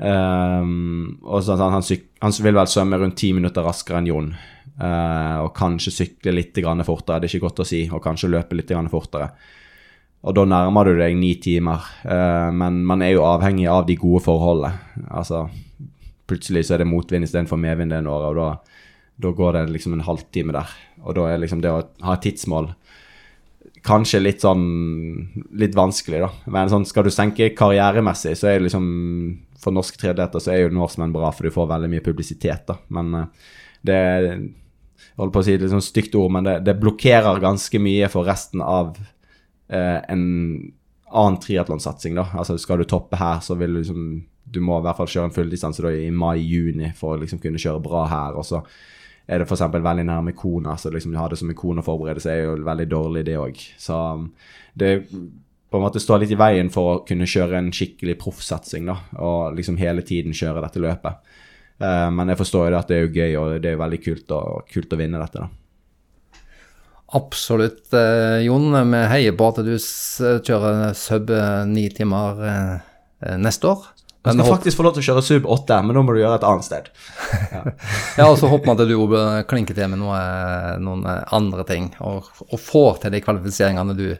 Um, 0.00 1.20
og 1.24 1.42
så, 1.44 1.56
han, 1.60 1.78
han, 1.78 1.84
han, 2.20 2.36
vil 2.44 2.56
vel 2.56 2.68
svømme 2.72 3.00
rundt 3.00 3.18
ti 3.20 3.34
minutter 3.36 3.64
raskere 3.64 4.00
enn 4.00 4.10
Jon. 4.10 4.30
Uh, 4.80 5.46
og 5.46 5.54
kanskje 5.56 5.92
sykle 5.92 6.36
litt 6.36 6.60
fortere, 6.60 7.20
det 7.20 7.28
er 7.28 7.34
ikke 7.34 7.48
godt 7.48 7.64
å 7.64 7.68
si, 7.68 7.86
og 7.88 8.04
kanskje 8.04 8.32
løpe 8.32 8.56
litt 8.56 8.72
fortere. 8.92 9.32
Og 10.20 10.36
da 10.36 10.44
nærmer 10.44 10.88
du 10.88 10.98
deg 10.98 11.16
ni 11.16 11.32
timer. 11.40 11.86
Eh, 12.04 12.50
men 12.52 12.82
man 12.86 13.04
er 13.04 13.14
jo 13.14 13.24
avhengig 13.24 13.68
av 13.72 13.86
de 13.88 13.96
gode 14.00 14.22
forholdene. 14.26 15.06
Altså, 15.08 15.46
plutselig 16.28 16.66
så 16.66 16.76
er 16.76 16.84
det 16.84 16.90
motvind 16.90 17.24
istedenfor 17.26 17.60
medvind 17.60 17.94
det 17.94 18.02
året, 18.04 18.28
og 18.28 18.36
da, 18.36 18.80
da, 19.24 19.32
går 19.36 19.56
det 19.56 19.64
liksom 19.72 19.96
en 19.96 20.04
halvtime 20.06 20.54
der. 20.56 20.74
Og 21.04 21.16
da 21.16 21.30
er 21.30 21.40
liksom 21.40 21.64
det 21.64 21.72
å 21.72 21.82
ha 22.04 22.16
et 22.16 22.26
tidsmål 22.28 22.74
kanskje 23.86 24.20
litt 24.20 24.42
sånn 24.44 24.64
litt 25.56 25.76
vanskelig, 25.76 26.20
da. 26.20 26.30
Men 26.52 26.68
sånn, 26.72 26.84
skal 26.88 27.06
du 27.06 27.12
senke 27.14 27.52
karrieremessig, 27.56 28.34
så 28.36 28.50
er 28.50 28.58
det 28.58 28.68
liksom 28.68 28.88
For 29.60 29.76
norske 29.76 30.00
triatleter 30.00 30.40
så 30.40 30.54
er 30.54 30.62
jo 30.62 30.72
Norseman 30.72 31.12
bra, 31.12 31.28
for 31.36 31.44
du 31.44 31.52
får 31.52 31.66
veldig 31.68 31.88
mye 31.92 32.04
publisitet, 32.04 32.62
da. 32.68 32.78
Men 32.96 33.10
uh, 33.12 33.50
det 33.84 33.96
jeg 33.96 34.38
holder 35.20 35.32
på 35.34 35.42
å 35.42 35.44
si 35.44 35.52
et 35.52 35.60
litt 35.60 35.72
sånn 35.72 35.84
stygt 35.84 36.16
ord, 36.16 36.32
men 36.32 36.46
det, 36.46 36.54
det 36.64 36.78
blokkerer 36.80 37.42
ganske 37.42 37.80
mye 37.82 38.08
for 38.12 38.24
resten 38.28 38.62
av 38.64 38.94
en 39.70 40.22
annen 41.10 41.40
triatlonsatsing, 41.42 42.14
da. 42.18 42.24
Altså 42.34 42.56
skal 42.58 42.80
du 42.80 42.86
toppe 42.90 43.18
her, 43.20 43.42
så 43.44 43.54
vil 43.58 43.74
du 43.74 43.80
liksom 43.82 44.06
Du 44.50 44.58
må 44.58 44.80
i 44.80 44.82
hvert 44.82 44.98
fall 44.98 45.06
kjøre 45.06 45.28
en 45.28 45.34
fulldistanse 45.34 45.82
da 45.84 45.92
i 45.94 46.08
mai-juni 46.10 46.88
for 46.98 47.14
å 47.14 47.20
liksom 47.20 47.38
kunne 47.38 47.60
kjøre 47.60 47.82
bra 47.84 48.00
her. 48.10 48.34
og 48.34 48.42
så 48.48 48.64
er 49.30 49.38
det 49.38 49.46
f.eks. 49.46 49.62
veldig 49.70 50.06
nærme 50.08 50.32
Kona, 50.34 50.74
så 50.76 50.90
liksom 50.90 51.14
ha 51.14 51.28
det 51.30 51.38
som 51.38 51.52
en 51.52 51.58
kone 51.58 51.84
å 51.84 51.86
forberede 51.86 52.22
seg 52.22 52.34
er 52.34 52.48
jo 52.48 52.56
veldig 52.66 52.86
dårlig, 52.90 53.22
det 53.28 53.36
òg. 53.38 53.60
Så 53.78 53.94
um, 53.94 54.24
det 54.74 55.04
på 55.70 55.78
en 55.78 55.84
måte 55.84 56.02
står 56.02 56.24
litt 56.24 56.34
i 56.34 56.40
veien 56.40 56.70
for 56.74 56.90
å 56.90 56.98
kunne 57.06 57.28
kjøre 57.30 57.60
en 57.60 57.70
skikkelig 57.74 58.16
proffsatsing, 58.18 58.90
da, 58.90 58.96
og 59.22 59.54
liksom 59.54 59.78
hele 59.78 60.02
tiden 60.02 60.34
kjøre 60.34 60.64
dette 60.64 60.82
løpet. 60.82 61.30
Uh, 61.78 62.08
men 62.10 62.32
jeg 62.32 62.40
forstår 62.42 62.72
jo 62.72 62.80
at 62.80 62.90
det 62.90 62.98
er 62.98 63.06
jo 63.06 63.14
gøy, 63.14 63.36
og 63.38 63.54
det 63.62 63.70
er 63.70 63.78
jo 63.78 63.84
veldig 63.84 64.02
kult, 64.08 64.34
og, 64.34 64.66
kult 64.72 64.98
å 64.98 64.98
vinne 64.98 65.22
dette, 65.22 65.46
da. 65.46 65.59
Absolutt, 67.12 67.92
eh, 67.92 68.40
Jon. 68.46 68.70
Vi 68.92 68.98
heier 69.10 69.34
på 69.34 69.48
at 69.50 69.62
du 69.66 69.72
kjører 69.76 70.92
sub 70.94 71.32
ni 71.66 71.88
timer 71.90 72.44
eh, 72.46 73.34
neste 73.40 73.72
år. 73.72 73.88
Du 74.20 74.30
skal 74.34 74.44
faktisk 74.44 74.76
få 74.76 74.84
lov 74.84 74.94
til 74.94 75.02
å 75.02 75.06
kjøre 75.08 75.24
sub 75.24 75.46
8, 75.48 75.78
men 75.86 75.96
nå 75.96 76.02
må 76.04 76.12
du 76.12 76.20
gjøre 76.20 76.36
et 76.38 76.46
annet 76.46 76.66
sted. 76.66 76.90
Ja, 77.50 77.62
ja 78.18 78.26
og 78.28 78.36
så 78.38 78.50
håper 78.52 78.68
vi 78.68 78.74
at 78.74 78.90
du 78.90 79.44
klinker 79.48 79.74
til 79.74 79.88
med 79.90 80.02
noe, 80.02 80.18
noen 80.82 81.06
andre 81.08 81.64
ting, 81.66 81.88
og, 82.04 82.28
og 82.46 82.60
får 82.60 83.00
til 83.04 83.14
de 83.16 83.22
kvalifiseringene 83.24 83.96
du, 83.96 84.10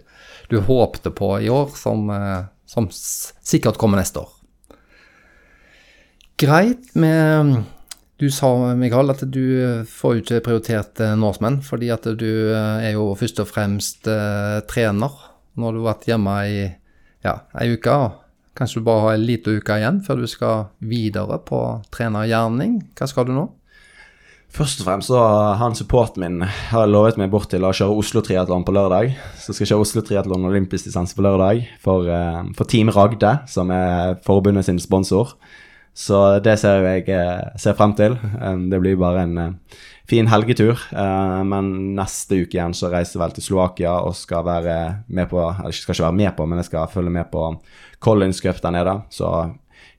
du 0.50 0.56
håpte 0.64 1.12
på 1.14 1.34
i 1.44 1.50
år, 1.52 1.68
som, 1.76 2.08
som, 2.64 2.88
sikkert 2.90 3.78
kommer 3.78 4.00
neste 4.00 4.24
år. 4.24 4.32
Greit. 6.40 6.88
Med, 6.96 7.60
du 8.20 8.26
sa, 8.28 8.50
Mikael, 8.76 9.12
at 9.14 9.24
du 9.32 9.84
får 9.88 10.14
jo 10.14 10.22
ikke 10.24 10.42
prioritert 10.44 11.00
Norseman, 11.16 11.60
fordi 11.64 11.88
at 11.94 12.04
du 12.20 12.52
er 12.52 12.92
jo 12.92 13.10
først 13.16 13.40
og 13.40 13.48
fremst 13.48 14.08
trener. 14.68 15.14
Nå 15.56 15.68
har 15.68 15.76
du 15.76 15.84
vært 15.86 16.04
hjemme 16.10 16.34
i 16.48 16.58
ja, 17.24 17.38
ei 17.60 17.72
uke. 17.74 17.96
Kanskje 18.56 18.80
du 18.80 18.84
bare 18.84 19.06
har 19.06 19.16
en 19.16 19.24
liten 19.24 19.56
uke 19.60 19.78
igjen 19.80 20.02
før 20.04 20.20
du 20.20 20.28
skal 20.28 20.68
videre 20.84 21.38
på 21.46 21.62
trenergjerning. 21.94 22.76
Hva 22.98 23.08
skal 23.08 23.28
du 23.28 23.34
nå? 23.36 23.46
Først 24.50 24.80
og 24.82 24.88
fremst 24.88 25.12
så 25.12 25.20
han 25.60 25.76
supporten 25.78 26.24
min 26.24 26.40
har 26.42 26.90
lovet 26.90 27.20
meg 27.20 27.30
bort 27.30 27.52
til 27.52 27.62
å 27.62 27.70
kjøre 27.76 27.94
Oslo-triatlon 28.02 28.64
på 28.66 28.74
lørdag. 28.74 29.12
Så 29.38 29.54
skal 29.54 29.62
jeg 29.62 29.70
kjøre 29.70 29.84
Oslo-triatlon 29.84 30.48
olympisk 30.48 30.88
distanse 30.88 31.14
på 31.14 31.22
lørdag 31.22 31.62
for, 31.84 32.10
for, 32.58 32.66
Team 32.66 32.90
Ragde, 32.90 33.36
som 33.50 33.70
er 33.70 34.18
forbundet 34.26 34.66
sin 34.66 34.82
sponsor. 34.82 35.36
Så 35.96 36.18
det 36.44 36.56
ser 36.60 36.84
jeg 36.86 37.08
uh, 37.10 37.56
ser 37.60 37.76
frem 37.78 37.94
til. 37.98 38.16
Um, 38.40 38.68
det 38.70 38.80
blir 38.82 38.98
bare 39.00 39.24
en 39.26 39.38
uh, 39.38 39.78
fin 40.10 40.26
helgetur. 40.26 40.80
men 41.46 41.94
neste 41.94 42.40
uke 42.42 42.56
igjen 42.56 42.72
så 42.74 42.88
reiser 42.90 43.14
jeg 43.14 43.20
vel 43.22 43.34
til 43.36 43.44
Slovakia 43.44 43.92
og 44.02 44.16
skal 44.18 44.42
være 44.42 45.04
med 45.06 45.28
på 45.30 45.38
Eller 45.38 45.70
skal 45.70 45.94
ikke 45.94 46.02
være 46.08 46.18
med 46.18 46.32
på, 46.36 46.46
men 46.46 46.58
jeg 46.58 46.66
skal 46.66 46.90
følge 46.90 47.12
med 47.14 47.30
på 47.30 47.44
Collins 48.02 48.40
Cup 48.42 48.58
der 48.62 48.74
nede. 48.74 48.96
Så 49.10 49.30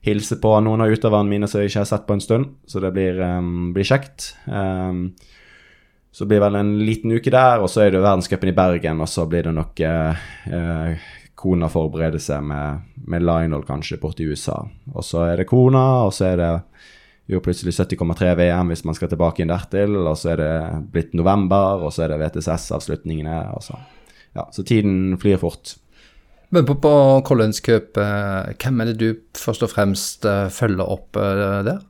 hilse 0.04 0.36
på 0.36 0.52
noen 0.60 0.84
av 0.84 0.92
utøverne 0.92 1.30
mine 1.30 1.48
som 1.48 1.62
jeg 1.62 1.70
ikke 1.70 1.80
har 1.80 1.88
sett 1.88 2.04
på 2.04 2.18
en 2.18 2.20
stund. 2.20 2.50
Så 2.68 2.82
det 2.84 2.92
blir, 2.92 3.22
um, 3.24 3.72
blir 3.72 3.88
kjekt. 3.88 4.34
Um, 4.44 5.14
så 6.12 6.28
blir 6.28 6.42
det 6.42 6.44
vel 6.44 6.60
en 6.60 6.74
liten 6.84 7.16
uke 7.16 7.32
der, 7.32 7.64
og 7.64 7.72
så 7.72 7.86
er 7.86 7.94
det 7.94 8.04
verdenscupen 8.04 8.52
i 8.52 8.56
Bergen, 8.56 9.00
og 9.00 9.08
så 9.08 9.24
blir 9.24 9.48
det 9.48 9.54
nok 9.56 9.80
Kona 11.42 11.68
forbereder 11.72 12.22
seg 12.22 12.44
med, 12.46 12.86
med 13.10 13.24
Lionel 13.26 13.64
kanskje 13.66 13.98
borte 14.02 14.22
i 14.22 14.28
USA. 14.30 14.60
Og 14.94 15.06
så 15.06 15.26
er 15.26 15.42
det 15.42 15.48
Kona, 15.50 16.04
og 16.06 16.12
så 16.14 16.30
er 16.30 16.38
det 16.38 16.52
jo 17.32 17.40
plutselig 17.42 17.74
70,3 17.74 18.32
VM 18.38 18.72
hvis 18.72 18.84
man 18.86 18.96
skal 18.98 19.10
tilbake 19.10 19.42
inn 19.42 19.50
dertil, 19.50 19.96
og 20.04 20.14
så 20.18 20.34
er 20.34 20.42
det 20.42 20.52
blitt 20.94 21.16
november, 21.18 21.82
og 21.82 21.94
så 21.94 22.06
er 22.06 22.14
det 22.14 22.22
VTSS-avslutningene, 22.22 23.44
så 23.64 23.80
Ja, 24.32 24.46
så 24.48 24.62
tiden 24.64 25.18
flyr 25.20 25.36
fort. 25.36 25.74
Men 26.48 26.64
på, 26.64 26.74
på 26.80 26.92
Collins 27.24 27.60
Cup, 27.60 27.98
eh, 28.00 28.52
hvem 28.56 28.80
er 28.80 28.88
det 28.88 28.94
du 29.00 29.08
først 29.36 29.64
og 29.64 29.70
fremst 29.72 30.24
eh, 30.24 30.46
følger 30.48 30.88
opp 30.88 31.16
eh, 31.20 31.58
der? 31.66 31.82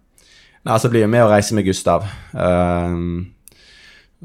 Nei, 0.63 0.73
altså 0.75 0.91
blir 0.91 1.05
jeg 1.05 1.11
med 1.11 1.23
å 1.23 1.31
reise 1.31 1.55
med 1.55 1.67
Gustav. 1.67 2.07
Uh, 2.35 3.23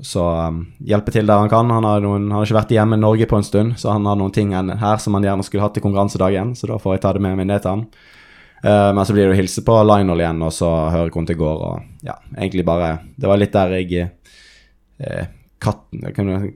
så 0.05 0.23
um, 0.49 0.59
hjelpe 0.85 1.11
til 1.13 1.25
der 1.25 1.41
han 1.41 1.49
kan. 1.49 1.71
Han 1.73 1.85
har, 1.87 2.03
noen, 2.03 2.27
han 2.29 2.37
har, 2.37 2.45
ikke 2.45 2.59
vært 2.59 2.75
hjemme 2.75 2.99
i 2.99 3.01
Norge 3.01 3.27
på 3.29 3.39
en 3.39 3.47
stund, 3.47 3.77
så 3.81 3.95
han 3.95 4.05
har 4.05 4.19
noen 4.19 4.33
ting 4.33 4.53
her 4.53 5.01
som 5.01 5.17
han 5.17 5.25
gjerne 5.25 5.45
skulle 5.45 5.65
hatt 5.65 5.79
i 5.79 5.83
konkurransedagen, 5.83 6.53
så 6.57 6.69
da 6.69 6.77
får 6.81 6.97
jeg 6.97 7.03
ta 7.05 7.15
det 7.17 7.23
med 7.25 7.37
meg 7.39 7.49
ned 7.49 7.63
til 7.63 7.73
han. 7.73 7.87
Uh, 8.61 8.91
men 8.93 9.03
så 9.05 9.13
blir 9.13 9.27
det 9.27 9.35
å 9.35 9.39
hilse 9.39 9.63
på 9.65 9.77
Lionel 9.85 10.21
igjen, 10.21 10.43
og 10.45 10.53
så 10.53 10.69
høre 10.93 11.09
hvordan 11.09 11.29
det 11.31 11.39
går. 11.39 11.65
Og 11.69 12.05
ja, 12.07 12.17
egentlig 12.35 12.65
bare 12.65 12.97
Det 13.17 13.29
var 13.29 13.41
litt 13.41 13.53
der 13.53 13.75
jeg 13.77 14.09
uh, 15.01 15.25
kat, 15.61 15.83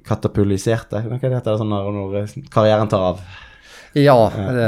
katapuliserte 0.05 1.03
Hva 1.05 1.19
heter 1.21 1.51
det 1.51 1.57
sånn 1.61 1.71
når, 1.73 1.91
når 1.97 2.35
karrieren 2.53 2.89
tar 2.89 3.11
av? 3.11 3.23
Ja, 3.93 4.31
det, 4.35 4.67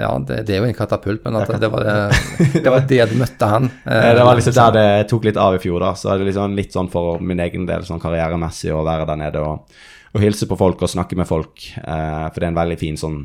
ja 0.00 0.10
det, 0.26 0.36
det, 0.48 0.54
er 0.54 0.62
jo 0.62 0.68
en 0.70 0.76
katapult, 0.76 1.20
men 1.24 1.34
det, 1.36 1.68
var 1.68 1.84
det, 1.84 2.70
var 2.72 2.86
det 2.88 3.00
du 3.10 3.16
møtte 3.20 3.48
han. 3.48 3.68
Det 3.84 4.24
var 4.24 4.38
liksom 4.38 4.56
der 4.56 4.72
det 4.76 5.08
tok 5.10 5.26
litt 5.28 5.40
av 5.40 5.56
i 5.56 5.60
fjor, 5.60 5.82
da. 5.84 5.92
Så 5.98 6.08
er 6.08 6.20
det 6.20 6.30
liksom 6.30 6.56
litt 6.56 6.72
sånn 6.72 6.88
for 6.92 7.20
min 7.20 7.42
egen 7.44 7.66
del 7.68 7.84
sånn 7.84 8.00
karrieremessig 8.00 8.72
å 8.72 8.80
være 8.86 9.04
der 9.10 9.20
nede 9.20 9.44
og, 9.44 9.68
og 10.14 10.24
hilse 10.24 10.48
på 10.48 10.56
folk 10.56 10.80
og 10.80 10.92
snakke 10.94 11.18
med 11.20 11.28
folk. 11.28 11.66
Eh, 11.76 12.24
for 12.30 12.38
det 12.38 12.48
er 12.48 12.54
en 12.54 12.60
veldig 12.62 12.78
fin 12.80 12.96
sånn, 13.00 13.20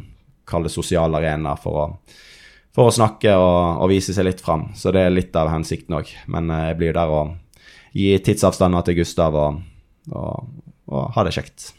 kall 0.48 0.68
det 0.68 0.74
sosial 0.76 1.16
arena 1.16 1.56
for 1.60 1.80
å, 1.80 1.88
for 2.76 2.92
å 2.92 2.96
snakke 3.00 3.32
og, 3.40 3.80
og, 3.80 3.88
vise 3.94 4.16
seg 4.16 4.28
litt 4.28 4.44
fram. 4.44 4.70
Så 4.76 4.92
det 4.96 5.08
er 5.08 5.16
litt 5.16 5.36
av 5.40 5.54
hensikten 5.54 6.02
òg. 6.02 6.12
Men 6.28 6.52
eh, 6.52 6.70
jeg 6.74 6.82
blir 6.84 7.00
der 7.00 7.16
og 7.16 7.36
gir 7.96 8.20
tidsavstander 8.28 8.84
til 8.84 9.00
Gustav 9.00 9.40
og, 9.40 9.64
og, 10.12 10.54
og 10.92 11.12
ha 11.16 11.28
det 11.28 11.38
kjekt. 11.40 11.72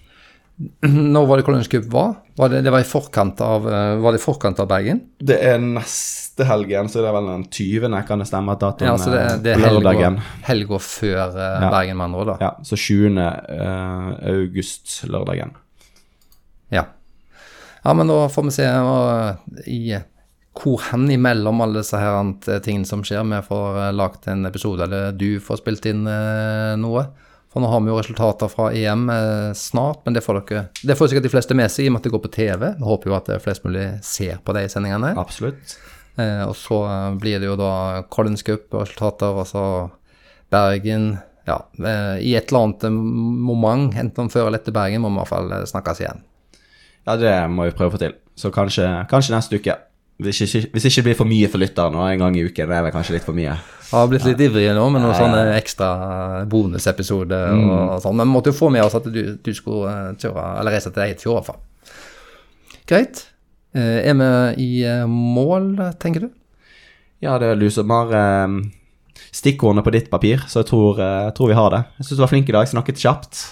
Når 0.82 1.26
var 1.26 1.38
det 1.38 1.44
Collins 1.46 1.68
Cup 1.70 1.84
var? 1.92 2.16
var 2.38 2.48
det, 2.48 2.62
det, 2.62 2.70
var 2.70 2.82
i 2.82 2.86
forkant 2.86 3.40
av, 3.40 3.66
eh, 3.66 3.96
var 4.02 4.14
det 4.14 4.18
i 4.18 4.22
forkant 4.22 4.58
av 4.62 4.66
Bergen? 4.70 5.00
Det 5.18 5.36
er 5.42 5.58
neste 5.62 6.46
helgen, 6.46 6.90
så 6.90 7.02
det 7.02 7.08
er 7.10 7.14
vel 7.14 7.30
den 7.30 7.44
20., 7.46 7.96
kan 8.06 8.22
det 8.22 8.28
stemme? 8.30 8.54
at 8.54 8.62
datoen 8.62 8.90
ja, 8.90 8.96
så 8.98 9.10
det, 9.10 9.22
det 9.42 9.54
er 9.54 9.62
lørdagen. 9.62 10.20
helga 10.46 10.78
før 10.82 11.34
uh, 11.34 11.40
ja. 11.40 11.70
Bergen, 11.70 11.98
med 11.98 12.06
andre 12.08 12.20
ord? 12.22 12.32
Ja, 12.42 12.52
så 12.66 12.78
20. 12.78 13.18
Uh, 13.18 14.12
august, 14.34 15.00
lørdagen. 15.10 15.54
Ja. 16.74 16.88
Ja, 17.82 17.94
men 17.94 18.10
da 18.10 18.20
får 18.30 18.46
vi 18.46 18.54
se 18.58 18.68
uh, 18.70 19.34
i 19.66 19.82
hvor 20.58 20.82
hen 20.88 21.06
imellom 21.14 21.60
alle 21.62 21.84
disse 21.84 21.98
her 22.02 22.18
tingene 22.66 22.86
som 22.86 23.02
skjer, 23.06 23.22
vi 23.30 23.42
får 23.46 23.78
uh, 23.78 23.90
lagd 23.94 24.26
en 24.30 24.46
episode, 24.46 24.86
eller 24.86 25.14
du 25.14 25.42
får 25.42 25.62
spilt 25.62 25.90
inn 25.90 26.06
noe. 26.82 27.06
For 27.52 27.64
nå 27.64 27.68
har 27.72 27.80
vi 27.80 27.88
jo 27.88 27.96
resultater 27.96 28.50
fra 28.52 28.68
EM 28.76 29.06
eh, 29.12 29.52
snart, 29.56 30.02
men 30.04 30.16
det 30.16 30.22
får 30.24 30.42
dere 30.42 30.64
Det 30.82 30.96
får 30.98 31.10
sikkert 31.10 31.28
de 31.28 31.32
fleste 31.32 31.56
med 31.56 31.72
seg 31.72 31.86
i 31.86 31.88
og 31.88 31.94
med 31.94 32.02
at 32.02 32.08
det 32.08 32.12
går 32.12 32.24
på 32.26 32.32
TV. 32.34 32.64
Vi 32.76 32.88
håper 32.90 33.10
jo 33.10 33.16
at 33.16 33.30
flest 33.44 33.64
mulig 33.64 33.86
ser 34.04 34.42
på 34.44 34.56
de 34.56 34.66
sendingene. 34.68 35.14
Absolutt. 35.20 35.78
Eh, 36.20 36.42
og 36.44 36.52
så 36.58 36.82
blir 37.20 37.40
det 37.40 37.48
jo 37.48 37.56
da 37.58 38.04
Collins 38.12 38.44
Cup-resultater, 38.44 39.40
altså 39.44 39.64
Bergen 40.52 41.16
Ja, 41.48 41.62
eh, 41.80 42.18
i 42.20 42.34
et 42.36 42.50
eller 42.50 42.66
annet 42.66 42.88
moment, 42.92 43.96
enten 43.96 44.28
før 44.28 44.50
eller 44.50 44.60
etter 44.60 44.74
Bergen, 44.76 45.00
må 45.00 45.08
vi 45.08 45.16
i 45.16 45.22
hvert 45.22 45.32
fall 45.32 45.54
snakkes 45.70 46.02
igjen. 46.04 46.24
Ja, 47.08 47.16
det 47.16 47.32
må 47.48 47.64
vi 47.64 47.72
prøve 47.72 47.94
å 47.94 47.96
få 47.96 48.02
til. 48.02 48.18
Så 48.36 48.52
kanskje, 48.52 48.84
kanskje 49.08 49.32
neste 49.32 49.56
uke. 49.56 49.78
Hvis 50.18 50.40
ikke, 50.42 50.64
hvis 50.74 50.86
ikke 50.88 50.98
det 50.98 51.06
blir 51.06 51.18
for 51.20 51.30
mye 51.30 51.48
for 51.50 51.62
lytteren 51.62 51.94
en 52.02 52.22
gang 52.24 52.34
i 52.34 52.42
uken. 52.42 52.66
Det 52.66 52.74
er 52.74 52.86
vel 52.88 52.94
kanskje 52.94 53.14
litt 53.14 53.26
for 53.26 53.38
mye. 53.38 53.52
Jeg 53.88 53.94
har 53.94 54.08
blitt 54.10 54.24
litt 54.26 54.40
ivrig 54.48 54.66
nå 54.74 54.88
med 54.90 55.04
noen 55.04 55.14
sånne 55.16 55.54
ekstra 55.54 55.90
bonusepisoder 56.50 57.52
mm. 57.54 57.68
og 57.70 57.92
sånn. 58.02 58.18
Men 58.18 58.26
vi 58.26 58.34
måtte 58.34 58.50
jo 58.50 58.58
få 58.58 58.72
med 58.74 58.82
oss 58.82 58.98
at 58.98 59.06
du, 59.06 59.20
du 59.38 59.50
skulle 59.54 59.92
tjøre, 60.18 60.46
eller 60.58 60.74
reise 60.74 60.90
til 60.90 61.04
deg 61.04 61.14
i 61.14 61.30
hvert 61.30 61.46
fall. 61.46 61.60
Greit. 62.90 63.22
Eh, 63.76 64.00
er 64.10 64.16
vi 64.18 64.32
i 64.64 64.82
eh, 64.88 65.04
mål, 65.06 65.70
tenker 66.02 66.26
du? 66.26 66.32
Ja, 67.22 67.36
det 67.38 67.52
er 67.54 67.62
har 67.90 68.12
um, 68.46 68.58
stikkordene 69.34 69.84
på 69.86 69.92
ditt 69.94 70.10
papir, 70.10 70.42
så 70.50 70.64
jeg 70.64 70.70
tror, 70.72 70.98
jeg 70.98 71.34
tror 71.38 71.52
vi 71.52 71.58
har 71.58 71.70
det. 71.74 71.82
Jeg 71.98 72.08
syns 72.08 72.18
du 72.18 72.24
var 72.24 72.32
flink 72.32 72.50
i 72.50 72.56
dag, 72.58 72.68
snakket 72.70 72.98
kjapt. 72.98 73.44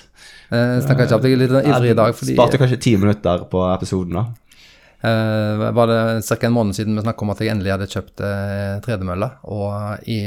Jeg 0.50 0.82
Snakka 0.82 1.06
kjapt. 1.10 1.26
Jeg 1.26 1.38
er 1.38 1.40
litt 1.40 1.54
ivrig 1.62 1.94
i 1.94 1.98
dag 1.98 2.12
fordi 2.14 2.34
Sparte 2.36 2.58
kanskje 2.60 2.78
ti 2.82 2.92
minutter 2.98 3.46
på 3.50 3.62
episoden, 3.72 4.18
da. 4.18 4.26
Uh, 5.06 5.68
var 5.76 5.90
det 5.90 5.98
ca. 6.26 6.38
en 6.48 6.56
måned 6.56 6.76
siden 6.78 6.96
vi 6.98 7.04
snakket 7.04 7.22
om 7.26 7.30
at 7.34 7.42
jeg 7.44 7.52
endelig 7.54 7.74
hadde 7.76 7.90
kjøpt 7.92 8.24
uh, 8.26 8.78
tredemølle. 8.84 9.30
Og 9.54 10.08
i, 10.10 10.18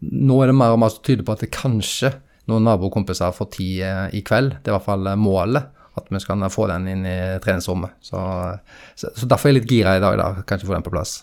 nå 0.00 0.40
er 0.40 0.52
det 0.52 0.56
mer 0.56 0.76
og 0.76 0.80
mer 0.80 0.96
tydelig 1.00 1.26
på 1.28 1.36
at 1.36 1.44
det 1.44 1.52
kanskje 1.54 2.14
noen 2.50 2.64
nabokompiser 2.66 3.36
får 3.36 3.50
tid 3.58 3.84
uh, 3.84 4.06
i 4.16 4.24
kveld. 4.26 4.56
Det 4.58 4.70
er 4.70 4.74
i 4.74 4.78
hvert 4.78 4.88
fall 4.88 5.12
målet. 5.20 5.76
at 6.00 6.06
vi 6.08 6.20
skal 6.22 6.42
få 6.52 6.66
den 6.70 6.86
inn 6.88 7.02
i 7.04 7.16
treningsrommet. 7.42 7.96
Så, 8.00 8.18
så, 8.94 9.10
så 9.16 9.26
derfor 9.28 9.48
er 9.48 9.54
jeg 9.54 9.58
litt 9.60 9.72
gira 9.72 9.96
i 9.98 10.02
dag, 10.02 10.16
da. 10.20 10.28
Kanskje 10.48 10.68
få 10.68 10.76
den 10.76 10.86
på 10.86 10.92
plass. 10.94 11.16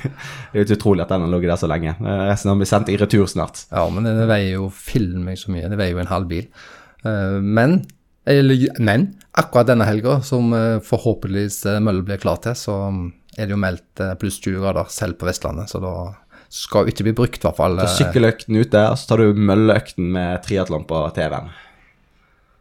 Det 0.52 0.60
er 0.60 0.62
jo 0.62 0.76
utrolig 0.78 1.04
at 1.04 1.10
den 1.12 1.24
har 1.26 1.32
ligget 1.32 1.52
der 1.52 1.60
så 1.60 1.68
lenge. 1.70 1.94
Eh, 1.98 2.22
Resten 2.30 2.52
har 2.52 2.60
blitt 2.60 2.70
sendt 2.70 2.92
i 2.92 2.98
retur 3.00 3.26
snart. 3.28 3.64
Ja, 3.72 3.82
men 3.92 4.06
det 4.06 4.28
veier 4.30 4.54
jo 4.60 4.68
film 4.72 5.26
meg 5.28 5.40
så 5.40 5.52
mye. 5.52 5.68
Det 5.72 5.78
veier 5.80 5.96
jo 5.96 6.02
en 6.04 6.12
halv 6.12 6.30
bil. 6.30 6.46
Eh, 7.04 7.38
Men, 7.42 7.82
eller, 8.28 8.68
men 8.78 9.08
akkurat 9.38 9.70
denne 9.72 9.86
helga, 9.88 10.20
som 10.22 10.52
eh, 10.54 10.78
forhåpentligvis 10.84 11.64
eh, 11.66 11.80
blir 11.80 12.20
klar 12.22 12.38
til, 12.44 12.54
så 12.58 12.76
er 13.36 13.48
det 13.48 13.56
jo 13.56 13.62
meldt 13.62 14.02
eh, 14.02 14.14
pluss 14.20 14.38
20 14.42 14.60
grader 14.62 14.90
selv 14.92 15.18
på 15.20 15.26
Vestlandet. 15.28 15.72
Så 15.72 15.80
da 15.82 15.94
skal 16.52 16.84
jo 16.84 16.92
ikke 16.92 17.06
bli 17.08 17.16
brukt, 17.16 17.40
i 17.40 17.48
hvert 17.48 17.58
fall. 17.58 17.80
Eh, 17.80 17.90
sykkeløkten 17.96 18.60
ut 18.60 18.72
der, 18.74 18.94
så 18.98 19.12
tar 19.12 19.22
du 19.22 19.42
mølleøkten 19.50 20.10
med 20.14 20.42
triatlon 20.46 20.86
på 20.88 21.00
TV-en. 21.16 21.50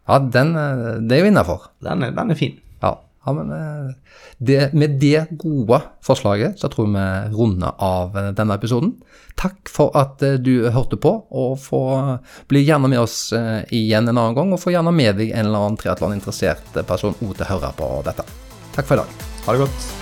Ja, 0.10 0.20
den, 0.38 0.56
eh, 0.58 1.00
det 1.04 1.18
er 1.18 1.26
jo 1.26 1.32
innafor. 1.34 1.70
Den, 1.84 2.08
den 2.08 2.34
er 2.34 2.40
fin. 2.40 2.58
Ja. 3.26 3.34
men 3.34 3.52
eh, 3.52 3.94
det, 4.38 4.74
med 4.74 4.98
det 5.02 5.26
gode 5.32 5.82
forslaget 6.04 6.60
så 6.60 6.70
tror 6.72 6.90
jeg 6.90 6.96
vi 6.96 7.38
runder 7.38 7.78
av 7.78 8.18
eh, 8.18 8.32
denne 8.38 8.58
episoden. 8.58 8.96
Takk 9.40 9.72
for 9.72 9.96
at 9.98 10.24
eh, 10.26 10.40
du 10.42 10.70
hørte 10.74 11.00
på, 11.02 11.14
og 11.30 11.58
få 11.62 11.84
bli 12.52 12.66
gjerne 12.66 12.92
med 12.92 13.04
oss 13.04 13.32
igjen 13.34 14.10
en 14.10 14.18
annen 14.18 14.38
gang. 14.38 14.54
Og 14.54 14.62
få 14.62 14.74
gjerne 14.76 14.94
med 14.96 15.20
deg 15.22 15.34
en 15.34 15.48
eller 15.48 15.68
annen 15.68 15.82
triatloninteressert 15.82 16.82
person 16.88 17.16
også 17.16 17.42
til 17.42 17.48
å 17.48 17.52
høre 17.56 17.74
på 17.78 17.96
dette. 18.08 18.28
Takk 18.76 18.88
for 18.88 18.98
i 18.98 19.04
dag. 19.04 19.28
Ha 19.48 19.58
det 19.58 19.68
godt. 19.68 20.01